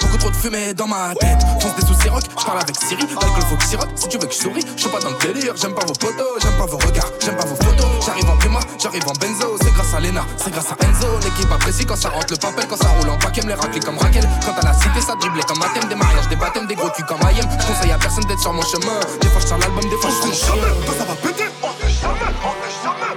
Beaucoup 0.00 0.16
trop 0.16 0.30
de 0.30 0.36
fumée 0.36 0.72
dans 0.72 0.86
ma 0.86 1.12
tête. 1.20 1.44
Fonce 1.60 1.76
des 1.76 1.82
sous 1.82 2.10
rock, 2.10 2.22
je 2.24 2.44
parle 2.44 2.58
avec 2.62 2.74
Siri. 2.76 3.02
Alcool 3.02 3.42
faut 3.50 3.56
que 3.56 3.64
sirote, 3.64 3.90
si 3.96 4.08
tu 4.08 4.16
veux 4.16 4.26
que 4.26 4.32
je 4.32 4.38
souris. 4.38 4.64
Je 4.76 4.80
suis 4.80 4.90
pas 4.90 5.00
dans 5.00 5.10
le 5.10 5.18
délire, 5.18 5.52
j'aime 5.56 5.74
pas 5.74 5.84
vos 5.84 5.94
photos, 5.94 6.40
j'aime 6.40 6.56
pas 6.56 6.66
vos 6.66 6.78
regards, 6.78 7.12
j'aime 7.20 7.36
pas 7.36 7.44
vos 7.44 7.56
photos. 7.56 7.86
J'arrive 8.06 8.30
en 8.30 8.36
prima, 8.38 8.60
j'arrive 8.78 9.04
en 9.06 9.12
benzo, 9.12 9.58
c'est 9.60 9.72
grâce 9.72 9.92
à 9.92 10.00
Lena, 10.00 10.24
c'est 10.38 10.50
grâce 10.50 10.72
à 10.72 10.84
Enzo. 10.86 11.06
L'équipe 11.22 11.52
apprécie 11.52 11.84
quand 11.84 11.96
ça 11.96 12.08
rentre 12.08 12.32
le 12.32 12.38
papel, 12.38 12.64
quand 12.66 12.78
ça 12.78 12.88
roule 12.98 13.10
en 13.10 13.18
paquet, 13.18 13.42
me 13.42 13.48
les 13.48 13.54
racler 13.54 13.80
comme 13.80 13.98
Raquel. 13.98 14.26
Quand 14.46 14.58
à 14.58 14.72
la 14.72 14.72
cité, 14.72 15.02
ça 15.02 15.14
driblait 15.20 15.42
comme 15.42 15.62
un 15.62 15.68
thème, 15.74 15.88
des 15.90 15.96
mariages, 15.96 16.28
des 16.28 16.36
baptêmes, 16.36 16.66
des 16.66 16.76
gros 16.76 16.88
culs 16.88 17.04
comme. 17.04 17.18
Je 17.28 17.66
conseille 17.66 17.92
à 17.92 17.98
personne 17.98 18.24
d'être 18.24 18.40
sur 18.40 18.54
mon 18.54 18.62
chemin. 18.62 19.00
Des 19.20 19.28
fois 19.28 19.40
je 19.40 19.50
l'album, 19.50 19.90
des 19.90 19.96
fois 19.96 20.10
je 20.10 20.46
jamais, 20.46 20.72
quand 20.86 20.92
ça 20.92 21.04
va 21.04 21.14
péter. 21.14 21.44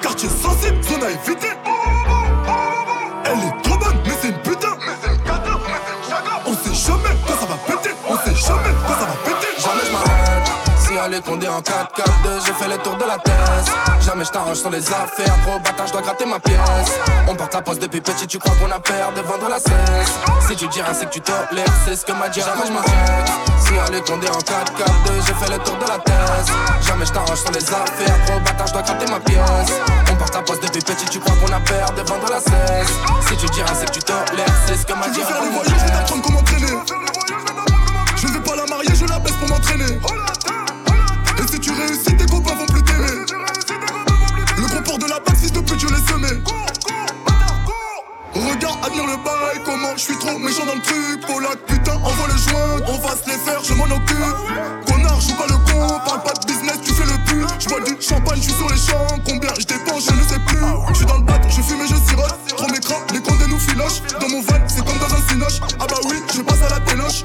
Quartier 0.02 0.30
sensible, 0.30 0.84
zone 0.84 1.04
à 1.04 1.12
éviter. 1.12 1.71
Si 11.02 11.08
elle 11.08 11.14
est 11.16 11.22
condé 11.22 11.48
en 11.48 11.62
4 11.62 11.94
4 11.96 12.22
2 12.24 12.30
j'ai 12.46 12.54
fait 12.54 12.70
le 12.70 12.78
tour 12.78 12.96
de 12.96 13.06
la 13.06 13.18
thèse. 13.18 13.74
Jamais 14.02 14.24
je 14.24 14.30
t'arrange 14.30 14.58
sur 14.58 14.70
les 14.70 14.88
affaires, 14.88 15.36
gros 15.46 15.58
bâtard, 15.60 15.88
je 15.88 15.94
dois 15.94 16.02
gratter 16.02 16.26
ma 16.26 16.40
pièce. 16.40 16.60
On 17.28 17.36
porte 17.36 17.54
la 17.56 17.62
poste 17.62 17.82
depuis 17.82 18.02
petit, 18.02 18.28
tu 18.28 18.38
crois 18.38 18.54
qu'on 18.56 18.70
a 18.70 18.80
peur 18.80 19.12
de 19.16 19.22
vendre 19.22 19.50
la 19.50 19.58
cesse. 19.58 20.14
Si 20.48 20.56
tu 20.56 20.68
diras, 20.68 20.94
c'est 20.94 21.08
que 21.08 21.14
tu 21.14 21.22
tolères, 21.22 21.66
c'est 21.86 21.96
ce 21.96 22.06
que 22.06 22.12
m'a 22.12 22.30
dit 22.30 22.40
Jamais 22.40 22.68
je 22.68 22.72
m'arrête. 22.72 23.32
Si 23.58 23.74
elle 23.74 23.96
est 23.96 24.08
condé 24.08 24.28
en 24.28 24.42
4 24.42 24.74
4 24.74 25.04
2 25.06 25.12
j'ai 25.26 25.34
fait 25.34 25.52
le 25.52 25.58
tour 25.64 25.78
de 25.78 25.88
la 25.88 25.98
thèse. 25.98 26.54
Jamais 26.86 27.06
je 27.06 27.12
t'arrange 27.12 27.40
sur 27.40 27.52
les 27.52 27.66
affaires, 27.66 28.18
gros 28.28 28.40
bâtard, 28.40 28.68
je 28.68 28.74
dois 28.74 28.82
gratter 28.84 29.12
ma 29.12 29.20
pièce. 29.20 29.74
On 30.12 30.16
porte 30.16 30.36
la 30.36 30.42
poste 30.44 30.64
depuis 30.64 30.82
petit, 30.82 31.06
tu 31.06 31.20
crois 31.20 31.36
qu'on 31.38 31.52
a 31.52 31.60
peur 31.62 31.92
de 31.94 32.02
vendre 32.02 32.30
la 32.30 32.40
cesse. 32.40 32.94
Si 33.28 33.38
tu 33.38 33.48
diras, 33.48 33.74
c'est 33.74 33.88
que 33.88 33.94
tu 33.94 34.04
tolères, 34.04 34.54
c'est 34.68 34.76
ce 34.76 34.86
que 34.86 34.94
m'a 34.94 35.08
dit 35.08 35.20
veux 35.20 35.26
faire 35.26 35.42
le 35.42 35.50
voyage, 35.50 35.74
je 35.80 35.86
vais 35.86 35.92
t'apprendre 35.92 36.22
comment 36.22 36.44
traîner. 36.44 36.78
Je 38.18 38.28
ne 38.28 38.34
vais 38.34 38.40
pas 38.42 38.56
la 38.56 38.66
marier, 38.68 38.94
je 38.94 39.06
la 39.06 39.18
baisse 39.18 39.34
pour 39.34 39.50
m'entraîner. 39.50 40.00
Admire 48.84 49.06
le 49.06 49.18
bail, 49.18 49.62
comment 49.66 49.94
je 49.96 50.02
suis 50.02 50.18
trop 50.18 50.38
méchant 50.38 50.66
dans 50.66 50.76
le 50.76 50.82
truc. 50.82 51.26
Polak, 51.28 51.60
putain, 51.68 51.96
envoie 51.96 52.28
le 52.28 52.38
joint, 52.38 52.82
on 52.88 52.98
va 52.98 53.16
se 53.16 53.30
les 53.30 53.38
faire, 53.38 53.64
je 53.64 53.74
m'en 53.74 53.86
occupe. 53.86 54.38
Connard, 54.88 55.22
joue 55.22 55.36
pas 55.36 55.48
le 55.48 55.58
con, 55.72 56.00
parle 56.06 56.24
pas 56.24 56.34
de 56.34 56.46
business, 56.46 56.80
tu 56.84 56.94
fais 56.94 57.06
le 57.06 57.18
pur. 57.26 57.48
Je 57.60 57.70
bois 57.70 57.82
du 57.82 57.96
champagne, 58.02 58.38
je 58.38 58.50
suis 58.50 58.54
sur 58.54 58.70
les 58.70 58.78
champs, 58.78 59.20
combien 59.26 59.54
je 59.60 59.66
dépense, 59.66 60.06
je 60.06 60.14
ne 60.16 60.24
sais 60.24 60.40
plus. 60.48 60.58
Je 60.90 60.94
suis 60.96 61.06
dans 61.06 61.18
le 61.18 61.24
bac, 61.24 61.42
je 61.48 61.62
fume 61.62 61.82
et 61.82 61.88
je 61.88 61.96
sirote. 61.96 62.36
Trop 62.48 62.68
m'écran, 62.68 62.96
les 63.14 63.22
condés 63.22 63.48
nous 63.48 63.60
filochent. 63.60 64.02
Dans 64.20 64.30
mon 64.30 64.42
van, 64.42 64.60
c'est 64.68 64.86
comme 64.86 64.98
dans 64.98 65.14
un 65.14 65.22
cinoche. 65.30 65.60
Ah 65.80 65.86
bah 65.88 66.00
oui, 66.06 66.22
je 66.34 66.42
passe 66.42 66.62
à 66.64 66.70
la 66.70 66.80
téloche. 66.80 67.24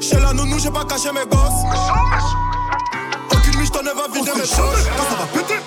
Chez 0.00 0.20
la 0.20 0.32
nounou, 0.32 0.58
j'ai 0.58 0.70
pas 0.70 0.84
caché 0.84 1.10
mes 1.12 1.26
gosses. 1.26 1.64
Aucune 3.30 3.58
miche 3.58 3.70
t'en 3.70 3.82
va 3.82 4.06
vider 4.12 4.32
mes. 4.34 4.40
Quand 4.40 5.04
ça 5.08 5.16
va 5.18 5.26
péter, 5.32 5.58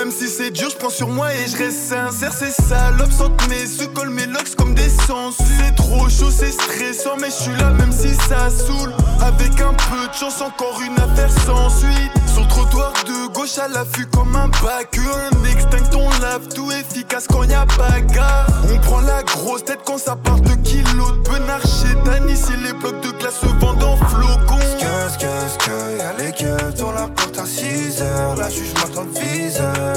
Même 0.00 0.12
si 0.12 0.28
c'est 0.28 0.50
dur, 0.50 0.70
je 0.70 0.76
prends 0.76 0.88
sur 0.88 1.08
moi 1.08 1.30
et 1.34 1.46
je 1.46 1.58
reste 1.58 1.90
sincère. 1.90 2.32
C'est 2.32 2.52
salope, 2.52 3.12
sentent 3.12 3.46
mes 3.50 3.66
se 3.66 3.84
mes 4.08 4.24
locks 4.24 4.56
comme 4.56 4.74
des 4.74 4.88
sens. 4.88 5.36
C'est 5.36 5.74
trop 5.74 6.08
chaud, 6.08 6.30
c'est 6.30 6.52
stressant, 6.52 7.18
mais 7.20 7.26
je 7.26 7.42
suis 7.42 7.56
là 7.58 7.68
même 7.72 7.92
si 7.92 8.08
ça 8.26 8.48
saoule. 8.48 8.94
Avec 9.20 9.60
un 9.60 9.74
peu 9.74 10.08
de 10.08 10.14
chance, 10.18 10.40
encore 10.40 10.80
une 10.80 10.98
affaire 10.98 11.30
sans 11.44 11.68
suite. 11.68 12.12
Sur 12.32 12.48
trottoir 12.48 12.94
de 13.04 13.30
gauche 13.34 13.58
à 13.58 13.68
l'affût 13.68 14.06
comme 14.06 14.34
un 14.36 14.48
bac. 14.64 14.98
Un 14.98 15.44
extinct, 15.44 15.94
on 15.94 16.08
lave 16.22 16.48
tout 16.48 16.72
efficace 16.72 17.26
quand 17.30 17.42
y 17.42 17.52
a 17.52 17.66
bagarre. 17.66 18.46
On 18.72 18.78
prend 18.78 19.02
la 19.02 19.22
grosse 19.22 19.66
tête 19.66 19.80
quand 19.84 19.98
ça 19.98 20.16
part 20.16 20.40
de 20.40 20.54
kilos 20.64 21.12
de 21.12 21.30
benard 21.30 21.60
chez 21.60 21.90
Ici 22.30 22.52
les 22.64 22.72
blocs 22.72 23.02
de 23.02 23.10
glace 23.18 23.34
se 23.38 23.46
vendent 23.46 23.82
en 23.82 23.96
flocons. 23.96 24.69
Qu'est-ce 25.18 25.58
que, 25.58 25.70
que, 25.70 25.98
y'a 25.98 26.12
les 26.18 26.32
keufs 26.32 26.74
dans 26.74 26.92
la 26.92 27.08
porte 27.08 27.38
à 27.38 27.42
6h. 27.42 28.38
La 28.38 28.48
juge 28.48 28.72
m'attend 28.74 29.02
le 29.02 29.20
viseur. 29.20 29.96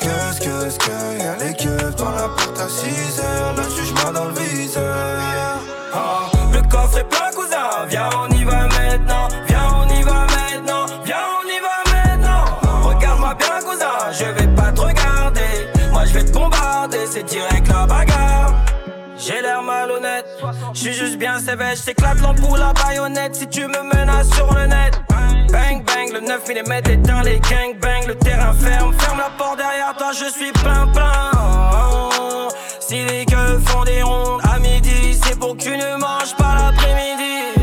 Qu'est-ce 0.00 0.40
que, 0.40 0.78
que, 0.78 1.22
y'a 1.22 1.36
les 1.44 1.54
keufs 1.54 1.96
dans 1.96 2.10
la 2.12 2.28
porte 2.28 2.60
à 2.60 2.66
6h. 2.66 3.56
La 3.56 3.62
juge 3.64 3.92
m'a 3.94 4.12
dans 4.12 4.26
le 4.26 4.34
viseur. 4.34 5.18
Ah, 5.92 6.30
le 6.52 6.62
coffre 6.68 6.98
est 6.98 7.08
plein, 7.08 7.30
cousin. 7.34 7.86
Viens, 7.88 8.08
on 8.14 8.28
y 8.34 8.44
va 8.44 8.68
maintenant. 8.68 9.28
Viens, 9.48 9.68
on 9.82 9.88
y 9.92 10.02
va 10.02 10.26
maintenant. 10.26 10.86
Viens, 11.04 11.26
on 11.36 11.48
y 11.48 11.58
va 11.60 11.92
maintenant. 11.92 12.44
Regarde-moi 12.88 13.34
bien, 13.34 13.60
cousin. 13.68 14.12
Je 14.12 14.24
vais 14.26 14.54
pas 14.54 14.70
te 14.70 14.80
regarder. 14.80 15.90
Moi, 15.90 16.04
je 16.04 16.12
vais 16.14 16.24
te 16.24 16.32
bombarder. 16.32 17.04
C'est 17.10 17.24
direct 17.24 17.66
la 17.66 17.86
bagarre. 17.86 18.54
J'ai 19.16 19.42
l'air 19.42 19.62
je 20.78 20.84
suis 20.84 20.92
juste 20.92 21.18
bien 21.18 21.40
sévère, 21.40 21.74
j'éclate 21.84 22.20
l'ampoule 22.20 22.62
à 22.62 22.72
baïonnette 22.72 23.34
si 23.34 23.48
tu 23.48 23.66
me 23.66 23.82
menaces 23.82 24.30
sur 24.30 24.52
le 24.54 24.66
net. 24.66 25.00
Bang 25.50 25.84
bang, 25.84 26.12
le 26.12 26.20
9 26.20 26.48
mm 26.48 26.72
éteint 26.92 27.22
les 27.24 27.40
gang 27.40 27.76
bang, 27.80 28.06
le 28.06 28.14
terrain 28.14 28.52
ferme, 28.52 28.94
ferme 28.96 29.18
la 29.18 29.30
porte 29.36 29.56
derrière 29.58 29.96
toi, 29.96 30.12
je 30.12 30.30
suis 30.30 30.52
plein 30.52 30.86
plein. 30.86 32.48
Si 32.78 33.04
les 33.04 33.24
gueules 33.24 33.60
font 33.66 33.82
des 33.82 34.02
rondes 34.02 34.40
à 34.48 34.60
midi, 34.60 35.18
c'est 35.20 35.36
pour 35.36 35.56
que 35.56 35.62
tu 35.62 35.70
ne 35.70 35.98
manges 35.98 36.36
pas 36.36 36.54
l'après-midi. 36.54 37.58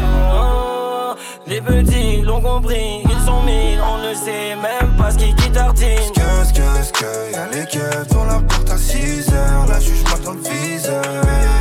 Les 1.47 1.61
petits 1.61 2.21
l'ont 2.21 2.41
compris, 2.41 3.01
ils 3.05 3.25
sont 3.25 3.43
mis, 3.43 3.77
on 3.81 4.09
ne 4.09 4.13
sait 4.13 4.55
même 4.55 4.91
pas 4.97 5.11
ce 5.11 5.17
qui 5.17 5.51
tartine. 5.51 6.11
Qu'est-ce 6.13 6.91
que, 6.91 6.99
que, 6.99 7.31
y'a 7.31 7.47
les 7.47 7.65
keufs 7.65 8.07
dans 8.09 8.25
la 8.25 8.41
porte 8.41 8.69
à 8.69 8.75
6h. 8.75 9.69
La 9.69 9.79
juge 9.79 10.03
m'attend 10.03 10.33
le 10.33 10.41
viseur. 10.41 11.54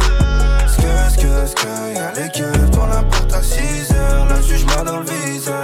Qu'est-ce 1.44 1.56
que, 1.56 1.94
y'a 1.94 2.10
les 2.12 2.30
keufs 2.30 2.70
dans 2.70 2.86
la 2.86 3.02
porte 3.02 3.34
à 3.34 3.42
6h. 3.42 4.28
La 4.30 4.40
juge 4.40 4.64
dans 4.64 4.96
le 4.96 5.04
viseur. 5.04 5.62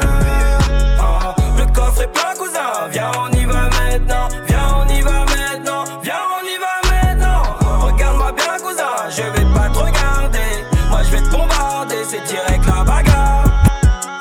Ah, 1.01 1.35
le 1.57 1.65
coffre 1.73 2.03
est 2.03 2.13
plein, 2.13 2.35
cousin. 2.37 2.89
Viens, 2.91 3.11
on 3.19 3.33
y 3.33 3.47
va 3.47 3.71
maintenant. 3.71 4.29
Viens, 4.47 4.77
on 4.77 4.89
y 4.93 5.01
va 5.01 5.25
maintenant. 5.25 5.85
Viens, 6.03 6.21
on 6.37 6.45
y 6.45 6.59
va 6.61 6.91
maintenant. 6.91 7.43
Regarde-moi 7.81 8.33
bien, 8.33 8.59
cousin. 8.63 9.09
Je 9.09 9.23
vais 9.23 9.55
pas 9.55 9.71
te 9.71 9.79
regarder. 9.79 10.67
Moi, 10.91 11.01
je 11.03 11.11
vais 11.13 11.23
te 11.23 11.31
bombarder. 11.31 12.05
C'est 12.07 12.25
direct 12.25 12.67
la 12.67 12.85
bagarre. 12.85 13.45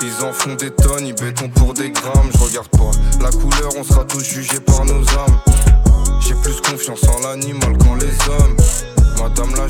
Ils 0.01 0.23
en 0.23 0.31
font 0.31 0.55
des 0.55 0.71
tonnes, 0.71 1.07
ils 1.07 1.13
béton 1.13 1.49
pour 1.49 1.73
des 1.73 1.89
grammes. 1.89 2.31
Je 2.35 2.41
regarde 2.41 2.69
pas 2.69 2.91
la 3.21 3.31
couleur, 3.31 3.71
on 3.77 3.83
sera 3.83 4.05
tous 4.05 4.23
jugés 4.23 4.61
par 4.61 4.85
nos 4.85 5.01
âmes. 5.01 5.39
J'ai 6.21 6.35
plus 6.35 6.61
confiance 6.61 7.01
en 7.03 7.27
l'animal 7.27 7.75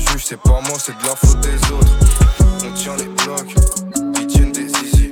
juge, 0.00 0.24
c'est 0.24 0.40
pas 0.40 0.60
moi, 0.66 0.78
c'est 0.78 0.96
de 0.98 1.06
la 1.06 1.16
faute 1.16 1.40
des 1.40 1.56
autres. 1.72 1.92
On 2.66 2.72
tient 2.72 2.96
les 2.96 3.04
blocs, 3.04 3.54
ils 4.20 4.26
tiennent 4.26 4.52
des 4.52 4.68
zizi. 4.68 5.10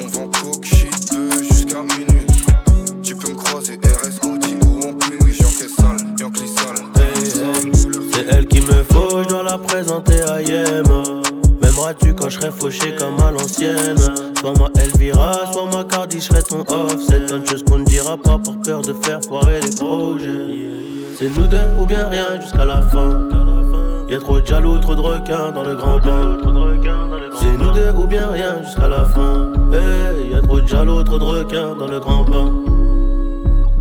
On 0.00 0.06
vend 0.06 0.28
coke, 0.28 0.64
shit, 0.64 1.10
peu 1.10 1.42
jusqu'à 1.42 1.82
minuit. 1.82 2.26
Tu 3.02 3.16
peux 3.16 3.30
me 3.30 3.34
croiser, 3.34 3.74
RS 3.82 4.26
Audi 4.26 4.56
ou 4.62 4.88
en 4.88 4.92
pluie. 4.94 5.32
J'encaisse 5.32 5.74
sale, 5.76 6.14
Yankee 6.18 6.48
sale. 6.48 6.84
C'est 8.12 8.26
elle 8.30 8.46
qu'il 8.46 8.62
me 8.62 8.84
faut, 8.84 9.22
je 9.22 9.28
dois 9.28 9.42
la 9.42 9.58
présenter 9.58 10.20
à 10.22 10.40
Yem. 10.42 10.86
M'aimeras-tu 11.62 12.14
quand 12.14 12.28
je 12.28 12.40
serai 12.40 12.50
fauché 12.50 12.94
comme 12.96 13.20
à 13.20 13.30
l'ancienne? 13.30 13.96
Soit 14.40 14.58
moi 14.58 14.70
Elvira, 14.78 15.50
soit 15.52 15.66
moi 15.66 15.84
Cardi, 15.84 16.20
je 16.20 16.24
serai 16.24 16.42
ton 16.42 16.60
off 16.68 16.96
C'est 17.08 17.30
une 17.30 17.46
chose 17.46 17.64
qu'on 17.64 17.78
ne 17.78 17.84
dira 17.84 18.16
pas 18.18 18.38
par 18.38 18.54
peur 18.62 18.82
de 18.82 18.92
faire 19.02 19.20
foirer 19.26 19.60
les 19.62 19.70
projets 19.70 20.68
C'est 21.18 21.30
nous 21.30 21.46
deux 21.46 21.66
ou 21.80 21.86
bien 21.86 22.06
rien 22.08 22.40
jusqu'à 22.40 22.66
la 22.66 22.82
fin 22.82 23.33
jaloux, 24.54 24.78
trop 24.78 24.94
de 24.94 25.00
requins 25.00 25.50
dans 25.50 25.64
le 25.64 25.74
grand 25.74 25.98
bain. 25.98 26.38
C'est 27.40 27.56
nous 27.58 27.72
deux 27.72 27.90
ou 27.90 28.06
bien 28.06 28.28
rien 28.28 28.62
jusqu'à 28.62 28.88
la 28.88 29.04
fin. 29.04 29.50
Hey, 29.72 30.30
y'a 30.30 30.40
trop 30.42 30.60
de 30.60 30.66
jaloux, 30.66 31.02
trop 31.02 31.18
de 31.18 31.24
requins 31.24 31.74
dans 31.74 31.88
le 31.88 31.98
grand 31.98 32.22
bain 32.24 32.52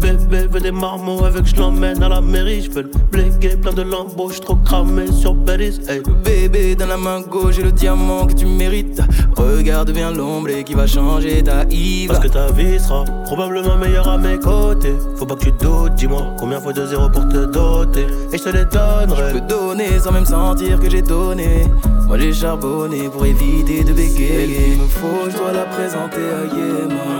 Bébé 0.04 0.48
veut 0.52 0.60
des 0.60 0.74
marmots 0.74 1.24
avec 1.24 1.46
je 1.46 1.56
l'emmène 1.56 2.04
à 2.04 2.10
la 2.10 2.20
mairie. 2.20 2.64
Je 2.64 2.72
veux 2.72 2.82
le 2.82 2.92
bléguer, 3.10 3.56
plein 3.56 3.72
de 3.72 3.84
lambeaux, 3.84 4.30
je 4.30 4.42
trop 4.42 4.58
cramé 4.58 5.10
sur 5.10 5.34
Bellis 5.34 5.80
hey. 5.88 6.02
Bébé 6.26 6.76
dans 6.76 6.88
la 6.88 6.98
main 6.98 7.22
gauche, 7.22 7.56
j'ai 7.56 7.64
le 7.64 7.72
diamant 7.72 8.28
que 8.28 8.34
tu 8.34 8.46
mérites. 8.46 9.02
Regarde 9.38 9.92
bien 9.92 10.12
l'ombre 10.12 10.50
et 10.50 10.66
qui 10.66 10.74
va 10.74 10.88
changer 10.88 11.42
ta 11.42 11.64
Yves 11.72 12.10
Parce 12.10 12.20
que 12.20 12.28
ta 12.28 12.52
vie 12.52 12.82
sera 12.82 13.06
probablement 13.24 13.78
meilleure 13.78 14.10
à 14.10 14.18
mes 14.18 14.38
côtés. 14.38 14.94
Faut 15.16 15.26
pas 15.26 15.36
que 15.36 15.46
tu 15.46 15.52
doutes, 15.54 15.96
dis-moi 15.96 16.36
combien 16.38 16.60
faut 16.60 16.74
de 16.74 16.86
zéro 16.86 17.08
pour 17.08 17.26
te 17.30 17.46
doter. 17.46 18.06
Et 18.34 18.38
je 18.38 18.44
te 18.44 18.50
les 18.50 18.66
donnerai. 18.66 19.30
Je 19.30 19.40
peux 19.40 19.48
donner 19.48 20.00
sans 20.00 20.12
même 20.12 20.26
sentir 20.26 20.82
que 20.82 20.90
j'ai 20.90 21.02
donné. 21.02 21.64
Moi 22.08 22.20
j'ai 22.20 22.34
charbonné 22.34 23.08
pour 23.08 23.26
éviter 23.26 23.86
de 23.86 23.94
bégayer. 23.94 24.74
Il 24.74 24.82
me 24.82 24.88
faut, 24.88 25.30
je 25.32 25.38
dois 25.38 25.54
la 25.54 25.64
présenter 25.64 26.18
à 26.18 26.54
Yéma 26.54 27.13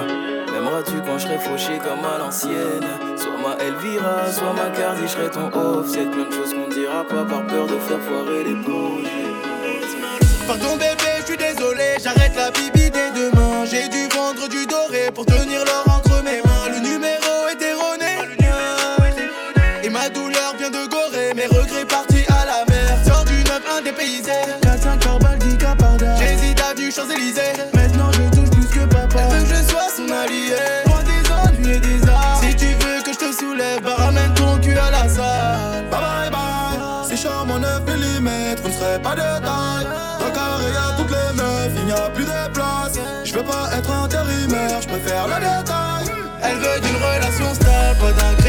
Fauché 1.40 1.80
comme 1.80 2.06
à 2.06 2.18
l'ancienne 2.18 2.88
Soit 3.18 3.38
ma 3.42 3.64
Elvira, 3.64 4.32
soit 4.32 4.54
ma 4.54 4.70
Cardi, 4.76 5.04
je 5.04 5.08
serai 5.08 5.30
ton 5.30 5.48
off 5.48 5.88
C'est 5.88 6.10
plein 6.10 6.26
de 6.26 6.34
choses 6.34 6.54
qu'on 6.54 6.70
dira 6.70 7.04
pas 7.04 7.26
par 7.26 7.46
peur 7.48 7.66
de 7.68 7.78
faire 7.80 8.00
foirer 8.02 8.44
les 8.44 8.56
projets 8.62 9.24
Pardon 10.48 10.76
bébé, 10.76 11.22
je 11.22 11.26
suis 11.26 11.38
désolé, 11.38 11.96
j'arrête 12.04 12.36
la 12.36 12.52
bibi 12.52 12.92
dès 12.92 13.12
demain. 13.12 13.64
J'ai 13.66 13.88
dû 13.88 14.10
vendre 14.14 14.50
du 14.50 14.66
doré 14.66 15.10
pour 15.14 15.26
tenir 15.26 15.64
l'or 15.64 15.86
entre 15.88 16.22
mes 16.22 16.42
mains. 16.42 16.68
Le 16.68 16.80
numéro 16.80 17.48
est 17.50 17.62
erroné. 17.62 18.18
Et 19.84 19.90
ma 19.90 20.10
douleur 20.10 20.54
vient 20.58 20.70
de 20.70 20.86
Gorée, 20.90 21.34
mes 21.34 21.46
regrets 21.46 21.86
partis 21.86 22.26
à 22.28 22.46
la 22.46 22.66
mer. 22.66 22.98
Sors 23.06 23.24
du 23.24 23.42
9-1 23.44 23.84
dépaysé. 23.86 24.32
4-5 24.64 25.04
Corbal, 25.04 25.38
10 25.40 25.58
Caparda. 25.58 26.16
J'hésite 26.18 26.60
à 26.60 26.74
Champs-Élysées. 26.92 27.73
Pas 39.16 39.22
de 39.22 39.46
taille. 39.46 39.88
Dans 40.20 40.26
le 40.26 40.32
carré 40.32 40.72
y'a 40.72 40.98
toutes 40.98 41.12
les 41.12 41.34
meufs, 41.36 41.74
il 41.76 41.86
n'y 41.86 41.92
a 41.92 42.10
plus 42.10 42.26
de 42.26 42.54
place. 42.54 43.00
Je 43.24 43.34
veux 43.34 43.44
pas 43.44 43.70
être 43.78 43.92
intérimaire, 43.92 44.82
je 44.82 44.88
préfère 44.88 45.28
le 45.28 45.36
détail. 45.36 46.06
Elle 46.42 46.58
veut 46.58 46.80
d'une 46.82 46.96
relation 46.96 47.54
stable, 47.54 48.00
pas 48.00 48.12
d'un 48.12 48.43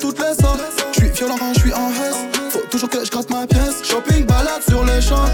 toutes 0.00 0.18
les 0.18 0.34
sortes. 0.34 0.60
Je 0.92 1.00
suis 1.00 1.10
violent 1.10 1.36
quand 1.38 1.52
je 1.54 1.60
suis 1.60 1.72
en 1.72 1.88
reste. 1.88 2.36
Faut 2.50 2.66
toujours 2.70 2.88
que 2.88 3.04
je 3.04 3.10
gratte 3.10 3.30
ma 3.30 3.46
pièce. 3.46 3.82
Shopping, 3.84 4.24
balade 4.24 4.62
sur 4.68 4.84
les 4.84 5.00
champs. 5.00 5.28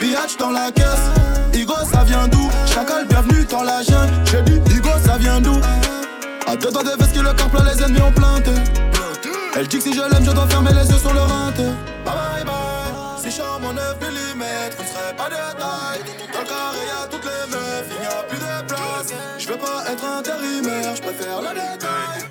Biatch 0.00 0.36
dans 0.38 0.50
la 0.50 0.70
caisse. 0.70 1.10
Igo, 1.52 1.74
ça 1.92 2.04
vient 2.04 2.28
d'où? 2.28 2.48
Chacal, 2.72 3.06
bienvenue 3.06 3.44
dans 3.44 3.62
la 3.62 3.82
jungle. 3.82 4.12
J'ai 4.30 4.42
dit, 4.42 4.60
Igo, 4.74 4.90
ça 5.04 5.18
vient 5.18 5.40
d'où? 5.40 5.58
À 6.46 6.56
deux 6.56 6.70
doigts 6.70 6.84
de 6.84 6.90
veste 6.90 7.16
le 7.16 7.32
corps 7.32 7.50
plein, 7.50 7.64
les 7.64 7.82
ennemis 7.82 8.00
ont 8.00 8.12
planté. 8.12 8.50
Elle 9.56 9.68
dit 9.68 9.78
que 9.78 9.82
si 9.82 9.92
je 9.94 10.00
l'aime, 10.00 10.24
je 10.24 10.30
dois 10.32 10.46
fermer 10.48 10.72
les 10.72 10.88
yeux 10.90 10.98
sur 10.98 11.12
le 11.12 11.20
rinté. 11.20 11.64
Bye 12.04 12.14
bye 12.14 12.44
bye. 12.44 13.22
Si 13.22 13.30
charme 13.30 13.64
en 13.64 13.72
9 13.72 13.96
mm, 14.00 14.04
ne 14.04 14.84
serez 14.84 15.16
pas 15.16 15.28
de 15.28 15.34
taille. 15.34 16.02
Dans 16.32 16.40
le 16.40 16.46
carré, 16.46 16.78
y'a 16.88 17.06
toutes 17.08 17.24
les 17.24 17.50
meufs, 17.50 17.86
il 17.90 18.00
n'y 18.00 18.06
a 18.06 18.22
plus 18.28 18.38
de 18.38 18.66
place. 18.66 19.14
Je 19.38 19.48
veux 19.48 19.56
pas 19.56 19.84
être 19.90 20.04
intérimaire, 20.04 20.96
je 20.96 21.02
préfère 21.02 21.40
le 21.40 21.48
détail. 21.48 22.28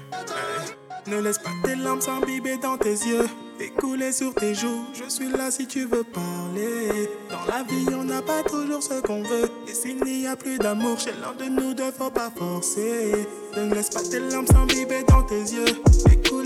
Ne 1.08 1.22
laisse 1.22 1.38
pas 1.38 1.50
tes 1.64 1.76
larmes 1.76 2.02
s'imbiber 2.02 2.58
dans 2.58 2.78
tes 2.78 2.94
yeux. 2.94 3.28
et 3.60 3.70
couler 3.70 4.12
sur 4.12 4.34
tes 4.34 4.56
joues. 4.56 4.84
Je 4.94 5.08
suis 5.10 5.30
là 5.30 5.52
si 5.52 5.68
tu 5.68 5.86
veux 5.86 6.04
parler. 6.04 7.10
Dans 7.30 7.46
la 7.54 7.64
vie, 7.64 7.88
on 7.96 8.04
n'a 8.04 8.22
pas 8.22 8.42
toujours 8.44 8.82
ce 8.82 9.00
qu'on 9.02 9.22
veut. 9.22 9.50
Et 9.68 9.74
s'il 9.74 10.04
n'y 10.04 10.26
a 10.26 10.36
plus 10.36 10.58
d'amour 10.58 11.00
chez 11.00 11.12
l'un 11.22 11.34
de 11.34 11.50
nous 11.50 11.74
deux, 11.74 11.92
faut 11.92 12.10
pas 12.10 12.32
forcer. 12.36 13.28
Ne 13.56 13.74
laisse 13.74 13.90
pas 13.90 14.02
tes 14.02 14.20
larmes 14.20 14.48
s'imbiber 14.48 15.04
dans 15.08 15.24
tes 15.24 15.42
yeux 15.42 15.66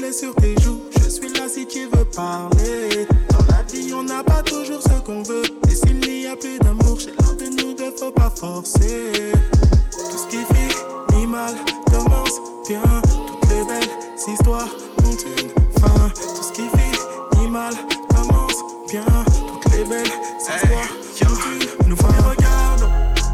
et 0.07 0.11
sur 0.11 0.33
tes 0.35 0.55
joues. 0.61 0.81
Je 0.99 1.09
suis 1.09 1.29
là 1.29 1.47
si 1.47 1.65
tu 1.65 1.85
veux 1.85 2.05
parler. 2.05 3.07
Dans 3.29 3.45
la 3.55 3.63
vie, 3.63 3.93
on 3.93 4.03
n'a 4.03 4.23
pas 4.23 4.41
toujours 4.43 4.81
ce 4.81 5.01
qu'on 5.05 5.23
veut. 5.23 5.43
Et 5.69 5.75
s'il 5.75 5.99
n'y 5.99 6.27
a 6.27 6.35
plus 6.35 6.59
d'amour 6.59 6.99
chez 6.99 7.11
l'un 7.19 7.33
de 7.33 7.61
nous 7.61 7.73
deux, 7.73 7.91
faut 7.91 8.11
pas 8.11 8.29
forcer. 8.29 9.31
Tout 9.91 10.17
ce 10.17 10.27
qui 10.27 10.37
finit 10.37 11.27
mal 11.27 11.55
commence 11.91 12.39
bien. 12.67 12.81
Belles 13.67 13.89
histoires 14.27 14.67
ont 15.03 15.11
une 15.11 15.81
fin. 15.81 16.09
Tout 16.09 16.43
ce 16.43 16.51
qui 16.53 16.61
finit 16.69 17.49
mal 17.49 17.73
commence 18.15 18.63
bien. 18.89 19.05
Toutes 19.61 19.73
les 19.73 19.83
belles 19.83 20.07
histoires 20.39 20.89
ont 21.25 21.35
une. 21.51 21.89
Nos 21.89 21.95
premiers 21.95 22.19
regards, 22.19 22.89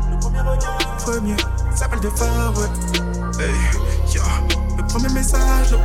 nos 0.10 0.18
premiers 0.18 0.40
regards, 0.40 0.98
premier 0.98 1.36
s'appelle 1.76 2.00
de 2.00 2.10
phare, 2.10 2.54
ouais. 2.58 3.44
Hey, 3.44 3.54
yeah. 4.14 4.24
Le 4.78 4.84
premier 4.88 5.10
message, 5.10 5.76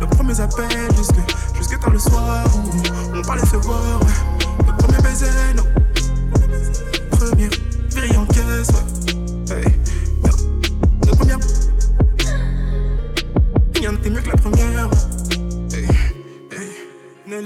le 0.00 0.06
premier 0.06 0.40
appel 0.40 0.96
jusque, 0.96 1.20
jusque 1.56 1.78
dans 1.80 1.90
le 1.90 1.98
soir 1.98 2.44
où 2.56 3.16
on 3.18 3.22
parlait 3.22 3.46
se 3.46 3.56
voir, 3.56 4.00
ouais. 4.00 4.66
Le 4.66 4.76
premier 4.78 5.02
baiser, 5.02 5.26
non. 5.56 5.64
Premier 7.10 7.48
virée 7.90 8.16
en 8.16 8.26
caisse, 8.26 8.70
ouais. 9.48 9.56
Hey, 9.56 9.79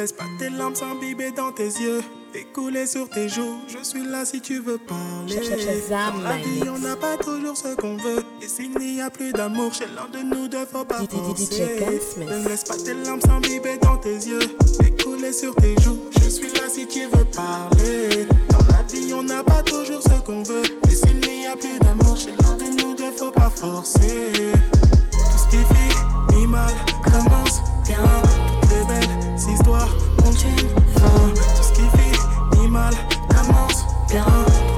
laisse 0.05 0.13
pas? 0.13 0.25
Tes 0.39 0.51
larmes 0.51 0.75
s'imbiber 0.75 1.31
dans 1.31 1.51
tes 1.51 1.65
yeux 1.65 2.03
et 2.35 2.45
couler 2.53 2.87
sur 2.87 3.09
tes 3.09 3.27
joues. 3.27 3.59
Je 3.69 3.83
suis 3.83 4.05
là 4.05 4.27
si 4.27 4.39
tu 4.43 4.61
veux 4.61 4.77
parler. 4.77 5.41
Dans 5.89 6.21
la 6.21 6.37
vie, 6.37 6.69
on 6.69 6.79
n'a 6.79 6.95
pas 6.95 7.17
toujours 7.17 7.57
ce 7.57 7.75
qu'on 7.75 7.97
veut. 7.97 8.23
Et 8.43 8.49
s'il 8.49 8.77
n'y 8.77 9.01
a 9.01 9.09
plus 9.09 9.33
d'amour 9.33 9.73
chez 9.73 9.87
l'un 9.87 10.07
de 10.13 10.23
nous 10.23 10.47
deux, 10.47 10.67
faut 10.67 10.85
pas. 10.85 11.01
Gunsmith. 11.01 12.19
Ne 12.19 12.47
laisse 12.47 12.65
pas? 12.65 12.77
Tes 12.77 12.93
larmes 12.93 13.23
s'imbiber 13.23 13.79
dans 13.79 13.97
tes 13.97 14.17
yeux 14.17 14.43
et 14.85 15.03
couler 15.03 15.33
sur 15.33 15.55
tes 15.55 15.75
joues. 15.81 16.01
Je 16.21 16.29
suis 16.29 16.53
là 16.53 16.69
si 16.69 16.87
tu 16.87 17.07
veux 17.07 17.25
parler. 17.25 18.27
Dans 18.51 18.67
la 18.77 18.83
vie, 18.93 19.15
on 19.15 19.23
n'a 19.23 19.43
pas 19.43 19.63
toujours 19.63 20.03
ce 20.03 20.21
qu'on 20.21 20.43
veut. 20.43 20.65
Et 20.87 20.95
s'il 20.95 21.19
n'y 21.19 21.47
a 21.47 21.57
plus 21.57 21.79
d'amour 21.79 22.15
chez 22.15 22.33
l'un 22.43 22.57
de 22.57 22.83
nous 22.83 22.95
deux, 22.95 23.11
faut 23.17 23.31
pas 23.31 23.49
forcer. 23.49 24.33
Tout 25.13 25.39
ce 25.39 25.49
qui 25.49 25.63
finit 26.29 26.47
mal 26.47 26.75
commence 27.03 27.63
bien. 27.87 28.54
Les 28.87 28.95
belles 28.95 29.35
histoires 29.37 29.89
ont 30.27 30.31
une 30.31 30.69
fin. 30.99 31.35
Tout 31.35 31.63
ce 31.63 31.73
qui 31.73 31.83
finit 31.97 32.69
mal 32.69 32.93
commence 33.29 33.85
bien. 34.09 34.25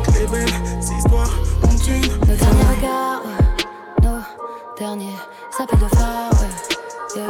Toutes 0.05 0.19
les 0.19 0.27
belles 0.27 0.49
histoires 0.81 1.31
ont 1.65 1.77
une 1.77 2.01
Nos 2.03 2.37
derniers 2.37 2.77
regards, 2.77 3.23
ouais. 3.25 4.05
nos 4.05 4.79
derniers 4.79 5.17
appels 5.59 5.79
de 5.81 5.97
phare, 5.97 6.31
ouais. 6.33 7.17
yeah, 7.17 7.27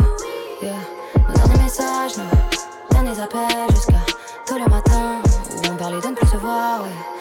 yeah. 0.62 1.28
Nos 1.28 1.34
derniers 1.34 1.62
messages, 1.62 2.16
nos 2.18 2.94
derniers 2.94 3.20
appels 3.22 3.70
jusqu'à 3.74 4.00
tôt 4.44 4.54
le 4.58 4.68
matin 4.70 5.22
où 5.24 5.72
on 5.72 5.76
parlait 5.76 6.00
de 6.00 6.08
ne 6.08 6.14
plus 6.14 6.26
se 6.28 6.36
voir, 6.36 6.82
ouais. 6.82 7.15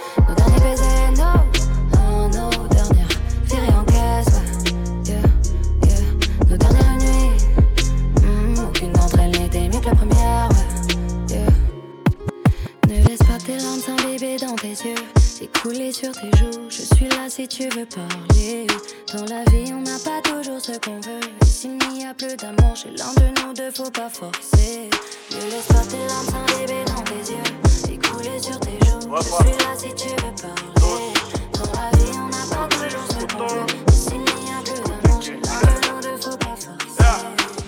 S'imbiber 14.18 14.38
dans 14.38 14.55
tes 14.55 14.70
yeux 14.70 14.95
et 15.41 15.47
couler 15.47 15.91
sur 15.91 16.11
tes 16.11 16.32
joues. 16.38 16.70
Je 16.70 16.82
suis 16.82 17.09
là 17.09 17.30
si 17.30 17.47
tu 17.47 17.63
veux 17.70 17.86
parler. 17.86 18.68
Dans 19.13 19.26
la 19.26 19.43
vie, 19.51 19.74
on 19.74 19.82
n'a 19.82 19.97
pas 19.99 20.22
toujours 20.22 20.59
ce 20.59 20.74
qu'on 20.80 20.99
veut. 21.01 21.20
Et 21.41 21.45
s'il 21.45 21.78
n'y 21.89 22.05
a 22.05 22.13
plus 22.13 22.36
d'amour 22.38 22.76
chez 22.76 22.91
l'un 22.91 23.13
de 23.13 23.41
nous 23.41 23.53
deux, 23.53 23.72
faut 23.72 23.91
pas 23.91 24.09
forcer. 24.09 24.89
Ne 25.32 25.51
laisse 25.51 25.68
pas 25.68 25.84
tes 25.89 26.07
larmes 26.07 26.28
s'imbiber 26.28 26.84
dans 26.86 27.03
tes 27.03 27.32
yeux 27.32 27.93
et 27.93 27.97
couler 28.07 28.39
sur 28.41 28.59
tes 28.59 28.80
joues. 28.86 29.16
Je 29.18 29.24
suis 29.24 29.57
là 29.63 29.76
si 29.78 29.93
tu 29.95 30.09
veux 30.09 30.36
parler. 30.41 31.13
Dans 31.53 31.72
la 31.74 31.97
vie, 31.97 32.18
on 32.18 32.30
n'a 32.30 32.55
pas 32.55 32.68
toujours 32.76 33.07
ce 33.09 33.26
qu'on 33.36 33.47
veut. 33.47 33.66
Et 33.88 33.91
s'il 33.91 34.20
n'y 34.20 34.51
a 34.51 34.61
plus 34.63 34.82
d'amour 34.84 35.22
chez 35.22 35.34
l'un 35.34 35.39
de 35.39 35.84
nous 35.84 35.84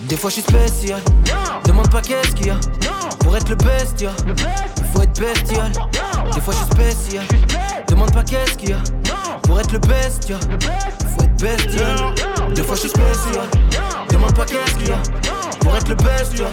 Des 0.08 0.16
fois 0.16 0.30
je 0.30 0.36
suis 0.36 0.44
spécial, 0.44 1.02
demande 1.66 1.90
pas 1.92 2.02
qu'est-ce 2.02 2.32
qu'il 2.32 2.48
y 2.48 2.50
a. 2.50 2.56
Pour 3.20 3.36
être 3.36 3.50
le 3.50 3.56
best, 3.56 4.00
ya. 4.00 4.12
il 4.26 4.84
faut 4.86 5.02
être 5.02 5.20
bestial. 5.20 5.72
Des 6.34 6.40
fois 6.40 6.54
je 6.54 6.58
suis 6.60 6.94
spécial, 6.94 7.26
demande 7.90 8.14
pas 8.14 8.24
qu'est-ce 8.24 8.58
qu'il 8.58 8.70
y 8.70 8.74
a. 8.74 8.78
Pour 9.44 9.60
être 9.60 9.74
le 9.74 9.80
best, 9.80 10.30
ya. 10.30 10.38
il 10.50 11.08
faut 11.08 11.24
être 11.24 11.42
bestial. 11.42 11.98
Des 12.56 12.64
fois 12.64 12.76
je 12.76 12.80
suis 12.80 12.90
spécial, 12.90 13.48
demande 14.10 14.34
pas 14.34 14.46
qu'est-ce 14.46 14.76
qu'il 14.76 14.88
y 14.88 14.92
a. 14.92 15.02
Pour 15.60 15.76
être 15.76 15.90
le 15.90 15.96
best, 15.96 16.40
ya. 16.40 16.46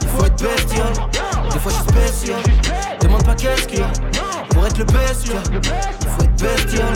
il 0.00 0.08
faut 0.08 0.24
être 0.24 0.42
bestial. 0.42 0.92
Des 1.52 1.58
fois 1.58 1.72
je 1.72 1.76
suis 1.76 1.88
spécial, 1.88 2.42
demande 3.02 3.24
pas 3.24 3.34
qu'est-ce 3.34 3.68
qu'il 3.68 3.80
y 3.80 3.82
a. 3.82 3.90
Pour 4.50 4.66
être 4.66 4.78
le 4.78 4.84
best, 4.84 5.26
ya. 5.26 5.42
il 5.52 6.08
faut 6.08 6.22
être 6.22 6.36
bestial 6.36 6.95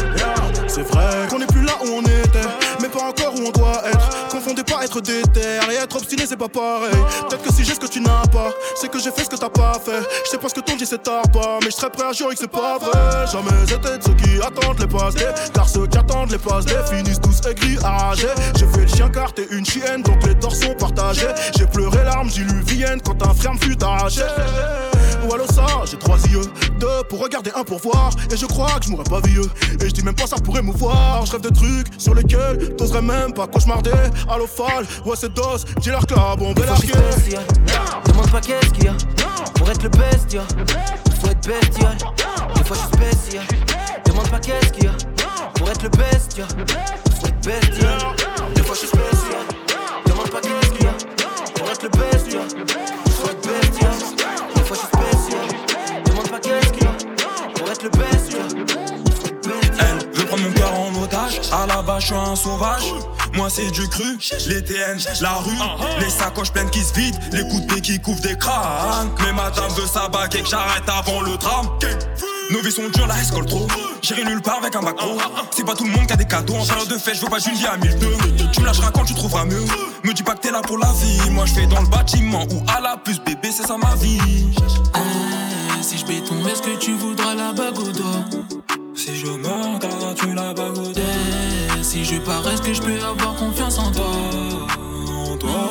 et 5.08 5.74
être 5.74 5.96
obstiné, 5.96 6.24
c'est 6.26 6.36
pas 6.36 6.48
pareil. 6.48 6.90
Peut-être 7.28 7.42
que 7.42 7.52
si 7.52 7.64
j'ai 7.64 7.74
ce 7.74 7.80
que 7.80 7.86
tu 7.86 8.00
n'as 8.00 8.26
pas, 8.26 8.50
c'est 8.76 8.90
que 8.90 8.98
j'ai 8.98 9.10
fait 9.10 9.24
ce 9.24 9.30
que 9.30 9.36
t'as 9.36 9.48
pas 9.48 9.74
fait. 9.84 10.02
Je 10.24 10.30
sais 10.30 10.38
pas 10.38 10.48
ce 10.48 10.54
que 10.54 10.60
t'on 10.60 10.76
dit, 10.76 10.86
c'est 10.86 11.02
tard 11.02 11.22
pas, 11.32 11.58
mais 11.62 11.70
je 11.70 11.76
serais 11.76 11.90
prêt 11.90 12.06
à 12.08 12.12
jurer 12.12 12.34
que 12.34 12.40
c'est 12.40 12.50
pas 12.50 12.78
vrai. 12.78 13.26
Jamais 13.30 13.62
été 13.64 13.98
de 13.98 14.02
ceux 14.02 14.14
qui 14.14 14.40
attendent 14.42 14.78
les 14.78 14.86
passes 14.86 15.14
car 15.52 15.68
ceux 15.68 15.86
qui 15.86 15.98
attendent 15.98 16.30
les 16.30 16.38
passes 16.38 16.66
finissent 16.88 17.20
tous 17.20 17.40
aigris, 17.48 17.78
arragés. 17.82 18.28
J'ai 18.56 18.66
fait 18.66 18.82
le 18.82 18.88
chien 18.88 19.08
car 19.08 19.32
t'es 19.32 19.46
une 19.50 19.64
chienne, 19.64 20.02
donc 20.02 20.22
les 20.26 20.34
torts 20.34 20.54
sont 20.54 20.74
partagés. 20.74 21.28
J'ai 21.56 21.66
pleuré 21.66 22.04
larmes 22.04 22.28
diluviennes 22.28 23.00
quand 23.02 23.22
un 23.26 23.34
frère 23.34 23.54
me 23.54 23.58
fut 23.58 23.82
arraché. 23.82 24.22
Ou 25.28 25.34
alors 25.34 25.50
ça, 25.50 25.66
j'ai 25.90 25.96
trois 25.98 26.18
yeux, 26.30 26.42
deux 26.78 27.02
pour 27.08 27.20
regarder, 27.20 27.50
un 27.54 27.64
pour 27.64 27.78
voir. 27.78 28.10
Et 28.32 28.36
je 28.36 28.46
crois 28.46 28.78
que 28.78 28.86
je 28.86 28.90
mourrais 28.90 29.04
pas 29.04 29.20
vieux. 29.20 29.48
Et 29.80 29.88
je 29.88 29.92
dis 29.92 30.02
même 30.02 30.14
pas 30.14 30.26
ça 30.26 30.36
pourrait 30.36 30.62
mouvoir. 30.62 31.24
Je 31.26 31.32
rêve 31.32 31.40
de 31.42 31.50
trucs 31.50 31.88
sur 31.98 32.14
lesquels 32.14 32.74
t'oserais 32.76 33.02
même 33.02 33.32
pas 33.32 33.46
cauchemarder. 33.46 33.90
Allo 34.28 34.46
Fall, 34.46 34.84
ouais 35.04 35.16
c'est 35.16 35.32
dos, 35.32 35.58
j'ai 35.82 35.90
l'air 35.90 36.06
club, 36.06 36.40
on 36.40 36.52
va 36.52 36.76
spécial, 36.76 37.42
demande 38.06 38.30
pas 38.30 38.40
qu'est-ce 38.40 38.70
qu'il 38.70 38.84
y 38.84 38.88
a 38.88 38.94
Pour 39.54 39.70
être 39.70 39.82
le 39.82 39.88
best, 39.90 40.32
ya. 40.32 40.42
faut 41.20 41.28
être 41.28 41.46
bestial 41.46 41.96
Des 42.54 42.64
fois 42.64 42.76
je 42.76 42.98
suis 42.98 43.14
spécial, 43.16 43.44
demande 44.06 44.28
pas 44.30 44.38
qu'est-ce 44.38 44.72
qu'il 44.72 44.84
y 44.84 44.88
a 44.88 44.92
Pour 45.54 45.70
être 45.70 45.82
le 45.82 45.88
best, 45.90 46.36
ya. 46.38 46.46
faut 47.20 47.26
être 47.26 47.40
bestial 47.44 47.98
Des 48.54 48.62
fois 48.62 48.74
je 48.74 48.78
suis 48.78 48.88
spécial, 48.88 49.44
demande 50.06 50.30
pas 50.30 50.40
qu'est-ce 50.40 50.70
qu'il 50.72 50.84
y 50.84 50.88
a 50.88 50.92
Pour 51.54 51.70
être 51.70 51.82
le 51.82 51.88
best, 51.88 52.32
ya. 52.32 53.09
Le 57.82 57.90
best, 57.90 58.36
Elle 59.78 60.18
veut 60.18 60.26
prendre 60.26 60.42
mon 60.42 60.52
cœur 60.52 60.72
en 60.78 61.02
otage. 61.02 61.40
À 61.52 61.66
la 61.66 61.82
base, 61.82 62.02
je 62.02 62.06
suis 62.06 62.14
un 62.14 62.36
sauvage. 62.36 62.84
Moi, 63.34 63.48
c'est 63.48 63.70
du 63.70 63.88
cru. 63.88 64.18
Les 64.48 64.62
TN, 64.62 64.98
la 65.20 65.34
rue. 65.34 65.56
Les 66.00 66.10
sacoches 66.10 66.52
pleines 66.52 66.70
qui 66.70 66.80
se 66.80 66.92
vident. 66.94 67.18
Les 67.32 67.42
coups 67.48 67.62
de 67.62 67.72
pied 67.72 67.80
qui 67.80 68.00
couvrent 68.00 68.20
des 68.20 68.36
crânes. 68.36 69.10
Mais 69.20 69.32
madame 69.32 69.70
veut 69.72 69.86
sa 69.86 70.08
que 70.28 70.46
j'arrête 70.48 70.88
avant 70.88 71.22
le 71.22 71.36
tram. 71.36 71.66
Nos 72.50 72.60
vies 72.62 72.72
sont 72.72 72.88
dures, 72.88 73.06
la 73.06 73.20
escole 73.20 73.46
trop. 73.46 73.68
J'irai 74.02 74.24
nulle 74.24 74.42
part 74.42 74.58
avec 74.58 74.74
un 74.74 74.82
bac 74.82 74.96
pro. 74.96 75.16
C'est 75.52 75.64
pas 75.64 75.74
tout 75.74 75.84
le 75.84 75.90
monde 75.90 76.06
qui 76.06 76.12
a 76.12 76.16
des 76.16 76.24
cadeaux. 76.24 76.54
En 76.54 76.66
période 76.66 76.88
de 76.88 76.98
fête, 76.98 77.14
je 77.14 77.20
veux 77.20 77.30
pas 77.30 77.38
une 77.38 77.54
vie 77.54 77.66
à 77.66 77.76
1002. 77.76 78.06
Tu 78.52 78.60
me 78.60 78.66
lâcheras 78.66 78.90
quand 78.90 79.04
tu 79.04 79.14
trouveras 79.14 79.44
mieux. 79.44 79.64
Me 80.04 80.12
dis 80.12 80.22
pas 80.22 80.34
que 80.34 80.40
t'es 80.40 80.50
là 80.50 80.60
pour 80.60 80.78
la 80.78 80.92
vie. 80.92 81.30
Moi, 81.30 81.46
je 81.46 81.54
fais 81.54 81.66
dans 81.66 81.80
le 81.80 81.88
bâtiment 81.88 82.44
ou 82.50 82.62
à 82.76 82.80
la 82.80 82.96
plus 82.96 83.20
bébé, 83.20 83.50
c'est 83.52 83.66
ça 83.66 83.76
ma 83.76 83.94
vie. 83.94 84.18
Si 85.90 85.98
je 85.98 86.06
béton, 86.06 86.36
est-ce 86.46 86.62
que 86.62 86.76
tu 86.78 86.92
voudras 86.94 87.34
la 87.34 87.52
bague 87.52 87.76
au 87.76 87.90
doigt 87.90 88.24
Si 88.94 89.16
je 89.16 89.26
meurs, 89.26 89.76
garderas-tu 89.80 90.32
la 90.34 90.54
bague 90.54 90.78
au 90.78 90.92
doigt 90.92 91.82
Si 91.82 92.04
je 92.04 92.16
pars, 92.18 92.46
est-ce 92.48 92.62
que 92.62 92.72
je 92.72 92.80
peux 92.80 93.04
avoir 93.04 93.34
confiance 93.34 93.76
en 93.80 93.90
toi? 93.90 94.04
En 95.26 95.36
toi 95.36 95.68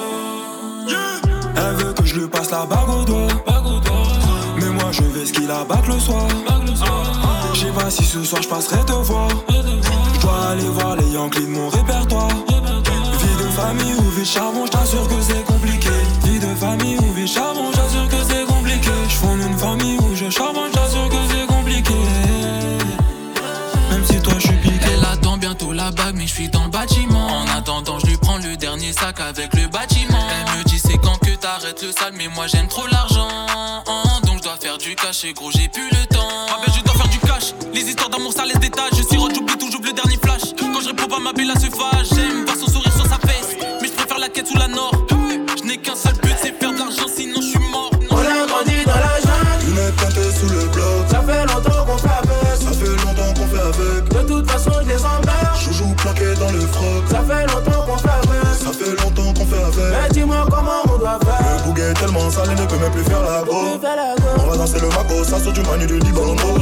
Elle 1.56 1.76
veut 1.76 1.94
que 1.94 2.04
je 2.04 2.20
lui 2.20 2.28
passe 2.28 2.52
la 2.52 2.66
bague 2.66 2.90
au 2.90 3.06
doigt. 3.06 3.28
Mais 4.58 4.70
moi 4.72 4.92
je 4.92 5.04
vais 5.04 5.26
skier 5.26 5.48
la 5.48 5.64
bague 5.64 5.88
le 5.88 5.98
soir. 5.98 6.28
Je 7.54 7.60
sais 7.62 7.72
pas 7.72 7.90
si 7.90 8.04
ce 8.04 8.22
soir 8.22 8.42
je 8.42 8.50
passerai 8.50 8.84
te 8.86 8.92
voir. 8.92 9.30
Je 10.16 10.20
dois 10.20 10.48
aller 10.52 10.70
voir 10.70 10.98
les 10.98 11.12
Yankees 11.12 11.46
de 11.46 11.48
mon 11.48 11.70
répertoire. 11.70 12.28
Vie 12.28 13.44
de 13.46 13.50
famille 13.52 13.94
ou 13.94 14.10
vie 14.10 14.22
de 14.22 14.26
charbon, 14.26 14.66
je 14.66 14.72
t'assure 14.72 15.08
que 15.08 15.22
c'est 15.22 15.46
compliqué. 15.46 16.09
Sale, 31.88 32.14
mais 32.14 32.28
moi 32.28 32.46
j'aime 32.48 32.68
trop 32.68 32.86
l'argent. 32.88 33.28
Donc 34.26 34.38
je 34.38 34.44
dois 34.44 34.58
faire 34.58 34.78
du 34.78 34.96
cash 34.96 35.24
et 35.24 35.34
gros, 35.34 35.50
j'ai 35.52 35.70
plus 35.70 35.90
le 35.90 36.06
temps. 36.08 36.28
Ah 36.50 36.58
ben 36.66 36.74
je 36.74 36.84
dois 36.84 36.94
faire 36.94 37.08
du 37.08 37.20
cash. 37.20 37.54
Les 37.74 37.82
histoires 37.82 38.10
d'amour, 38.10 38.34
ça 38.34 38.46
laisse 38.46 38.60
des. 38.60 38.70
Je 38.98 39.04
sirote, 39.04 39.34
j'oublie 39.34 39.58
tout, 39.58 39.72
j'oublie 39.72 39.90
le 39.90 39.96
dernier 39.96 40.18
flash. 40.18 40.54
Quand 40.60 40.82
je 40.82 40.88
réponds 40.90 41.08
pas, 41.08 41.20
ma 41.20 41.32
belle, 41.32 41.52
se 41.60 41.70
fâche. 41.70 42.19
Tellement 62.00 62.30
sale, 62.30 62.50
il 62.56 62.62
ne 62.62 62.66
peut 62.66 62.78
même 62.78 62.92
plus 62.92 63.04
faire 63.04 63.22
la 63.22 63.44
go. 63.44 63.80
On 64.38 64.48
va 64.50 64.58
danser 64.58 64.80
le 64.80 64.88
maco, 64.88 65.24
ça 65.24 65.40
sort 65.40 65.54
du 65.54 65.62
manu 65.62 65.86
du 65.86 66.00
Libango. 66.00 66.58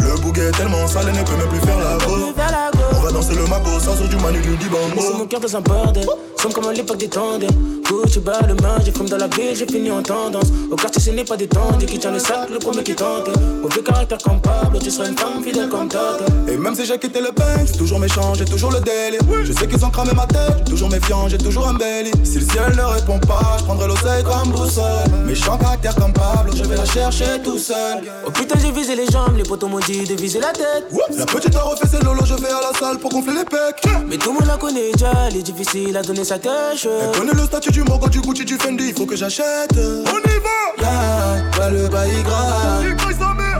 Le 0.00 0.20
bouguet 0.20 0.48
est 0.48 0.52
tellement 0.52 0.86
sale, 0.86 1.06
il 1.12 1.18
ne 1.18 1.24
peut 1.24 1.36
même 1.36 1.48
plus 1.48 1.60
faire 1.60 1.78
la 1.78 1.96
go. 2.04 2.77
Va 3.08 3.14
danser 3.14 3.34
le 3.36 3.46
maco, 3.46 3.70
ça 3.80 3.96
sort 3.96 4.06
du 4.06 4.16
manu 4.16 4.38
du 4.42 4.68
mon 4.68 5.26
cœur 5.26 5.40
dans 5.40 5.56
un 5.56 5.62
bordel. 5.62 6.06
Somme 6.36 6.52
comme 6.52 6.68
à 6.68 6.74
l'époque 6.74 6.98
des 6.98 7.08
tandems. 7.08 7.48
Gucci 7.88 8.20
bas 8.20 8.40
le 8.46 8.54
main, 8.56 8.76
j'ai 8.84 8.92
dans 8.92 9.16
la 9.16 9.28
ville, 9.28 9.56
j'ai 9.56 9.66
fini 9.66 9.90
en 9.90 10.02
tendance. 10.02 10.48
Au 10.70 10.76
quartier, 10.76 11.00
ce 11.00 11.10
n'est 11.10 11.24
pas 11.24 11.36
des 11.36 11.48
tendres. 11.48 11.78
Qui 11.86 11.98
tient 11.98 12.10
le 12.10 12.18
sac, 12.18 12.50
le 12.52 12.58
premier 12.58 12.82
qui 12.82 12.94
tente. 12.94 13.28
Mauvais 13.62 13.80
caractère 13.80 14.18
comme 14.18 14.40
Pablo, 14.42 14.78
tu 14.78 14.90
seras 14.90 15.08
une 15.08 15.16
femme 15.16 15.42
fidèle 15.42 15.70
comme 15.70 15.88
Tata. 15.88 16.26
Et 16.48 16.58
même 16.58 16.74
si 16.74 16.84
j'ai 16.84 16.98
quitté 16.98 17.20
le 17.20 17.32
pain, 17.32 17.64
c'est 17.66 17.78
toujours 17.78 17.98
méchant, 17.98 18.34
j'ai 18.34 18.44
toujours 18.44 18.70
le 18.70 18.80
délire. 18.80 19.20
Je 19.42 19.52
sais 19.54 19.66
qu'ils 19.66 19.82
ont 19.82 19.90
cramé 19.90 20.12
ma 20.14 20.26
tête, 20.26 20.58
j'ai 20.58 20.72
toujours 20.72 20.90
méfiant, 20.90 21.28
j'ai 21.28 21.38
toujours 21.38 21.66
un 21.66 21.74
belly. 21.74 22.10
Si 22.24 22.40
le 22.40 22.44
ciel 22.44 22.76
ne 22.76 22.82
répond 22.82 23.18
pas, 23.20 23.56
je 23.58 23.64
prendrai 23.64 23.88
l'oseille 23.88 24.22
comme 24.22 24.52
boussole. 24.52 24.84
Méchant 25.26 25.56
caractère 25.56 25.94
comme 25.94 26.12
Pablo, 26.12 26.52
je 26.54 26.64
vais 26.64 26.76
la 26.76 26.84
chercher 26.84 27.40
tout 27.42 27.58
seul. 27.58 28.02
Oh 28.26 28.30
putain, 28.30 28.58
j'ai 28.60 28.70
visé 28.70 28.94
les 28.94 29.06
jambes, 29.06 29.36
les 29.36 29.44
potos 29.44 29.70
m'ont 29.70 29.80
dit 29.80 30.04
de 30.04 30.14
viser 30.14 30.40
la 30.40 30.52
tête. 30.52 30.84
La 31.16 31.24
petite 31.24 31.56
a 31.56 31.62
refait 31.62 31.88
ses 31.88 32.04
lolos, 32.04 32.26
je 32.26 32.34
vais 32.34 32.50
à 32.50 32.60
la 32.70 32.78
salle 32.78 32.97
pour 32.98 33.10
gonfler 33.10 33.34
les 33.34 33.44
pecs. 33.44 33.82
Mais 34.08 34.16
tout 34.16 34.32
le 34.32 34.38
monde 34.38 34.46
la 34.46 34.56
connaît 34.56 34.92
déjà, 34.92 35.12
elle 35.28 35.36
est 35.36 35.42
difficile 35.42 35.96
à 35.96 36.02
donner 36.02 36.24
sa 36.24 36.38
cache. 36.38 36.86
Elle 36.86 37.18
connaît 37.18 37.32
le 37.32 37.44
statut 37.44 37.70
du 37.70 37.82
Mogo, 37.82 38.08
du 38.08 38.20
Gucci, 38.20 38.44
du 38.44 38.56
Fendi, 38.56 38.88
il 38.88 38.94
faut 38.94 39.06
que 39.06 39.16
j'achète. 39.16 39.72
On 39.76 40.28
y 40.28 40.38
va! 40.38 40.82
Là, 40.82 41.42
bah 41.56 41.70
le 41.70 41.88
bail 41.88 42.22
grave. 42.22 42.84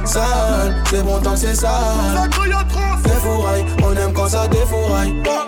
Sale, 0.04 0.74
c'est 0.88 1.02
bon 1.02 1.20
tant 1.20 1.32
que 1.32 1.38
c'est 1.38 1.54
sale. 1.54 1.70
Défouraille, 3.04 3.64
on 3.82 3.92
aime 3.94 4.12
quand 4.14 4.28
ça 4.28 4.48
défouraille. 4.48 5.14
Ah, 5.28 5.46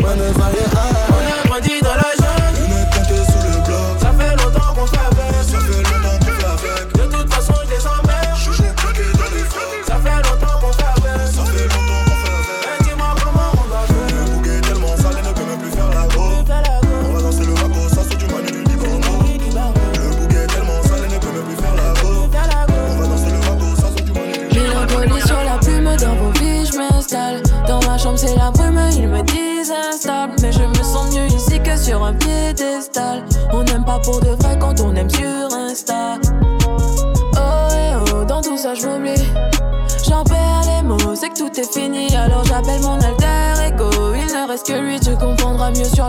bonne 0.00 0.32
vaille, 0.32 0.54
ah. 0.74 0.78
On 1.10 1.14
a 1.14 1.48
grandi 1.48 1.80
dans 1.82 1.94
la 1.94 2.25
que 44.66 44.72
lui, 44.80 44.98
tu 44.98 45.16
comprendras 45.16 45.70
mieux 45.70 45.84
sur 45.84 46.08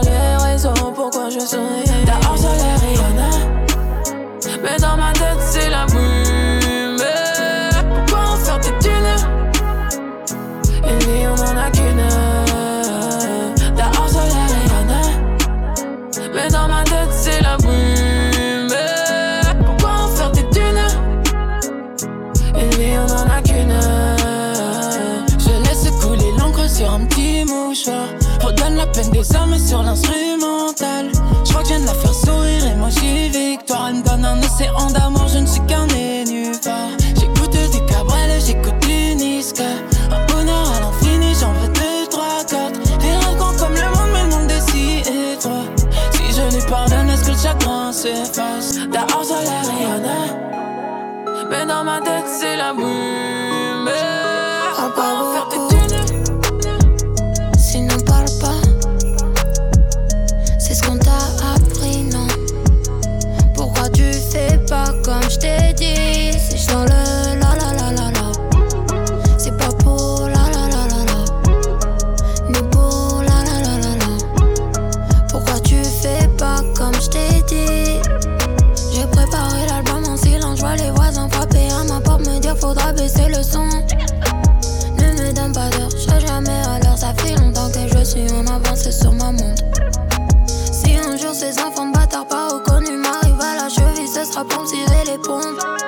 faudra 82.98 83.04
baisser 83.04 83.28
le 83.30 83.44
son. 83.44 83.66
Ne 84.98 85.14
me 85.14 85.34
donne 85.34 85.54
pas 85.54 85.70
d'heure, 85.70 85.90
je 85.92 86.26
jamais 86.26 86.50
à 86.50 86.80
l'heure. 86.80 86.98
Ça 86.98 87.14
fait 87.18 87.36
longtemps 87.36 87.70
que 87.70 87.98
je 87.98 88.04
suis 88.04 88.32
en 88.32 88.46
avance 88.48 88.90
sur 88.90 89.12
ma 89.14 89.32
montre. 89.32 89.64
Si 90.72 90.96
un 90.96 91.18
jour 91.18 91.34
ces 91.34 91.60
enfants 91.60 91.88
de 91.88 91.94
bâtards 91.94 92.28
pas 92.28 92.50
reconnus 92.50 92.92
m'arrivent 92.92 93.42
à 93.42 93.64
la 93.64 93.70
cheville, 93.70 94.08
ce 94.08 94.26
sera 94.26 94.44
pour 94.46 94.64
tirer 94.66 95.04
les 95.06 95.18
pompes. 95.18 95.87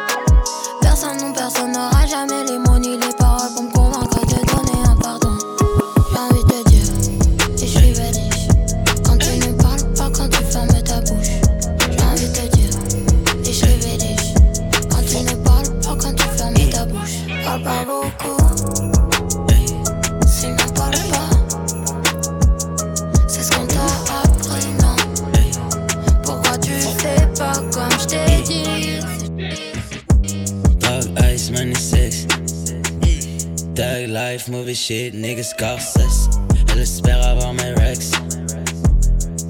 Shit, 34.74 35.14
niggas 35.14 35.52
Scorsese. 35.52 36.30
Elle 36.72 36.80
espère 36.80 37.26
avoir 37.26 37.54
mes 37.54 37.74
rex. 37.74 38.12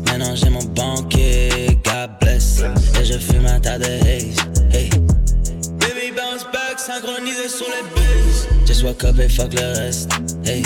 Maintenant 0.05 0.35
j'ai 0.35 0.49
mon 0.49 0.63
banquier, 0.63 1.77
God 1.83 2.11
bless. 2.21 2.61
Et 2.99 3.05
je 3.05 3.17
fume 3.17 3.45
un 3.45 3.59
tas 3.59 3.77
de 3.77 3.85
haze. 3.85 4.37
Hey. 4.71 4.89
Baby 5.79 6.11
bounce 6.15 6.45
back, 6.53 6.77
synchronisé 6.77 7.49
sur 7.49 7.67
les 7.67 7.83
bases. 7.95 8.47
Just 8.67 8.83
woke 8.83 9.03
up 9.03 9.19
et 9.19 9.29
fuck 9.29 9.53
le 9.53 9.79
reste. 9.79 10.09
Hey. 10.45 10.63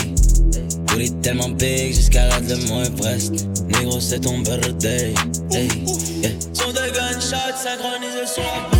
Booty 0.86 1.12
tellement 1.22 1.48
big 1.48 1.94
jusqu'à 1.94 2.28
la 2.28 2.40
de 2.40 2.54
mon 2.68 2.82
Everest. 2.82 3.46
Négro, 3.68 3.98
c'est 4.00 4.20
ton 4.20 4.38
birthday. 4.40 5.14
Hey. 5.50 5.68
Yeah. 6.22 6.30
Son 6.52 6.70
de 6.70 6.90
gunshots 6.94 7.56
synchronisé 7.56 8.26
sur 8.26 8.42
la 8.42 8.73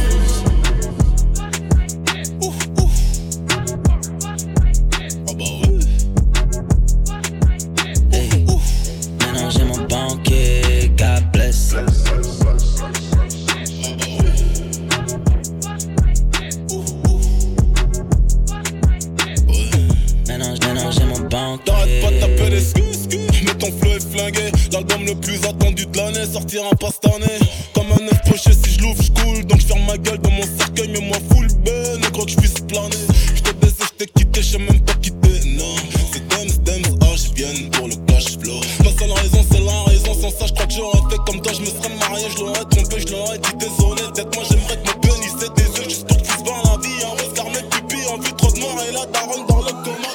je 43.15 43.19
l'aurais 43.19 43.39
dit 43.39 43.55
désolé. 43.57 44.03
Peut-être 44.12 44.35
moi, 44.35 44.45
j'aimerais 44.49 44.77
que 44.77 44.89
me 44.89 45.01
bénisse 45.01 45.37
des 45.37 45.47
yeux 45.47 45.89
juste 45.89 46.07
pour 46.07 46.17
tu 46.17 46.45
voir 46.45 46.62
la 46.65 46.79
vie. 46.83 47.05
Un 47.05 47.11
regard, 47.11 47.47
mes 47.47 47.69
pupilles, 47.69 48.09
en 48.09 48.19
vue 48.19 48.33
trop 48.35 48.51
de 48.51 48.59
noir 48.59 48.77
et 48.89 48.93
la 48.93 49.07
daronne 49.07 49.47
dans 49.47 49.59
le 49.59 49.73
coma. 49.85 50.09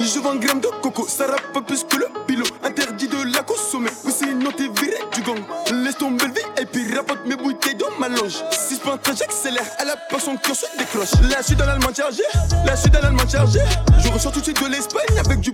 Je 0.00 0.04
Je 0.04 0.20
vends 0.20 0.36
gramme 0.36 0.60
de 0.60 0.68
coco, 0.82 1.06
ça 1.08 1.26
rappe 1.26 1.66
plus 1.66 1.84
que 1.84 1.96
le 1.96 2.06
pilot. 2.26 2.46
Interdit 2.62 3.08
de 3.08 3.34
la 3.34 3.42
consommer. 3.42 3.90
Oui, 4.04 4.12
sinon 4.16 4.50
t'es 4.52 4.68
viré 4.68 4.98
du 5.12 5.22
gang. 5.22 5.42
Laisse 5.82 5.96
tomber 5.96 6.26
le 6.26 6.62
et 6.62 6.66
puis 6.66 6.94
rapote 6.94 7.26
mes 7.26 7.36
bouteilles 7.36 7.74
dans 7.74 7.90
ma 7.98 8.08
loge. 8.08 8.36
6 8.50 8.78
points 8.78 8.98
j'accélère. 9.06 9.66
Elle 9.80 9.90
a 9.90 9.96
pas 9.96 10.20
son 10.20 10.36
cœur 10.36 10.54
se 10.54 10.66
décroche. 10.78 11.12
Là, 11.28 11.38
je 11.40 11.46
suis 11.46 11.56
dans 11.56 11.66
l'allemand 11.66 11.92
chargé. 11.94 12.22
Là, 12.64 12.74
je 12.74 12.80
suis 12.82 12.90
dans 12.90 13.00
l'allemand 13.00 13.28
chargé. 13.28 13.60
Je 13.98 14.08
ressors 14.08 14.32
tout 14.32 14.40
de 14.40 14.44
suite 14.44 14.62
de 14.62 14.68
l'Espagne 14.68 15.18
avec 15.18 15.40
du 15.40 15.52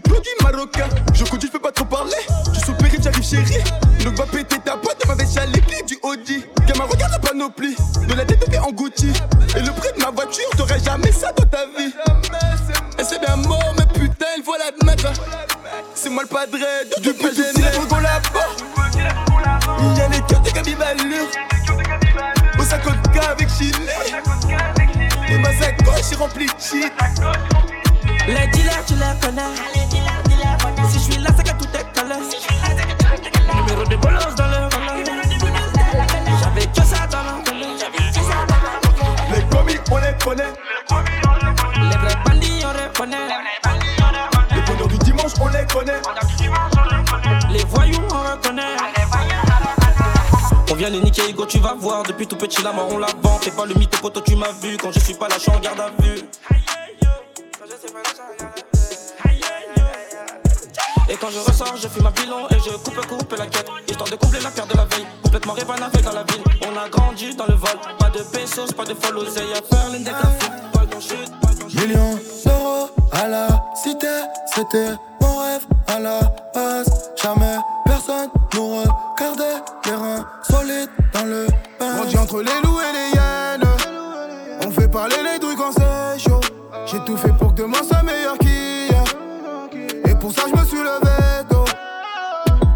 Le 16.20 16.26
padre 16.26 16.52
de 16.52 17.02
Depuis 17.02 17.18
tout 17.18 17.28
petit, 17.28 17.62
les 17.62 17.72
fourgons 17.72 17.98
là-bas. 18.00 18.48
Y'a 19.96 20.08
les 20.08 20.20
cœurs 20.28 20.42
de 20.42 20.50
Gabi 20.50 20.74
Valure. 20.74 21.26
Au 22.58 22.62
50K 22.62 23.30
avec 23.30 23.48
Chili. 23.48 23.72
Et 25.30 25.38
ma 25.38 25.52
sacoche 25.54 26.12
est 26.12 26.16
remplie 26.16 26.46
de 26.46 26.52
shit. 26.60 26.92
Les 28.26 28.46
dealers, 28.48 28.84
tu 28.86 28.94
les 28.94 29.26
connais. 29.26 30.29
Niquer, 51.02 51.30
Hugo, 51.30 51.46
tu 51.46 51.58
vas 51.58 51.74
voir. 51.74 52.02
Depuis 52.02 52.26
tout 52.26 52.36
petit, 52.36 52.62
la 52.62 52.72
mort, 52.72 52.88
on 52.90 52.98
la 52.98 53.08
vend. 53.22 53.38
Fais 53.40 53.50
pas 53.50 53.66
le 53.66 53.74
mythe, 53.74 53.98
poteau, 54.00 54.20
tu 54.20 54.36
m'as 54.36 54.52
vu. 54.52 54.76
Quand 54.76 54.92
je 54.92 55.00
suis 55.00 55.14
pas 55.14 55.28
là, 55.28 55.36
je 55.36 55.42
suis 55.42 55.50
en 55.50 55.58
garde 55.60 55.80
à 55.80 55.90
vue. 56.02 56.20
Et 61.08 61.16
quand 61.16 61.30
je 61.30 61.40
ressors, 61.40 61.76
je 61.76 61.88
fume 61.88 62.04
ma 62.04 62.12
pilon 62.12 62.46
et 62.50 62.58
je 62.60 62.70
coupe, 62.76 63.04
coupe 63.06 63.34
la 63.36 63.46
quête. 63.46 63.66
Histoire 63.88 64.08
de 64.08 64.16
combler 64.16 64.40
la 64.40 64.50
perte 64.50 64.70
de 64.70 64.76
la 64.76 64.84
veille. 64.84 65.06
Complètement 65.24 65.54
répanavé 65.54 66.02
dans 66.02 66.12
la 66.12 66.22
ville. 66.22 66.42
On 66.62 66.78
a 66.78 66.88
grandi 66.88 67.34
dans 67.34 67.46
le 67.46 67.54
vol. 67.54 67.78
Pas 67.98 68.10
de 68.10 68.22
pesos, 68.22 68.72
pas 68.72 68.84
de 68.84 68.94
follow. 68.94 69.22
Oseille 69.22 69.52
à 69.52 69.74
faire 69.74 69.90
l'une 69.92 70.04
des 70.04 70.10
Pas 70.10 70.86
de 70.86 71.00
chute, 71.00 71.32
pas 71.40 71.48
de. 71.48 71.80
Millions 71.80 72.18
d'euros 72.44 72.90
à 73.12 73.26
la 73.26 73.48
cité, 73.74 74.06
c'était 74.54 74.92
mon 75.20 75.38
rêve 75.38 75.66
à 75.88 75.98
la 75.98 76.20
entre 82.30 82.42
les 82.42 82.60
loups 82.62 82.78
et 82.78 82.92
les 82.92 83.16
hyènes. 83.16 83.68
On 84.64 84.70
fait 84.70 84.88
parler 84.88 85.16
les 85.16 85.40
douilles 85.40 85.56
quand 85.56 85.72
c'est 85.72 86.18
chaud. 86.20 86.40
J'ai 86.86 87.00
tout 87.00 87.16
fait 87.16 87.32
pour 87.32 87.52
que 87.52 87.62
demain 87.62 87.82
soit 87.82 88.04
meilleur 88.04 88.38
qu'hier. 88.38 89.02
Et 90.06 90.14
pour 90.14 90.32
ça, 90.32 90.42
je 90.48 90.56
me 90.56 90.64
suis 90.64 90.78
levé 90.78 91.44
tôt. 91.48 91.64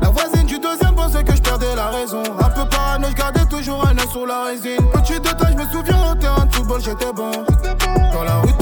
La 0.03 0.11
voisine 0.11 0.47
du 0.47 0.59
deuxième 0.59 0.97
pensait 0.97 1.23
que 1.23 1.37
je 1.37 1.41
perdais 1.41 1.77
la 1.77 1.87
raison. 1.87 2.23
Un 2.41 2.51
peu 2.51 2.69
parano, 2.69 3.07
je 3.11 3.15
gardais 3.15 3.47
toujours 3.47 3.87
un 3.87 3.97
œil 3.97 4.09
sur 4.11 4.27
la 4.27 4.45
résine. 4.47 4.81
Petit 4.93 5.21
détail, 5.21 5.57
je 5.57 5.65
me 5.65 5.71
souviens 5.71 6.11
au 6.11 6.15
terrain 6.17 6.47
de 6.47 6.55
football, 6.55 6.81
j'étais 6.83 7.13
bon. 7.13 7.31
Dans 8.13 8.25
la 8.25 8.41
rue, 8.41 8.54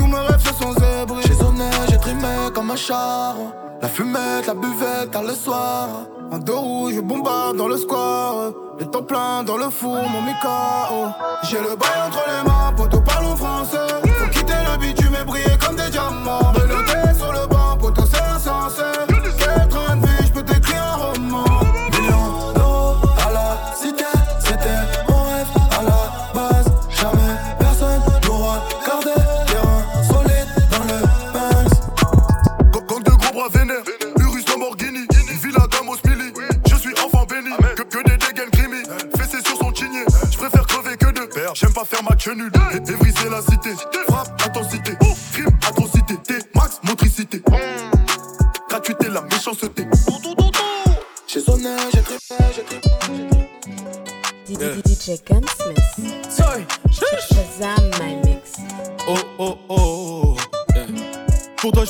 La 2.75 3.89
fumette, 3.89 4.47
la 4.47 4.55
buvette, 4.55 5.11
tard 5.11 5.25
le 5.25 5.35
soir. 5.35 5.89
En 6.31 6.39
deux 6.39 6.55
roues, 6.55 6.91
je 6.91 7.01
bombarde 7.01 7.59
dans 7.59 7.69
le 7.69 7.77
square. 7.77 8.53
Le 8.79 8.87
temps 8.87 9.03
plein 9.03 9.43
dans 9.43 9.59
le 9.59 9.69
four, 9.69 9.99
mon 10.09 10.23
Mikao. 10.23 11.13
J'ai 11.43 11.59
le 11.59 11.77
bail 11.77 12.07
entre 12.07 12.25
les 12.27 12.49
mains, 12.49 12.73
poteau 12.75 13.03
parlons 13.03 13.37
français. 13.37 13.77
Faut 14.07 14.31
quitter 14.31 14.55
le 14.71 14.79
bitume 14.79 15.15
et 15.21 15.25
briller 15.25 15.59
comme 15.61 15.77
des 15.77 15.91
diamants. 15.91 16.51
Menotté 16.55 17.15
sur 17.19 17.31
le 17.31 17.47
banc, 17.47 17.77
poteau 17.79 18.05
c'est 18.11 18.23
insensé. 18.23 19.12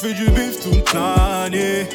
Fais 0.02 0.14
du 0.14 0.24
toute 0.24 0.92
l'année. 0.94 1.86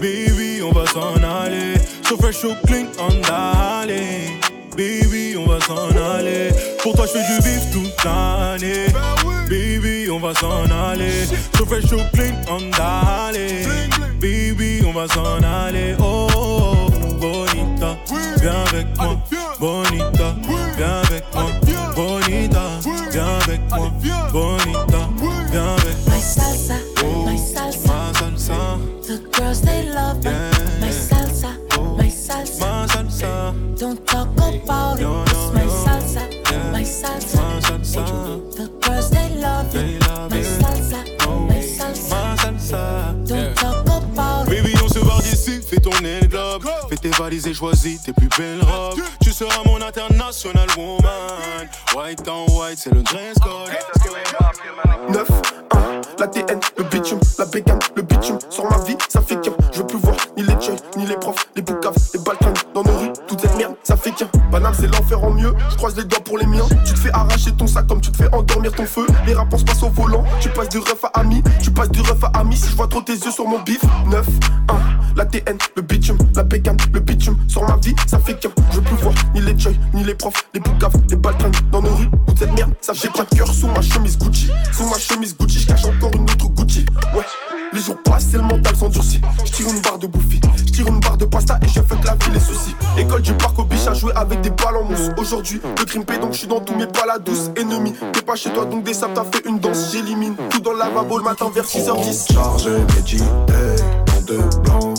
Baby, 0.00 0.62
on 0.62 0.72
va 0.72 0.86
s'en 0.86 1.16
aller. 1.22 1.76
So 2.06 2.16
fresh, 2.16 2.36
so 2.36 2.54
clean, 2.66 2.86
on 2.98 3.20
d'aller. 3.22 4.38
Baby, 4.76 5.36
on 5.38 5.46
va 5.46 5.58
s'en 5.60 5.88
aller. 5.88 6.50
Pour 6.82 6.94
toi, 6.94 7.06
je 7.06 7.12
fais 7.12 7.24
du 7.24 7.42
bif 7.42 7.70
toute 7.72 8.04
l'année. 8.04 8.88
Baby, 9.48 10.10
on 10.10 10.20
va 10.20 10.34
s'en 10.34 10.64
aller. 10.70 11.26
So 11.56 11.64
fresh, 11.64 11.84
so 11.84 11.96
clean, 12.12 12.34
on 12.48 12.70
d'aller. 12.76 13.66
Baby, 14.20 14.82
on 14.86 14.92
va 14.92 15.06
s'en 15.08 15.42
aller. 15.42 15.96
Oh, 15.98 16.26
oh, 16.36 16.74
oh, 16.86 17.14
bonita, 17.14 17.96
viens 18.40 18.64
avec 18.66 18.86
moi. 18.98 19.16
Bonita, 19.58 20.36
Tes 47.02 47.10
valises 47.10 47.46
et 47.46 47.52
choisis 47.52 48.00
tes 48.02 48.12
plus 48.14 48.28
belles 48.38 48.62
robes. 48.62 48.98
Tu 49.20 49.30
seras 49.30 49.62
mon 49.66 49.76
international 49.82 50.66
woman. 50.78 51.68
White 51.94 52.26
on 52.28 52.46
white, 52.52 52.78
c'est 52.78 52.94
le 52.94 53.02
dress 53.02 53.34
code. 53.42 53.70
9, 55.10 55.28
1, 55.72 56.00
la 56.18 56.28
TN, 56.28 56.60
le 56.78 56.84
bitume, 56.84 57.20
la 57.38 57.44
bécane, 57.44 57.78
le 57.94 58.02
bitume. 58.02 58.38
Sur 58.48 58.70
ma 58.70 58.78
vie, 58.84 58.96
ça 59.08 59.20
fait 59.20 59.38
qu'un. 59.40 59.52
Je 59.72 59.80
veux 59.80 59.86
plus 59.86 59.98
voir 59.98 60.16
ni 60.36 60.44
les 60.44 60.60
jeunes, 60.60 60.78
ni 60.96 61.04
les 61.04 61.16
profs, 61.16 61.46
les 61.54 61.62
boucaves, 61.62 61.94
les 62.14 62.20
balkans. 62.20 62.54
Dans 62.72 62.82
nos 62.82 62.96
rues, 62.96 63.12
toute 63.26 63.40
cette 63.40 63.56
merde, 63.56 63.74
ça 63.82 63.96
fait 63.96 64.12
qu'un. 64.12 64.28
Banal, 64.54 64.72
c'est 64.78 64.86
l'enfer 64.86 65.24
en 65.24 65.32
mieux. 65.32 65.52
Je 65.68 65.74
croise 65.74 65.96
les 65.96 66.04
doigts 66.04 66.22
pour 66.22 66.38
les 66.38 66.46
miens. 66.46 66.62
Tu 66.86 66.94
te 66.94 66.98
fais 67.00 67.10
arracher 67.10 67.50
ton 67.50 67.66
sac 67.66 67.88
comme 67.88 68.00
tu 68.00 68.12
te 68.12 68.16
fais 68.16 68.32
endormir 68.32 68.70
ton 68.70 68.86
feu. 68.86 69.04
Les 69.26 69.34
rapports 69.34 69.58
se 69.58 69.64
passent 69.64 69.82
au 69.82 69.88
volant. 69.88 70.22
Tu 70.38 70.48
passes 70.48 70.68
du 70.68 70.78
ref 70.78 71.02
à 71.02 71.08
ami. 71.18 71.42
Tu 71.60 71.72
passes 71.72 71.90
du 71.90 72.00
ref 72.02 72.22
à 72.22 72.28
ami. 72.38 72.56
Si 72.56 72.70
je 72.70 72.76
vois 72.76 72.86
trop 72.86 73.00
tes 73.00 73.14
yeux 73.14 73.32
sur 73.32 73.48
mon 73.48 73.60
bif. 73.62 73.82
9, 74.06 74.24
1, 74.68 74.74
la 75.16 75.26
TN, 75.26 75.58
le 75.74 75.82
bitume, 75.82 76.18
la 76.36 76.44
bécane, 76.44 76.76
le 76.92 77.00
bitume. 77.00 77.36
Sur 77.48 77.68
ma 77.68 77.76
vie, 77.78 77.96
ça 78.06 78.20
fait 78.20 78.38
qu'un. 78.38 78.50
Je 78.70 78.76
veux 78.76 78.82
plus 78.82 78.94
voir 79.02 79.14
ni 79.34 79.40
les 79.40 79.58
joy, 79.58 79.76
ni 79.92 80.04
les 80.04 80.14
profs, 80.14 80.46
les 80.54 80.60
boucaves, 80.60 80.94
les 81.10 81.16
balkans. 81.16 81.50
Dans 81.72 81.82
nos 81.82 81.92
rues, 81.92 82.10
toute 82.28 82.38
cette 82.38 82.52
merde, 82.52 82.72
ça 82.80 82.94
fait 82.94 83.10
pas 83.10 83.24
de 83.24 83.36
cœur 83.36 83.48
sous 83.48 83.66
ma 83.66 83.82
chemise 83.82 84.16
Gucci. 84.16 84.52
Sous 84.70 84.88
ma 84.88 84.98
chemise 84.98 85.36
Gucci, 85.36 85.58
je 85.58 85.66
cache 85.66 85.84
encore 85.84 86.12
une 86.14 86.30
autre 86.30 86.48
Gucci. 86.50 86.63
Ouais. 87.14 87.24
Les 87.72 87.80
jours 87.80 87.96
passent, 88.04 88.26
c'est 88.30 88.36
le 88.36 88.42
mental 88.42 88.74
s'endurcit. 88.76 89.20
Je 89.44 89.52
tire 89.52 89.68
une 89.68 89.80
barre 89.80 89.98
de 89.98 90.06
bouffi. 90.06 90.40
Je 90.56 90.64
tire 90.64 90.86
une 90.88 91.00
barre 91.00 91.16
de 91.16 91.24
pasta 91.24 91.58
et 91.62 91.68
je 91.68 91.80
fais 91.80 91.96
que 91.96 92.06
la 92.06 92.14
vie 92.14 92.30
les 92.32 92.40
soucis. 92.40 92.74
École 92.96 93.22
du 93.22 93.32
parc 93.34 93.58
au 93.58 93.64
biche 93.64 93.86
à 93.86 93.94
jouer 93.94 94.12
avec 94.16 94.40
des 94.40 94.50
balles 94.50 94.76
en 94.76 94.84
mousse. 94.84 95.10
Aujourd'hui, 95.16 95.60
le 95.78 95.84
grimpé 95.84 96.18
donc 96.18 96.32
je 96.32 96.38
suis 96.38 96.48
dans 96.48 96.60
tous 96.60 96.74
mes 96.74 96.86
la 97.06 97.18
douce 97.18 97.50
Ennemi, 97.56 97.92
t'es 98.12 98.22
pas 98.22 98.34
chez 98.34 98.50
toi 98.50 98.64
donc 98.64 98.84
des 98.84 98.94
sables 98.94 99.14
t'as 99.14 99.24
fait 99.24 99.46
une 99.46 99.58
danse. 99.58 99.92
J'élimine 99.92 100.34
tout 100.50 100.60
dans 100.60 100.72
la 100.72 100.86
lavabo 100.86 101.18
le 101.18 101.24
matin 101.24 101.50
vers 101.54 101.64
6h10. 101.64 102.32
Chargé, 102.32 102.70
médité, 102.96 103.24
dans 104.06 104.20
deux 104.26 104.60
blancs. 104.62 104.98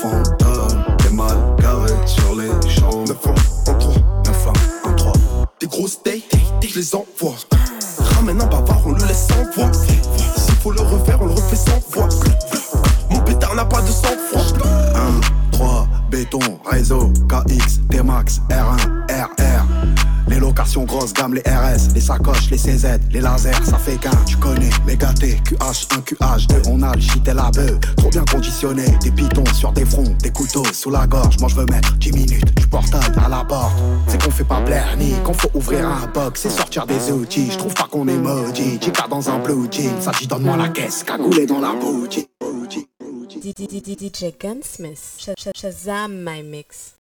Fantôme, 0.00 0.84
des 1.02 1.10
mal 1.14 1.36
garés 1.60 1.90
sur 2.06 2.34
les 2.36 2.70
champs. 2.70 3.04
9 3.06 3.26
ans, 3.26 3.34
en 3.68 3.74
3, 3.74 3.94
9 4.24 4.48
ans, 4.48 4.52
en 4.88 4.92
3. 4.94 5.12
Des 5.60 5.66
grosses 5.66 6.02
dates, 6.02 6.22
je 6.66 6.78
les 6.78 6.94
envoie. 6.94 7.34
Ramène 8.20 8.42
un 8.42 8.46
bavard, 8.48 8.82
on 8.84 8.92
le 8.92 9.06
laisse 9.06 9.28
sans 9.28 9.50
voix. 9.56 9.72
S'il 9.72 10.54
faut 10.56 10.72
le 10.72 10.82
refaire, 10.82 11.22
on 11.22 11.24
le 11.24 11.32
refait 11.32 11.56
sans 11.56 11.80
voix. 11.90 12.06
Mon 13.08 13.18
pétard 13.20 13.54
n'a 13.54 13.64
pas 13.64 13.80
de 13.80 13.86
sang 13.86 14.08
froid. 14.28 14.42
1, 14.94 15.52
3, 15.52 15.88
béton, 16.10 16.38
réseau, 16.70 17.10
KX, 17.30 17.80
T-Max, 17.88 18.42
R1, 18.50 18.76
RR. 19.08 19.99
Les 20.30 20.38
locations 20.38 20.84
grosses 20.84 21.12
gamme, 21.12 21.34
les 21.34 21.42
RS, 21.42 21.92
les 21.92 22.00
sacoches, 22.00 22.50
les 22.50 22.56
CZ, 22.56 23.00
les 23.10 23.20
lasers, 23.20 23.64
ça 23.64 23.78
fait 23.78 23.96
qu'un, 23.96 24.10
tu 24.26 24.36
connais, 24.36 24.70
les 24.86 24.96
gâtés, 24.96 25.40
QH1, 25.44 26.02
QH2, 26.04 26.68
on 26.68 26.80
a 26.82 26.94
le 26.94 27.00
shit 27.00 27.26
et 27.26 27.34
la 27.34 27.50
beuh, 27.50 27.78
trop 27.96 28.10
bien 28.10 28.24
conditionné, 28.30 28.84
des 29.02 29.10
pitons 29.10 29.44
sur 29.52 29.72
des 29.72 29.84
fronts, 29.84 30.16
des 30.22 30.30
couteaux 30.30 30.64
sous 30.72 30.90
la 30.90 31.08
gorge, 31.08 31.36
moi 31.40 31.48
je 31.48 31.56
veux 31.56 31.66
mettre 31.66 31.92
10 31.96 32.12
minutes, 32.12 32.54
du 32.54 32.66
portail 32.68 33.10
à 33.24 33.28
la 33.28 33.44
porte, 33.44 33.72
c'est 34.06 34.22
qu'on 34.22 34.30
fait 34.30 34.44
pas 34.44 34.60
blaire 34.60 34.96
ni 34.96 35.14
qu'on 35.24 35.34
faut 35.34 35.50
ouvrir 35.54 35.88
un 35.88 36.06
box, 36.06 36.42
c'est 36.42 36.50
sortir 36.50 36.86
des 36.86 37.10
outils, 37.10 37.50
je 37.50 37.58
trouve 37.58 37.74
pas 37.74 37.88
qu'on 37.90 38.06
est 38.06 38.16
maudit, 38.16 38.78
pas 38.96 39.08
dans 39.08 39.28
un 39.28 39.40
blue 39.40 39.66
jean, 39.68 40.00
ça 40.00 40.12
dit 40.16 40.28
donne-moi 40.28 40.56
la 40.56 40.68
caisse, 40.68 41.02
cagoulé 41.02 41.44
dans 41.46 41.60
la 41.60 41.74
boutique. 41.74 42.30
DJ 43.42 44.34
Gunsmith, 44.38 45.18
Shazam 45.56 46.22
my 46.22 46.42
mix. 46.42 46.99